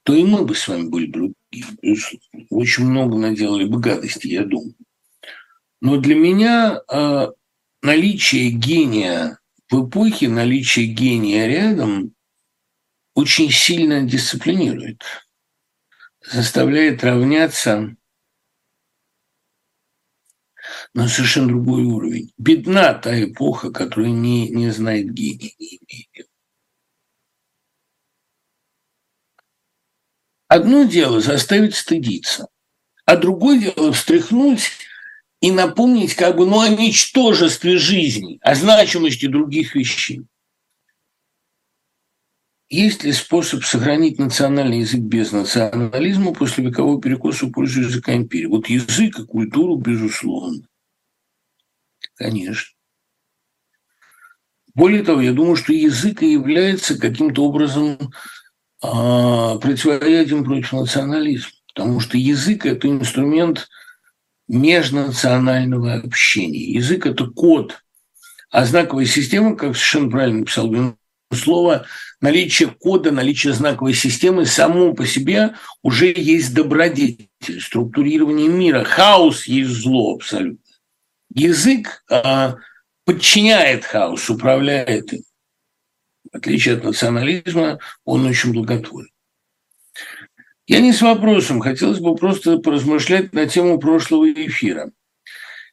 [0.05, 1.35] то и мы бы с вами были другие.
[2.51, 4.75] Очень много наделали бы гадости, я думаю.
[5.81, 7.27] Но для меня э,
[7.81, 9.39] наличие гения
[9.71, 12.13] в эпохе, наличие гения рядом
[13.15, 15.01] очень сильно дисциплинирует,
[16.21, 17.95] заставляет равняться
[20.93, 22.31] на совершенно другой уровень.
[22.37, 26.29] Бедна та эпоха, которая не, не знает гения, не имеет.
[30.47, 32.47] Одно дело заставить стыдиться,
[33.05, 34.69] а другое дело встряхнуть
[35.41, 40.21] и напомнить как бы ну, о ничтожестве жизни, о значимости других вещей.
[42.67, 48.47] Есть ли способ сохранить национальный язык без национализма после векового перекоса в пользу языка империи?
[48.47, 50.67] Вот язык и культуру, безусловно.
[52.15, 52.75] Конечно.
[54.73, 58.11] Более того, я думаю, что язык и является каким-то образом
[59.59, 63.67] противоядием против национализма, потому что язык– это инструмент
[64.47, 66.71] межнационального общения.
[66.71, 67.83] Язык– это код,
[68.49, 70.95] а знаковая система, как совершенно правильно написал
[71.33, 71.85] слово,
[72.21, 77.29] наличие кода, наличие знаковой системы само по себе уже есть добродетель,
[77.59, 78.83] структурирование мира.
[78.83, 80.59] Хаос есть зло абсолютно.
[81.33, 82.55] Язык а,
[83.05, 85.21] подчиняет хаос, управляет им.
[86.35, 89.09] Отличие от национализма, он очень благотворен.
[90.67, 94.91] Я не с вопросом, хотелось бы просто поразмышлять на тему прошлого эфира.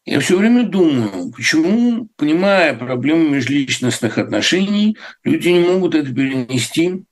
[0.05, 7.03] Я все время думаю, почему, понимая проблему межличностных отношений, люди не могут это перенести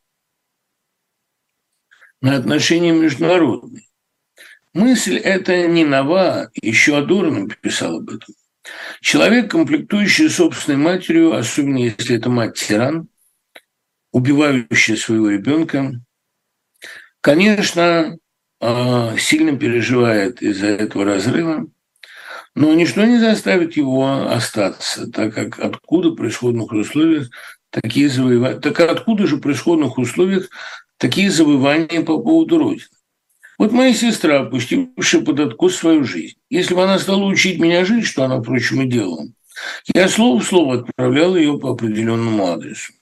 [2.20, 3.82] на отношения международные.
[4.74, 8.32] Мысль эта не нова, еще Адорно писал об этом.
[9.00, 13.08] Человек, комплектующий собственной матерью, особенно если это мать-тиран,
[14.12, 15.92] убивающая своего ребенка,
[17.20, 18.16] конечно,
[18.60, 21.66] а, сильно переживает из-за этого разрыва,
[22.54, 27.30] но ничто не заставит его остаться, так как откуда при исходных условиях
[27.70, 30.50] такие завоевания, так откуда же при исходных условиях
[30.96, 32.86] такие завоевания по поводу Родины?
[33.58, 38.06] Вот моя сестра, опустившая под откос свою жизнь, если бы она стала учить меня жить,
[38.06, 39.26] что она, впрочем, и делала,
[39.94, 42.92] я слово в слово отправлял ее по определенному адресу.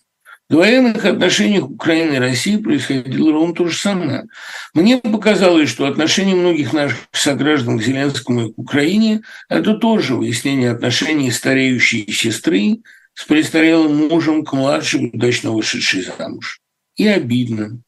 [0.49, 4.25] В военных отношениях Украины и России происходило ровно то же самое.
[4.73, 10.71] Мне показалось, что отношение многих наших сограждан к Зеленскому и к Украине– это тоже выяснение
[10.71, 12.79] отношений стареющей сестры
[13.13, 16.63] с престарелым мужем к младшей, удачно вышедшей замуж.
[16.97, 17.83] И обидно,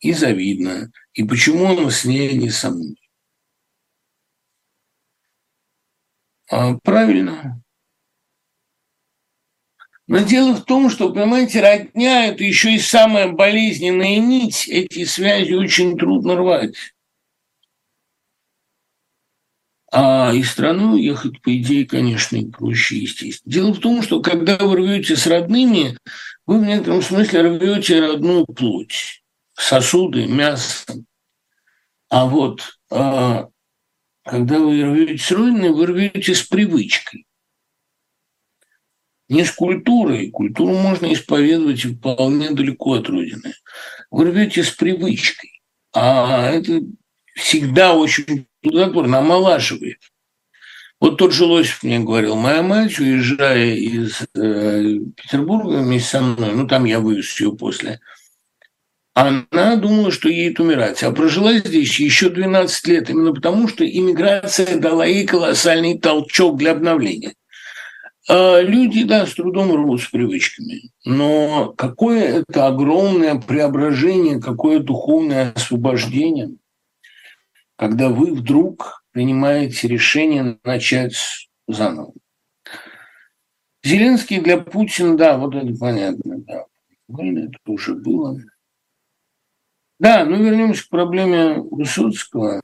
[0.00, 2.96] и завидно, и почему он с ней не со мной.
[6.50, 7.62] А, правильно.
[10.10, 14.66] Но дело в том, что, понимаете, родня– это еще и самая болезненная нить.
[14.66, 16.74] Эти связи очень трудно рвать.
[19.92, 23.52] А из страны уехать, по идее, конечно, и проще, естественно.
[23.52, 25.96] Дело в том, что когда вы рвете с родными,
[26.44, 29.22] вы в некотором смысле рвете родную плоть,
[29.54, 30.92] сосуды, мясо.
[32.08, 33.48] А вот а,
[34.24, 37.26] когда вы рвете с родиной, вы рвете с привычкой
[39.30, 40.30] не с культурой.
[40.30, 43.54] Культуру можно исповедовать вполне далеко от Родины.
[44.10, 45.62] Вы рвете с привычкой.
[45.94, 46.82] А это
[47.34, 49.98] всегда очень плодотворно, омолаживает.
[51.00, 56.52] Вот тот же Лосев мне говорил, моя мать, уезжая из э, Петербурга вместе со мной,
[56.52, 58.00] ну там я вывез ее после,
[59.14, 64.78] она думала, что едет умирать, а прожила здесь еще 12 лет, именно потому что иммиграция
[64.78, 67.34] дала ей колоссальный толчок для обновления.
[68.32, 75.50] А люди, да, с трудом рвут с привычками, но какое это огромное преображение, какое духовное
[75.50, 76.54] освобождение,
[77.74, 81.16] когда вы вдруг принимаете решение начать
[81.66, 82.12] заново.
[83.82, 86.66] Зеленский для Путина, да, вот это понятно, да.
[87.08, 88.38] Это уже было.
[89.98, 92.60] Да, ну вернемся к проблеме Высоцкого.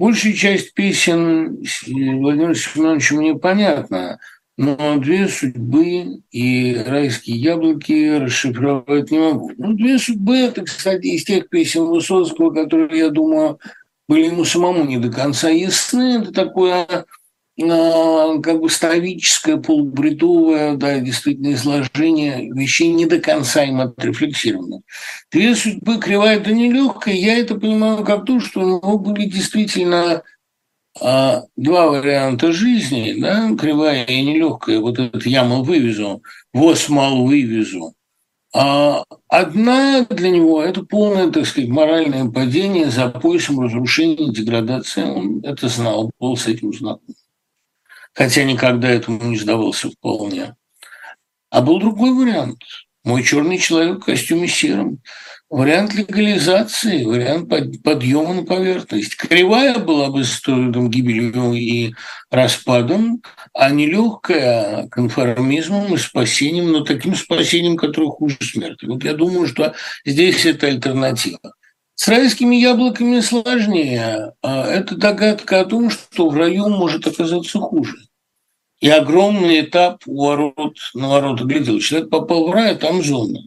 [0.00, 4.18] Большая часть песен Владимира Семеновича мне понятна,
[4.56, 9.52] но две судьбы и райские яблоки расшифровать не могу.
[9.58, 13.58] Ну, две судьбы– это, кстати, из тех песен Высоцкого, которые, я думаю,
[14.08, 16.22] были ему самому не до конца ясны.
[16.22, 17.04] Это такое
[17.60, 24.80] как бы ставическое, полубредовое, да, действительно, изложение вещей не до конца им отрефлексировано.
[25.30, 30.22] Две судьбы кривая это нелегкая, я это понимаю как то, что у него были действительно
[31.00, 36.22] а, два варианта жизни, да, кривая и нелегкая, вот этот я мол вывезу,
[36.54, 37.94] воз мал вывезу.
[38.52, 45.04] А одна для него– это полное, так сказать, моральное падение за поясом разрушения, деградации.
[45.04, 47.14] Он это знал, был с этим знаком
[48.14, 50.54] хотя никогда этому не сдавался вполне.
[51.50, 52.62] А был другой вариант.
[53.02, 54.98] Мой черный человек в костюме сером.
[55.48, 57.48] Вариант легализации, вариант
[57.82, 59.16] подъема на поверхность.
[59.16, 61.94] Кривая была бы с гибелью и
[62.30, 63.22] распадом,
[63.54, 68.84] а не легкая конформизмом и спасением, но таким спасением, которое хуже смерти.
[68.84, 69.74] Вот я думаю, что
[70.04, 71.54] здесь это альтернатива.
[72.00, 74.32] С райскими яблоками сложнее.
[74.40, 77.94] А это догадка о том, что в раю может оказаться хуже.
[78.80, 81.78] И огромный этап у ворот, на ворота глядел.
[81.78, 83.40] Человек попал в рай, а там зона.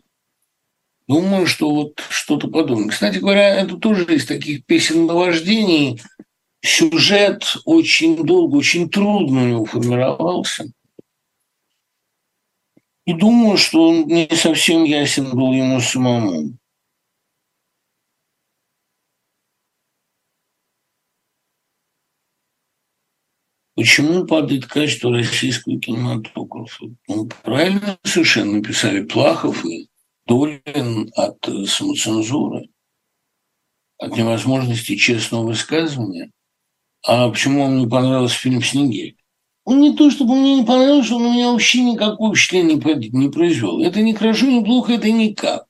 [1.08, 2.90] Думаю, что вот что-то подобное.
[2.90, 6.00] Кстати говоря, это тоже из таких песен наваждений.
[6.62, 10.66] Сюжет очень долго, очень трудно у него формировался.
[13.06, 16.56] И думаю, что он не совсем ясен был ему самому.
[23.76, 26.86] Почему падает качество российского кинематографа?
[27.08, 29.90] Ну, правильно совершенно написали Плахов и
[30.28, 32.70] Долин от самоцензуры,
[33.98, 36.32] от невозможности честного высказывания.
[37.06, 39.16] А почему вам не понравился фильм «Снегирь»?
[39.66, 43.82] Он не то, чтобы мне не понравился, он у меня вообще никакого впечатления не произвел.
[43.82, 45.66] Это не хорошо, не плохо, это никак.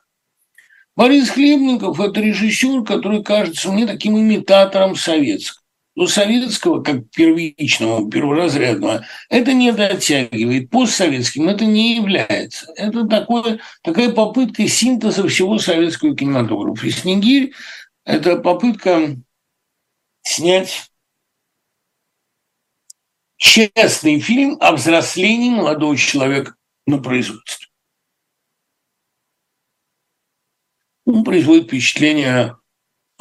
[0.95, 5.62] Борис Хлебников– это режиссер, который кажется мне таким имитатором советского
[5.95, 10.69] до советского, как первичного, перворазрядного, это не дотягивает.
[10.69, 12.71] Постсоветским это не является.
[12.75, 16.87] Это такое, такая попытка синтеза всего советского кинематографа.
[16.87, 17.53] И «Снегирь»–
[18.05, 19.17] это попытка
[20.23, 20.89] снять
[23.37, 26.55] честный фильм о взрослении молодого человека
[26.87, 27.67] на производстве.
[31.05, 32.57] Он производит впечатление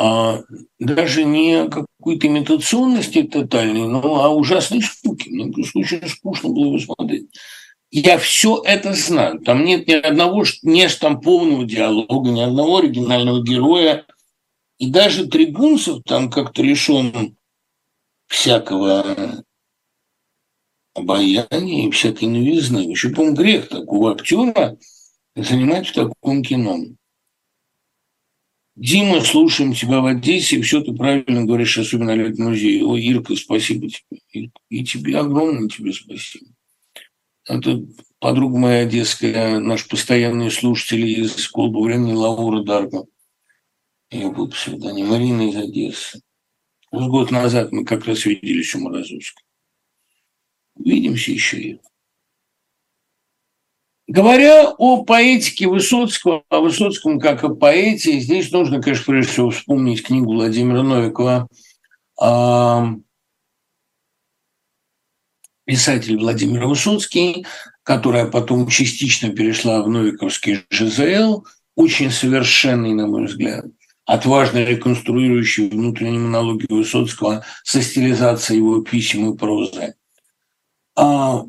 [0.05, 0.43] а,
[0.81, 5.29] даже не какой-то имитационности тотальной, но а ужасной скуки.
[5.29, 7.29] Мне просто очень скучно было его смотреть.
[7.93, 9.39] Я все это знаю.
[9.39, 14.05] Там нет ни одного не штампованного диалога, ни одного оригинального героя.
[14.79, 17.37] И даже трибунцев там как-то лишен
[18.27, 19.45] всякого
[20.95, 22.81] обаяния и всякой новизны.
[22.81, 24.77] Еще, по-моему, грех такого актера
[25.37, 26.79] занимать в таком кино.
[28.75, 32.85] Дима, слушаем тебя в Одессе, все ты правильно говоришь, особенно о музее.
[32.87, 34.51] Ой, Ирка, спасибо тебе.
[34.71, 36.47] И тебе огромное тебе спасибо.
[37.47, 37.85] Это
[38.19, 43.05] подруга моя одесская, наш постоянный слушатель из клуба времени Лаура Дарга.
[44.11, 46.23] Ее был псевдоним Марина из Одессы.
[46.91, 49.43] Вот год назад мы как раз виделись у Морозовска.
[50.75, 51.81] Увидимся еще и
[54.13, 60.03] Говоря о поэтике Высоцкого, о Высоцком как о поэте, здесь нужно, конечно, прежде всего вспомнить
[60.03, 61.49] книгу Владимира Новикова
[65.65, 67.47] писатель Владимир Высоцкий,
[67.85, 73.65] которая потом частично перешла в Новиковский ЖЗЛ, очень совершенный, на мой взгляд,
[74.05, 79.95] отважно реконструирующий внутренние монологи Высоцкого со стилизацией его писем и прозы.
[80.97, 81.45] А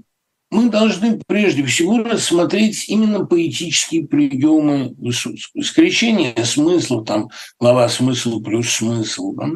[0.53, 5.63] мы должны прежде всего рассмотреть именно поэтические приемы Высоцкого.
[5.63, 9.47] Скрещение смыслов, там глава смысл плюс смысл, да?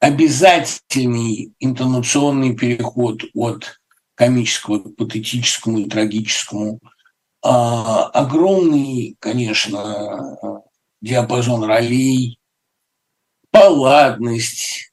[0.00, 3.80] обязательный интонационный переход от
[4.16, 6.80] комического к патетическому и трагическому,
[7.42, 10.62] а, огромный, конечно,
[11.00, 12.38] диапазон ролей,
[13.50, 14.92] палладность,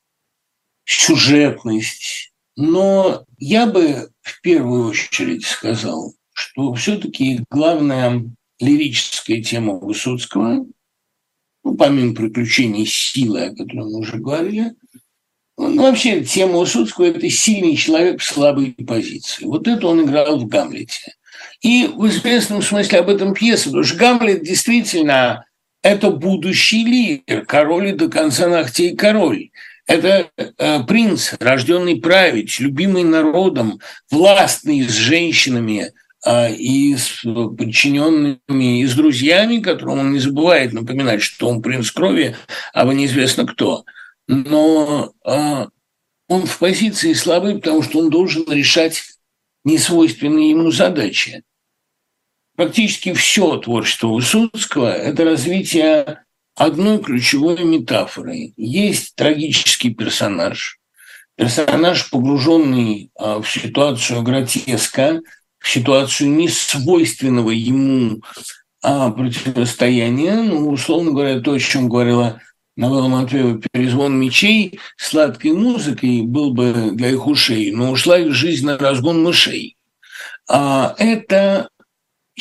[0.85, 8.23] сюжетность, но я бы в первую очередь сказал, что все-таки главная
[8.59, 10.65] лирическая тема Высоцкого,
[11.63, 14.73] ну, помимо приключений силы, о котором мы уже говорили,
[15.57, 19.45] ну, вообще тема Высоцкого– это сильный человек в слабой позиции.
[19.45, 21.15] Вот это он играл в «Гамлете».
[21.61, 25.45] И в известном смысле об этом пьеса, потому что Гамлет действительно–
[25.83, 29.49] это будущий лидер, король и до конца ногтей король.
[29.87, 33.79] Это э, принц, рожденный править, любимый народом,
[34.09, 35.91] властный с женщинами
[36.25, 41.91] э, и с подчиненными, и с друзьями, которым он не забывает напоминать, что он принц
[41.91, 42.35] крови,
[42.73, 43.83] а вы неизвестно кто.
[44.27, 45.65] Но э,
[46.27, 49.03] он в позиции слабый, потому что он должен решать
[49.63, 51.43] несвойственные ему задачи.
[52.55, 56.23] Практически все творчество Высоцкого– это развитие
[56.55, 58.53] одной ключевой метафорой.
[58.57, 60.79] Есть трагический персонаж,
[61.35, 65.21] персонаж, погруженный а, в ситуацию гротеска,
[65.59, 68.21] в ситуацию несвойственного ему
[68.83, 72.41] а, противостояния, ну, условно говоря, то, о чем говорила
[72.75, 78.65] Новелла Матвеева «Перезвон мечей» сладкой музыкой был бы для их ушей, но ушла их жизнь
[78.65, 79.75] на разгон мышей.
[80.49, 81.69] А это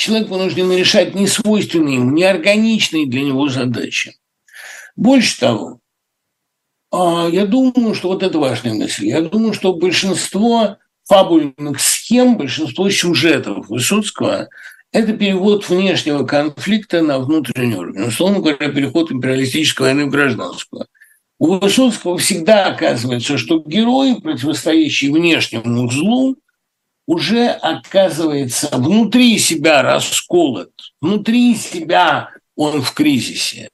[0.01, 4.16] человек вынужден решать несвойственные ему, неорганичные для него задачи.
[4.97, 5.81] Больше того,
[6.90, 9.06] а, я думаю, что вот это важная мысль.
[9.06, 14.48] Я думаю, что большинство фабульных схем, большинство сюжетов Высоцкого–
[14.93, 18.09] это перевод внешнего конфликта на внутренний уровень.
[18.09, 20.86] Условно говоря, переход империалистической войны в гражданскую.
[21.39, 26.36] У Высоцкого всегда оказывается, что герой, противостоящий внешнему злу,
[27.10, 30.70] уже оказывается внутри себя расколот,
[31.00, 33.68] внутри себя он в кризисе.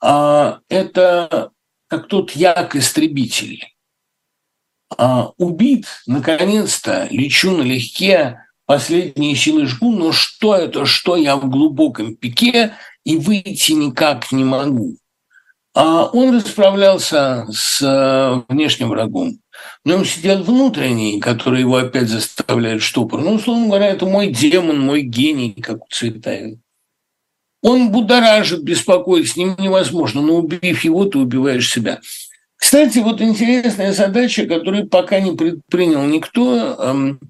[0.00, 1.50] А это
[1.88, 3.62] как тот як-истребитель.
[4.96, 12.16] А, убит, наконец-то, лечу налегке, последние силы жгу, но что это, что я в глубоком
[12.16, 12.72] пике
[13.04, 14.96] и выйти никак не могу.
[15.74, 19.40] А он расправлялся с э, внешним врагом.
[19.84, 23.20] В нем сидел внутренний, который его опять заставляет штопор.
[23.20, 26.58] Ну, условно говоря, это мой демон, мой гений, как у Цветаева.
[27.62, 32.00] Он будоражит, беспокоит, с ним невозможно, но убив его, ты убиваешь себя.
[32.56, 37.20] Кстати, вот интересная задача, которую пока не предпринял никто, эм,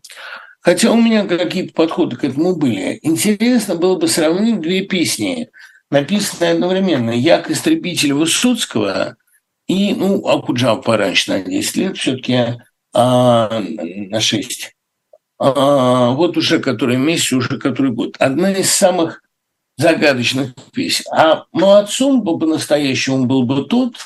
[0.60, 2.98] хотя у меня какие-то подходы к этому были.
[3.02, 5.50] Интересно было бы сравнить две песни,
[5.90, 7.10] написанные одновременно.
[7.10, 9.16] «Як истребитель Высоцкого»
[9.66, 12.60] и, ну, Акуджав пораньше на 10 лет, все-таки
[12.92, 14.74] а, на 6.
[15.38, 18.16] А, вот уже который месяц, уже который год.
[18.18, 19.22] Одна из самых
[19.76, 21.04] загадочных песен.
[21.10, 23.96] А молодцом бы по-настоящему был бы тот,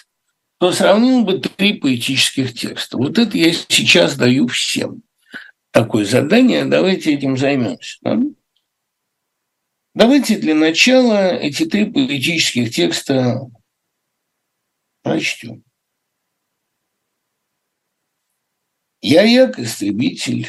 [0.57, 2.97] кто сравнил бы три поэтических текста.
[2.97, 5.03] Вот это я сейчас даю всем.
[5.71, 7.99] Такое задание, давайте этим займемся.
[8.03, 8.19] Да?
[9.95, 13.41] Давайте для начала эти три поэтических текста
[15.03, 15.65] прочтем.
[19.01, 20.49] Я як истребитель,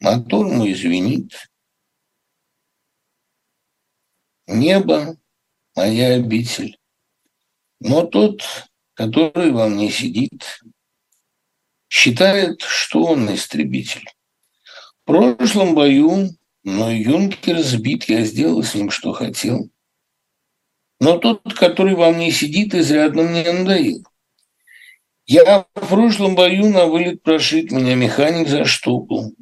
[0.00, 1.32] мотор мой звенит,
[4.46, 5.16] Небо–
[5.76, 6.78] моя обитель.
[7.80, 8.42] Но тот,
[8.94, 10.60] который во мне сидит,
[11.88, 14.08] считает, что он истребитель.
[15.02, 16.30] В прошлом бою
[16.62, 19.68] мной юнкер сбит, я сделал с ним, что хотел.
[21.00, 24.04] Но тот, который во мне сидит, изрядно мне надоел.
[25.26, 29.32] Я в прошлом бою на вылет прошит, меня механик заштопал.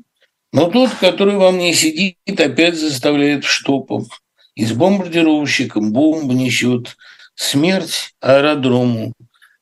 [0.53, 4.23] Но тот, который во мне сидит, опять заставляет в штопов.
[4.55, 6.97] И с бомбардировщиком бомбы несет
[7.35, 9.13] смерть аэродрому.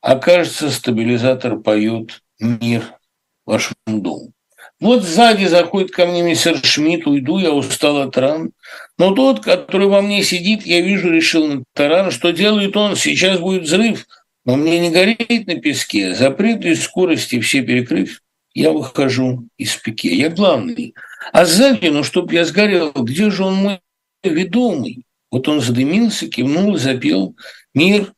[0.01, 2.98] А кажется, стабилизатор поет мир
[3.47, 4.32] вашему дому.
[4.82, 8.50] Вот сзади заходит ко мне мистер Шмидт, уйду, я устал от ран.
[8.98, 12.10] Но тот, который во мне сидит, я вижу, решил на таран.
[12.10, 12.96] Что делает он?
[12.96, 14.09] Сейчас будет взрыв.
[14.44, 16.16] Но мне не гореть на песке.
[16.16, 18.22] Запреты скорости все перекрыв,
[18.54, 20.16] я выхожу из пике.
[20.16, 20.94] Я главный.
[21.32, 23.80] А сзади, ну, чтоб я сгорел, где же он мой
[24.24, 25.04] ведомый.
[25.30, 27.36] Вот он задымился, кивнул, запел
[27.72, 28.12] «Мир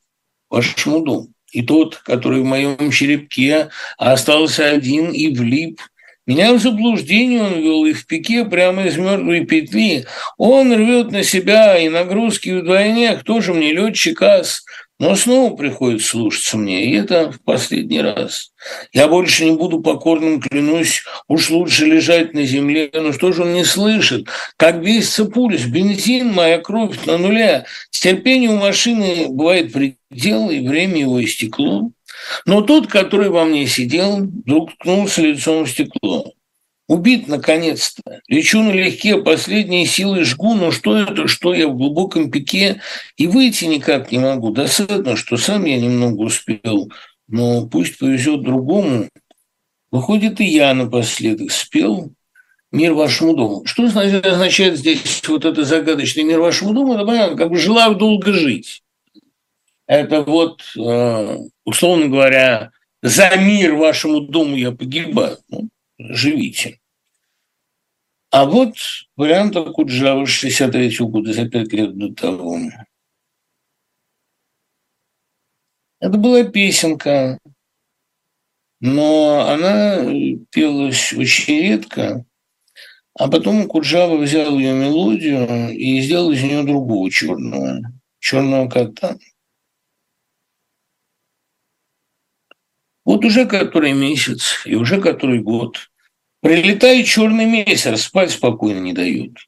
[0.49, 1.28] вашему дому».
[1.53, 3.69] И тот, который в моем черепке
[3.99, 5.78] остался один и влип,
[6.27, 10.07] меня в заблуждение он вел и в пике прямо из мертвой петли.
[10.39, 13.17] Он рвет на себя и нагрузки вдвойне.
[13.17, 14.65] Кто же мне летчик ас?
[15.01, 18.53] Но снова приходится слушаться мне, и это в последний раз.
[18.93, 22.91] Я больше не буду покорным, клянусь, уж лучше лежать на земле.
[22.95, 24.29] Но что же он не слышит?
[24.57, 27.67] Как бесится пульс, бензин, моя кровь на нуле.
[28.05, 31.91] У машины бывает предел, и время его истекло.
[32.47, 36.33] Но тот, который во мне сидел, вдруг ткнулся лицом в стекло.
[36.87, 38.21] Убит, наконец-то.
[38.29, 42.83] Лечу налегке, последние силы жгу, но что это, что я в глубоком пике,
[43.17, 44.51] и выйти никак не могу.
[44.51, 46.93] Досадно, что сам я немного успел,
[47.27, 49.09] но пусть повезет другому.
[49.91, 52.13] Выходит, и я напоследок спел
[52.71, 53.65] «Мир вашему дому».
[53.65, 56.95] Что значит, означает здесь вот это загадочный «Мир вашему дому»?
[56.95, 58.84] Это понятно, как бы желаю долго жить.
[59.86, 62.70] Это вот, э, условно говоря,
[63.02, 65.39] за мир вашему дому я погибаю.
[65.48, 66.81] Ну, живите.
[68.31, 68.77] А вот
[69.16, 72.59] вариант Акуджава 63 года, за пять лет до того.
[76.01, 77.39] Это была песенка,
[78.81, 80.05] но она
[80.51, 82.24] пелась очень редко,
[83.16, 87.81] а потом Куджава взял ее мелодию и сделал из нее другого черного,
[88.19, 89.16] черного кота.
[93.05, 95.90] Вот уже который месяц и уже который год
[96.40, 99.39] прилетает черный месяц, спать спокойно не дают.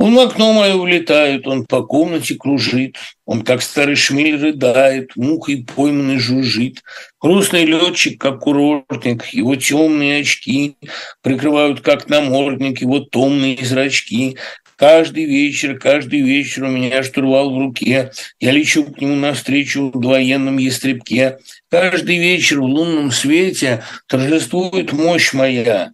[0.00, 2.96] Он в окно мое влетает, он по комнате кружит,
[3.26, 6.82] он, как старый шмель, рыдает, мухой пойманный жужжит.
[7.20, 10.76] Грустный летчик, как курортник, его темные очки
[11.20, 14.38] прикрывают, как намордник, его томные зрачки.
[14.80, 18.12] Каждый вечер, каждый вечер у меня штурвал в руке.
[18.38, 21.36] Я лечу к нему навстречу в военном ястребке.
[21.68, 25.92] Каждый вечер в лунном свете торжествует мощь моя.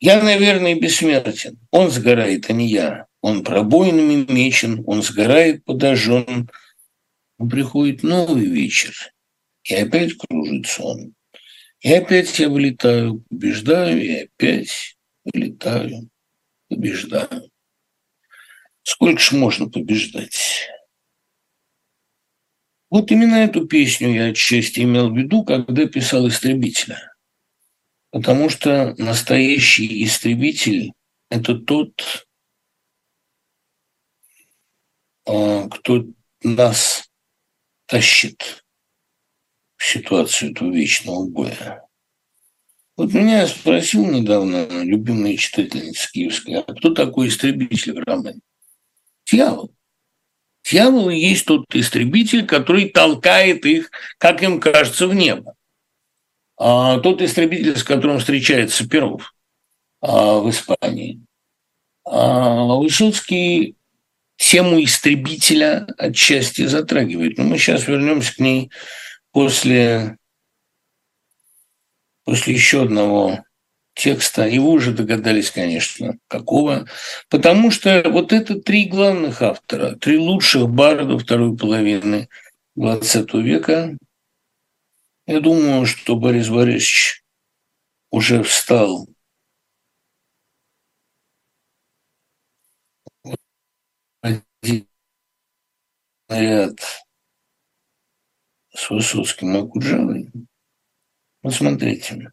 [0.00, 1.60] Я, наверное, бессмертен.
[1.70, 3.06] Он сгорает, а не я.
[3.20, 6.50] Он пробоинами мечен, он сгорает подожжен.
[7.38, 9.12] Но приходит новый вечер,
[9.62, 11.14] и опять кружится он.
[11.78, 16.08] И опять я вылетаю, побеждаю, и опять вылетаю,
[16.68, 17.51] побеждаю.
[18.82, 20.68] Сколько ж можно побеждать?
[22.90, 27.14] Вот именно эту песню я отчасти имел в виду, когда писал «Истребителя».
[28.10, 30.92] Потому что настоящий истребитель–
[31.30, 32.26] это тот,
[35.26, 36.04] а, кто
[36.42, 37.08] нас
[37.86, 38.64] тащит
[39.76, 41.86] в ситуацию этого вечного боя.
[42.96, 48.40] Вот меня спросил недавно любимая читательница киевская, а кто такой истребитель в романе?
[49.30, 49.72] Дьявол.
[50.64, 55.54] Дьявол есть тот истребитель, который толкает их, как им кажется, в небо.
[56.56, 59.34] А тот истребитель, с которым встречается Перов
[60.00, 61.20] а, в Испании.
[62.04, 63.76] А Высоцкий
[64.36, 67.38] тему истребителя отчасти затрагивает.
[67.38, 68.70] Но мы сейчас вернемся к ней
[69.32, 70.18] после,
[72.24, 73.44] после еще одного
[73.94, 76.86] текста, вы уже догадались, конечно, какого,
[77.28, 82.28] потому что вот это три главных автора, три лучших барда второй половины
[82.76, 83.96] XX века.
[85.26, 87.22] Я думаю, что Борис Борисович
[88.10, 89.08] уже встал
[94.20, 94.86] один
[96.28, 96.78] ряд
[98.74, 100.30] с Высоцким и Акуджавой.
[101.42, 102.32] Вот смотрите.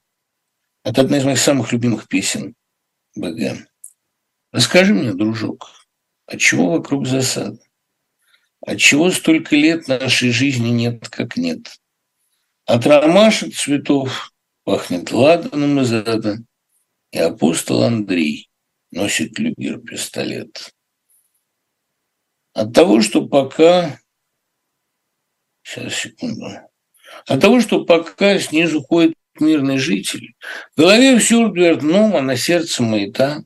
[0.90, 2.56] Это одна из моих самых любимых песен
[3.16, 3.68] БГ.
[4.52, 5.70] Расскажи мне, дружок,
[6.26, 7.60] от чего вокруг засада?
[8.76, 11.80] чего столько лет нашей жизни нет, как нет?
[12.66, 14.34] От ромашек цветов
[14.64, 16.40] пахнет ладаном из ада,
[17.12, 18.50] и апостол Андрей
[18.90, 20.74] носит люгер пистолет.
[22.54, 24.00] От того, что пока...
[25.62, 26.48] Сейчас, секунду.
[27.28, 30.34] От того, что пока снизу ходит мирный житель.
[30.76, 33.44] В голове все дверном, а на сердце маята.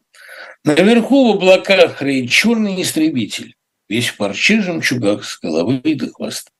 [0.64, 3.56] Наверху в облаках реет черный истребитель,
[3.90, 6.52] весь в парче жемчугах с головы и до хвоста.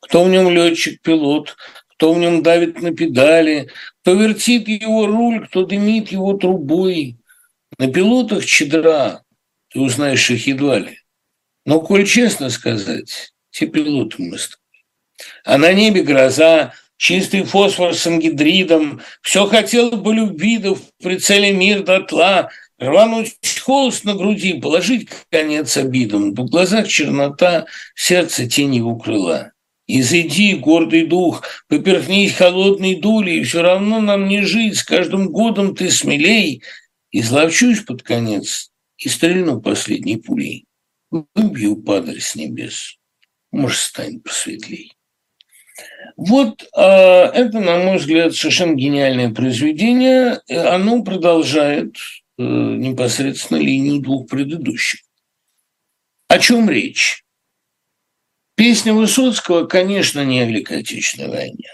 [0.00, 1.56] Кто в нем летчик-пилот,
[1.88, 3.70] кто в нем давит на педали,
[4.02, 7.16] кто вертит его руль, кто дымит его трубой.
[7.78, 9.22] На пилотах чедра,
[9.70, 10.98] ты узнаешь их едва ли.
[11.64, 14.84] Но, коль честно сказать, те пилоты мы с тобой.
[15.44, 21.52] А на небе гроза, чистый фосфор с ангидридом, все хотел бы любви, да в прицеле
[21.52, 28.96] мир дотла, рвануть холст на груди, положить конец обидам, в глазах чернота, сердце тень его
[28.96, 29.52] крыла.
[29.86, 35.90] Изыди, гордый дух, поперхнись холодной дулей, все равно нам не жить, с каждым годом ты
[35.90, 36.62] смелей.
[37.12, 40.64] Изловчусь под конец и стрельну последней пулей.
[41.10, 42.96] Выбью падаль с небес,
[43.52, 44.93] может, станет посветлей.
[46.16, 50.40] Вот э, это, на мой взгляд, совершенно гениальное произведение.
[50.48, 51.96] Оно продолжает
[52.38, 55.00] э, непосредственно линию двух предыдущих.
[56.28, 57.24] О чем речь?
[58.56, 61.70] Песня Высоцкого, конечно, не о Великой Отечественной войне.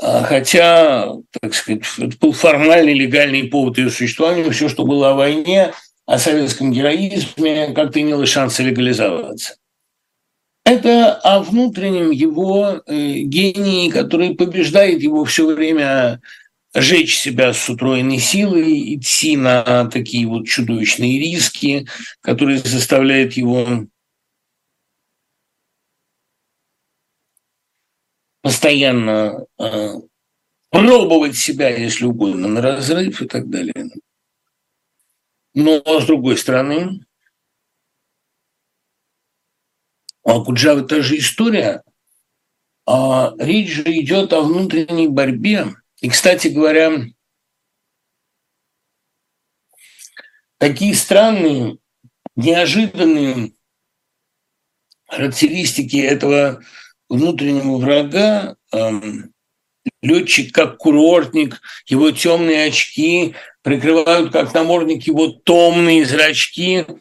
[0.00, 5.14] А хотя, так сказать, это был формальный легальный повод ее существования, все, что было о
[5.14, 5.74] войне,
[6.06, 9.56] о советском героизме, как-то имело шанс легализоваться.
[10.64, 16.20] Это о внутреннем его э, гении, который побеждает его все время
[16.74, 21.88] жечь себя с утроенной силой, идти на такие вот чудовищные риски,
[22.20, 23.86] которые заставляют его
[28.42, 29.94] постоянно э,
[30.70, 33.90] пробовать себя, если угодно, на разрыв и так далее.
[35.54, 37.00] Но с другой стороны,
[40.22, 41.82] у Акуджавы та же история.
[42.86, 45.74] А речь же идет о внутренней борьбе.
[46.00, 47.04] И, кстати говоря,
[50.58, 51.78] такие странные,
[52.36, 53.52] неожиданные
[55.06, 56.62] характеристики этого
[57.08, 59.32] внутреннего врага, эм,
[60.02, 66.86] летчик как курортник, его темные очки прикрывают как намордник его томные зрачки–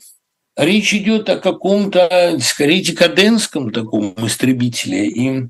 [0.60, 5.07] Речь идет о каком-то, скорее, декаденском таком истребителе.
[5.07, 5.48] И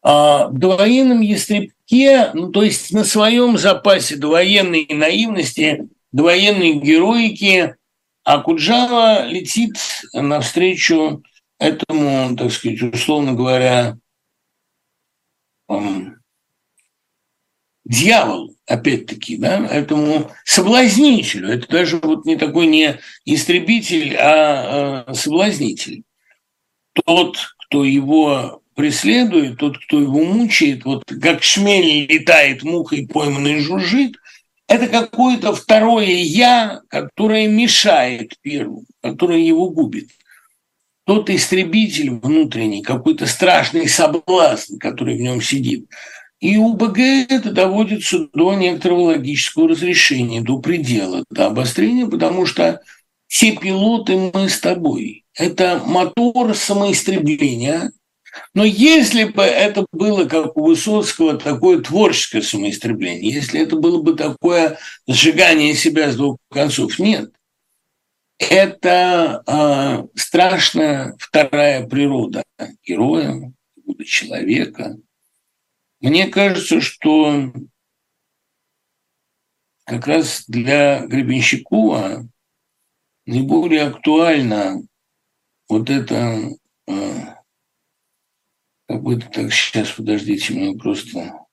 [0.00, 7.76] а, в довоенном ястребке, ну, то есть на своем запасе довоенной наивности, довоенной героики,
[8.24, 9.76] А Куджава летит
[10.14, 11.22] навстречу
[11.58, 13.98] этому, так сказать, условно говоря,
[17.84, 21.48] дьяволу, опять-таки, да, этому соблазнителю.
[21.48, 26.02] Это даже вот не такой не истребитель, а э, соблазнитель.
[27.04, 27.36] Тот,
[27.66, 34.16] кто его преследует, тот, кто его мучает, вот как шмель летает мухой пойманный жужжит,
[34.66, 40.08] это какое-то второе «я», которое мешает первому, которое его губит.
[41.04, 45.86] Тот истребитель внутренний, какой-то страшный соблазн, который в нем сидит.
[46.44, 46.98] И у БГ
[47.30, 52.82] это доводится до некоторого логического разрешения, до предела, до обострения, потому что
[53.28, 55.24] все пилоты мы с тобой.
[55.32, 57.92] Это мотор самоистребления,
[58.52, 64.14] но если бы это было, как у Высоцкого, такое творческое самоистребление, если это было бы
[64.14, 64.76] такое
[65.06, 67.32] сжигание себя с двух концов, нет.
[68.38, 72.42] Это э, страшная вторая природа
[72.84, 73.50] героя,
[74.04, 74.98] человека.
[76.04, 77.50] Мне кажется, что
[79.86, 82.28] как раз для Гребенщикова
[83.24, 84.82] наиболее актуально
[85.66, 86.50] вот это
[86.88, 86.92] э,
[88.86, 91.46] как будто так, сейчас, подождите, мне просто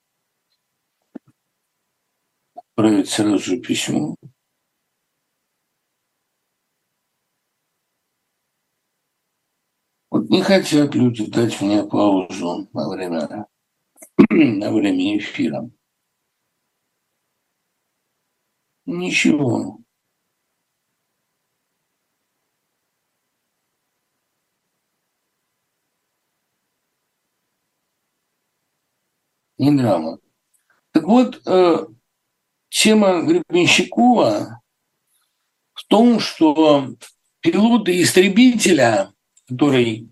[2.53, 4.17] отправить сразу же письмо.
[10.09, 13.47] Вот не хотят люди дать мне паузу на время,
[14.29, 15.69] на время эфира.
[18.85, 19.81] Ничего.
[29.61, 30.17] не драма.
[30.91, 31.85] Так вот, э,
[32.69, 34.59] тема Гребенщикова
[35.73, 36.95] в том, что
[37.41, 39.13] пилоты истребителя,
[39.47, 40.09] который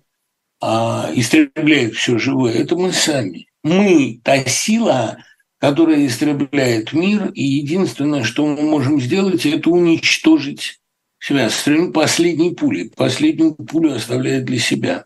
[0.62, 3.49] а, истребляет все живое, это мы сами.
[3.70, 5.24] Мы та сила,
[5.60, 10.80] которая истребляет мир, и единственное, что мы можем сделать, это уничтожить
[11.20, 11.50] себя.
[11.50, 12.90] Стрелять последней пулей.
[12.90, 15.04] Последнюю пулю оставляет для себя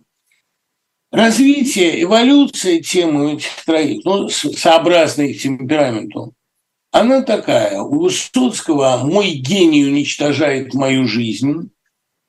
[1.14, 6.34] развитие, эволюция темы этих троих, ну, сообразно их темпераменту,
[6.92, 7.80] она такая.
[7.80, 11.70] У Высоцкого мой гений уничтожает мою жизнь,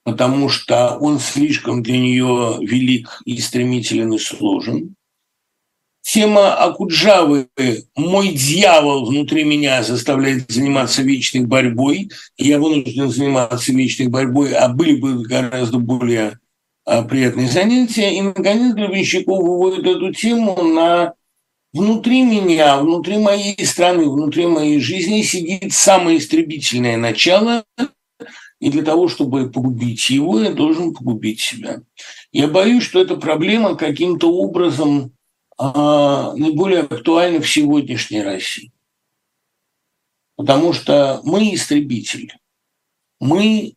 [0.04, 4.94] потому что он слишком для нее велик и стремителен и сложен.
[6.04, 7.48] Тема Акуджавы
[7.96, 14.96] «Мой дьявол внутри меня заставляет заниматься вечной борьбой», я вынужден заниматься вечной борьбой, а были
[15.00, 16.38] бы гораздо более
[16.84, 18.18] а, приятные занятия.
[18.18, 21.14] И, наконец, Гребенщиков выводит эту тему на
[21.72, 27.64] внутри меня, внутри моей страны, внутри моей жизни сидит самое истребительное начало,
[28.60, 31.80] и для того, чтобы погубить его, я должен погубить себя.
[32.30, 35.14] Я боюсь, что эта проблема каким-то образом
[35.58, 38.72] наиболее актуальна в сегодняшней России.
[40.36, 42.34] Потому что мы истребитель.
[43.20, 43.74] Мы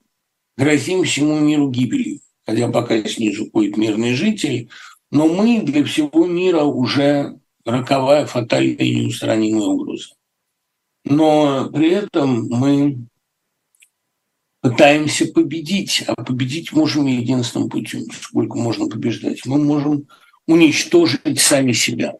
[0.57, 4.69] грозим всему миру гибелью хотя пока снизу ходит мирный житель,
[5.11, 10.13] но мы для всего мира уже роковая, фатальная и неустранимая угроза.
[11.03, 13.07] Но при этом мы
[14.61, 18.03] пытаемся победить, а победить можем единственным путем.
[18.11, 19.45] Сколько можно побеждать?
[19.45, 20.07] Мы можем
[20.47, 22.15] уничтожить сами себя.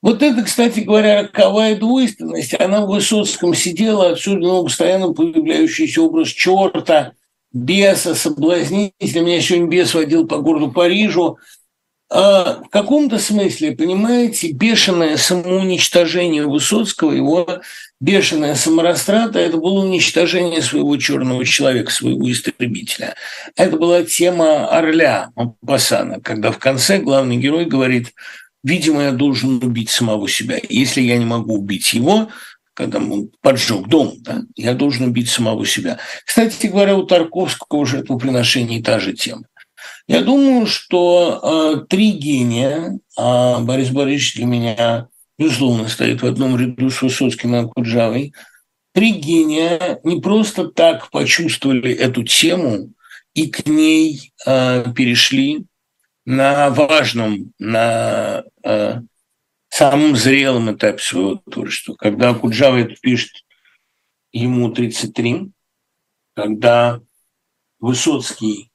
[0.00, 6.28] Вот это, кстати говоря, роковая двойственность, она в Высоцком сидела, отсюда ну, постоянно появляющийся образ
[6.28, 7.12] черта,
[7.52, 9.20] беса, соблазнителя.
[9.20, 11.38] Меня сегодня бес водил по городу Парижу.
[12.14, 17.62] А в каком-то смысле, понимаете, бешеное самоуничтожение Высоцкого, его
[18.00, 23.14] бешеная саморастрата, это было уничтожение своего черного человека, своего истребителя.
[23.56, 28.12] Это была тема Орля Мапасана, когда в конце главный герой говорит,
[28.62, 30.58] видимо, я должен убить самого себя.
[30.68, 32.28] Если я не могу убить его,
[32.74, 35.98] когда он поджег дом, да, я должен убить самого себя.
[36.26, 39.44] Кстати говоря, у Тарковского жертвоприношений та же тема.
[40.12, 45.08] Я думаю, что э, три гения, а Борис Борисович для меня,
[45.38, 48.34] безусловно, стоит в одном ряду с Высоцким и Акуджавой,
[48.92, 52.92] три гения не просто так почувствовали эту тему
[53.32, 55.64] и к ней э, перешли
[56.26, 59.00] на важном, на э,
[59.70, 61.94] самом зрелом этапе своего творчества.
[61.94, 63.32] Когда Куджава это пишет,
[64.30, 65.52] ему 33,
[66.34, 67.00] когда
[67.80, 68.71] Высоцкий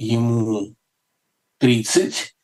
[0.00, 0.74] ему
[1.58, 2.34] 30,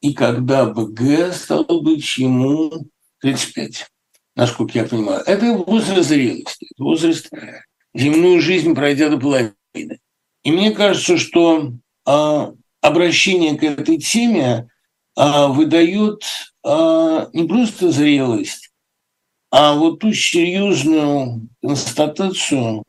[0.00, 2.72] и когда БГ, стал быть, ему
[3.20, 3.86] 35,
[4.34, 5.22] насколько я понимаю.
[5.24, 7.30] Это возраст зрелости, возраст
[7.94, 10.00] земную жизнь, пройдя до половины.
[10.42, 11.72] И мне кажется, что
[12.06, 14.68] э, обращение к этой теме
[15.16, 16.22] э, выдает
[16.64, 18.70] э, не просто зрелость,
[19.50, 22.82] а вот ту серьезную констатацию,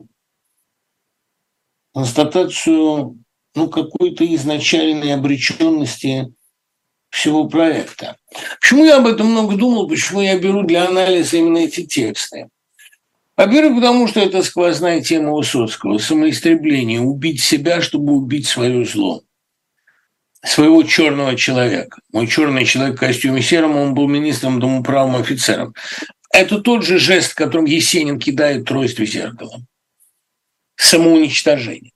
[1.94, 3.24] констатацию
[3.56, 6.32] ну, какой-то изначальной обреченности
[7.10, 8.16] всего проекта.
[8.60, 12.48] Почему я об этом много думал, почему я беру для анализа именно эти тексты?
[13.36, 19.22] Во-первых, потому что это сквозная тема Высоцкого– самоистребление, убить себя, чтобы убить свое зло
[20.44, 22.00] своего черного человека.
[22.12, 25.74] Мой черный человек в костюме сером, он был министром домоправым офицером.
[26.32, 29.60] Это тот же жест, которым Есенин кидает трость в зеркало.
[30.76, 31.92] Самоуничтожение.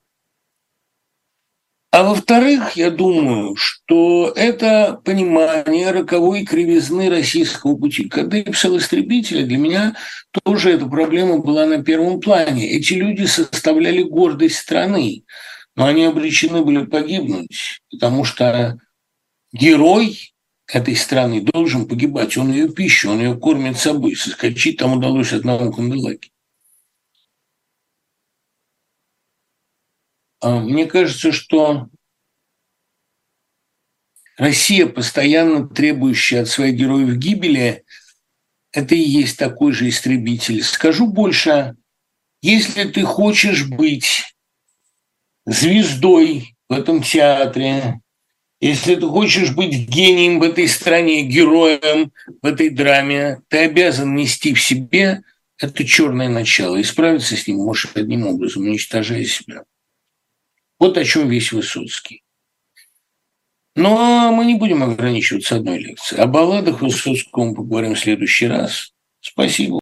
[1.93, 8.09] А во-вторых, я думаю, что это понимание роковой кривизны российского пути.
[8.09, 9.97] Когда я писал «Истребители», для меня
[10.45, 12.71] тоже эта проблема была на первом плане.
[12.71, 15.25] Эти люди составляли гордость страны,
[15.75, 18.79] но они обречены были погибнуть, потому что
[19.53, 20.33] герой
[20.73, 22.37] этой страны должен погибать.
[22.37, 24.15] Он ее пищу, он ее кормит собой.
[24.15, 26.31] Соскочить там удалось одному Канделаке.
[30.43, 31.89] Мне кажется, что
[34.37, 37.85] Россия, постоянно требующая от своих героев гибели,
[38.73, 40.62] это и есть такой же истребитель.
[40.62, 41.77] Скажу больше,
[42.41, 44.35] если ты хочешь быть
[45.45, 48.01] звездой в этом театре,
[48.61, 52.12] если ты хочешь быть гением в этой стране, героем
[52.43, 55.23] в этой драме, ты обязан нести в себе
[55.59, 56.77] это черное начало.
[56.77, 59.65] И справиться с ним можешь одним образом, уничтожая себя.
[60.81, 62.24] Вот о чем весь Высоцкий.
[63.77, 66.23] Но мы не будем ограничиваться одной лекцией.
[66.23, 68.93] О балладах Высоцкого мы поговорим в следующий раз.
[69.20, 69.77] Спасибо.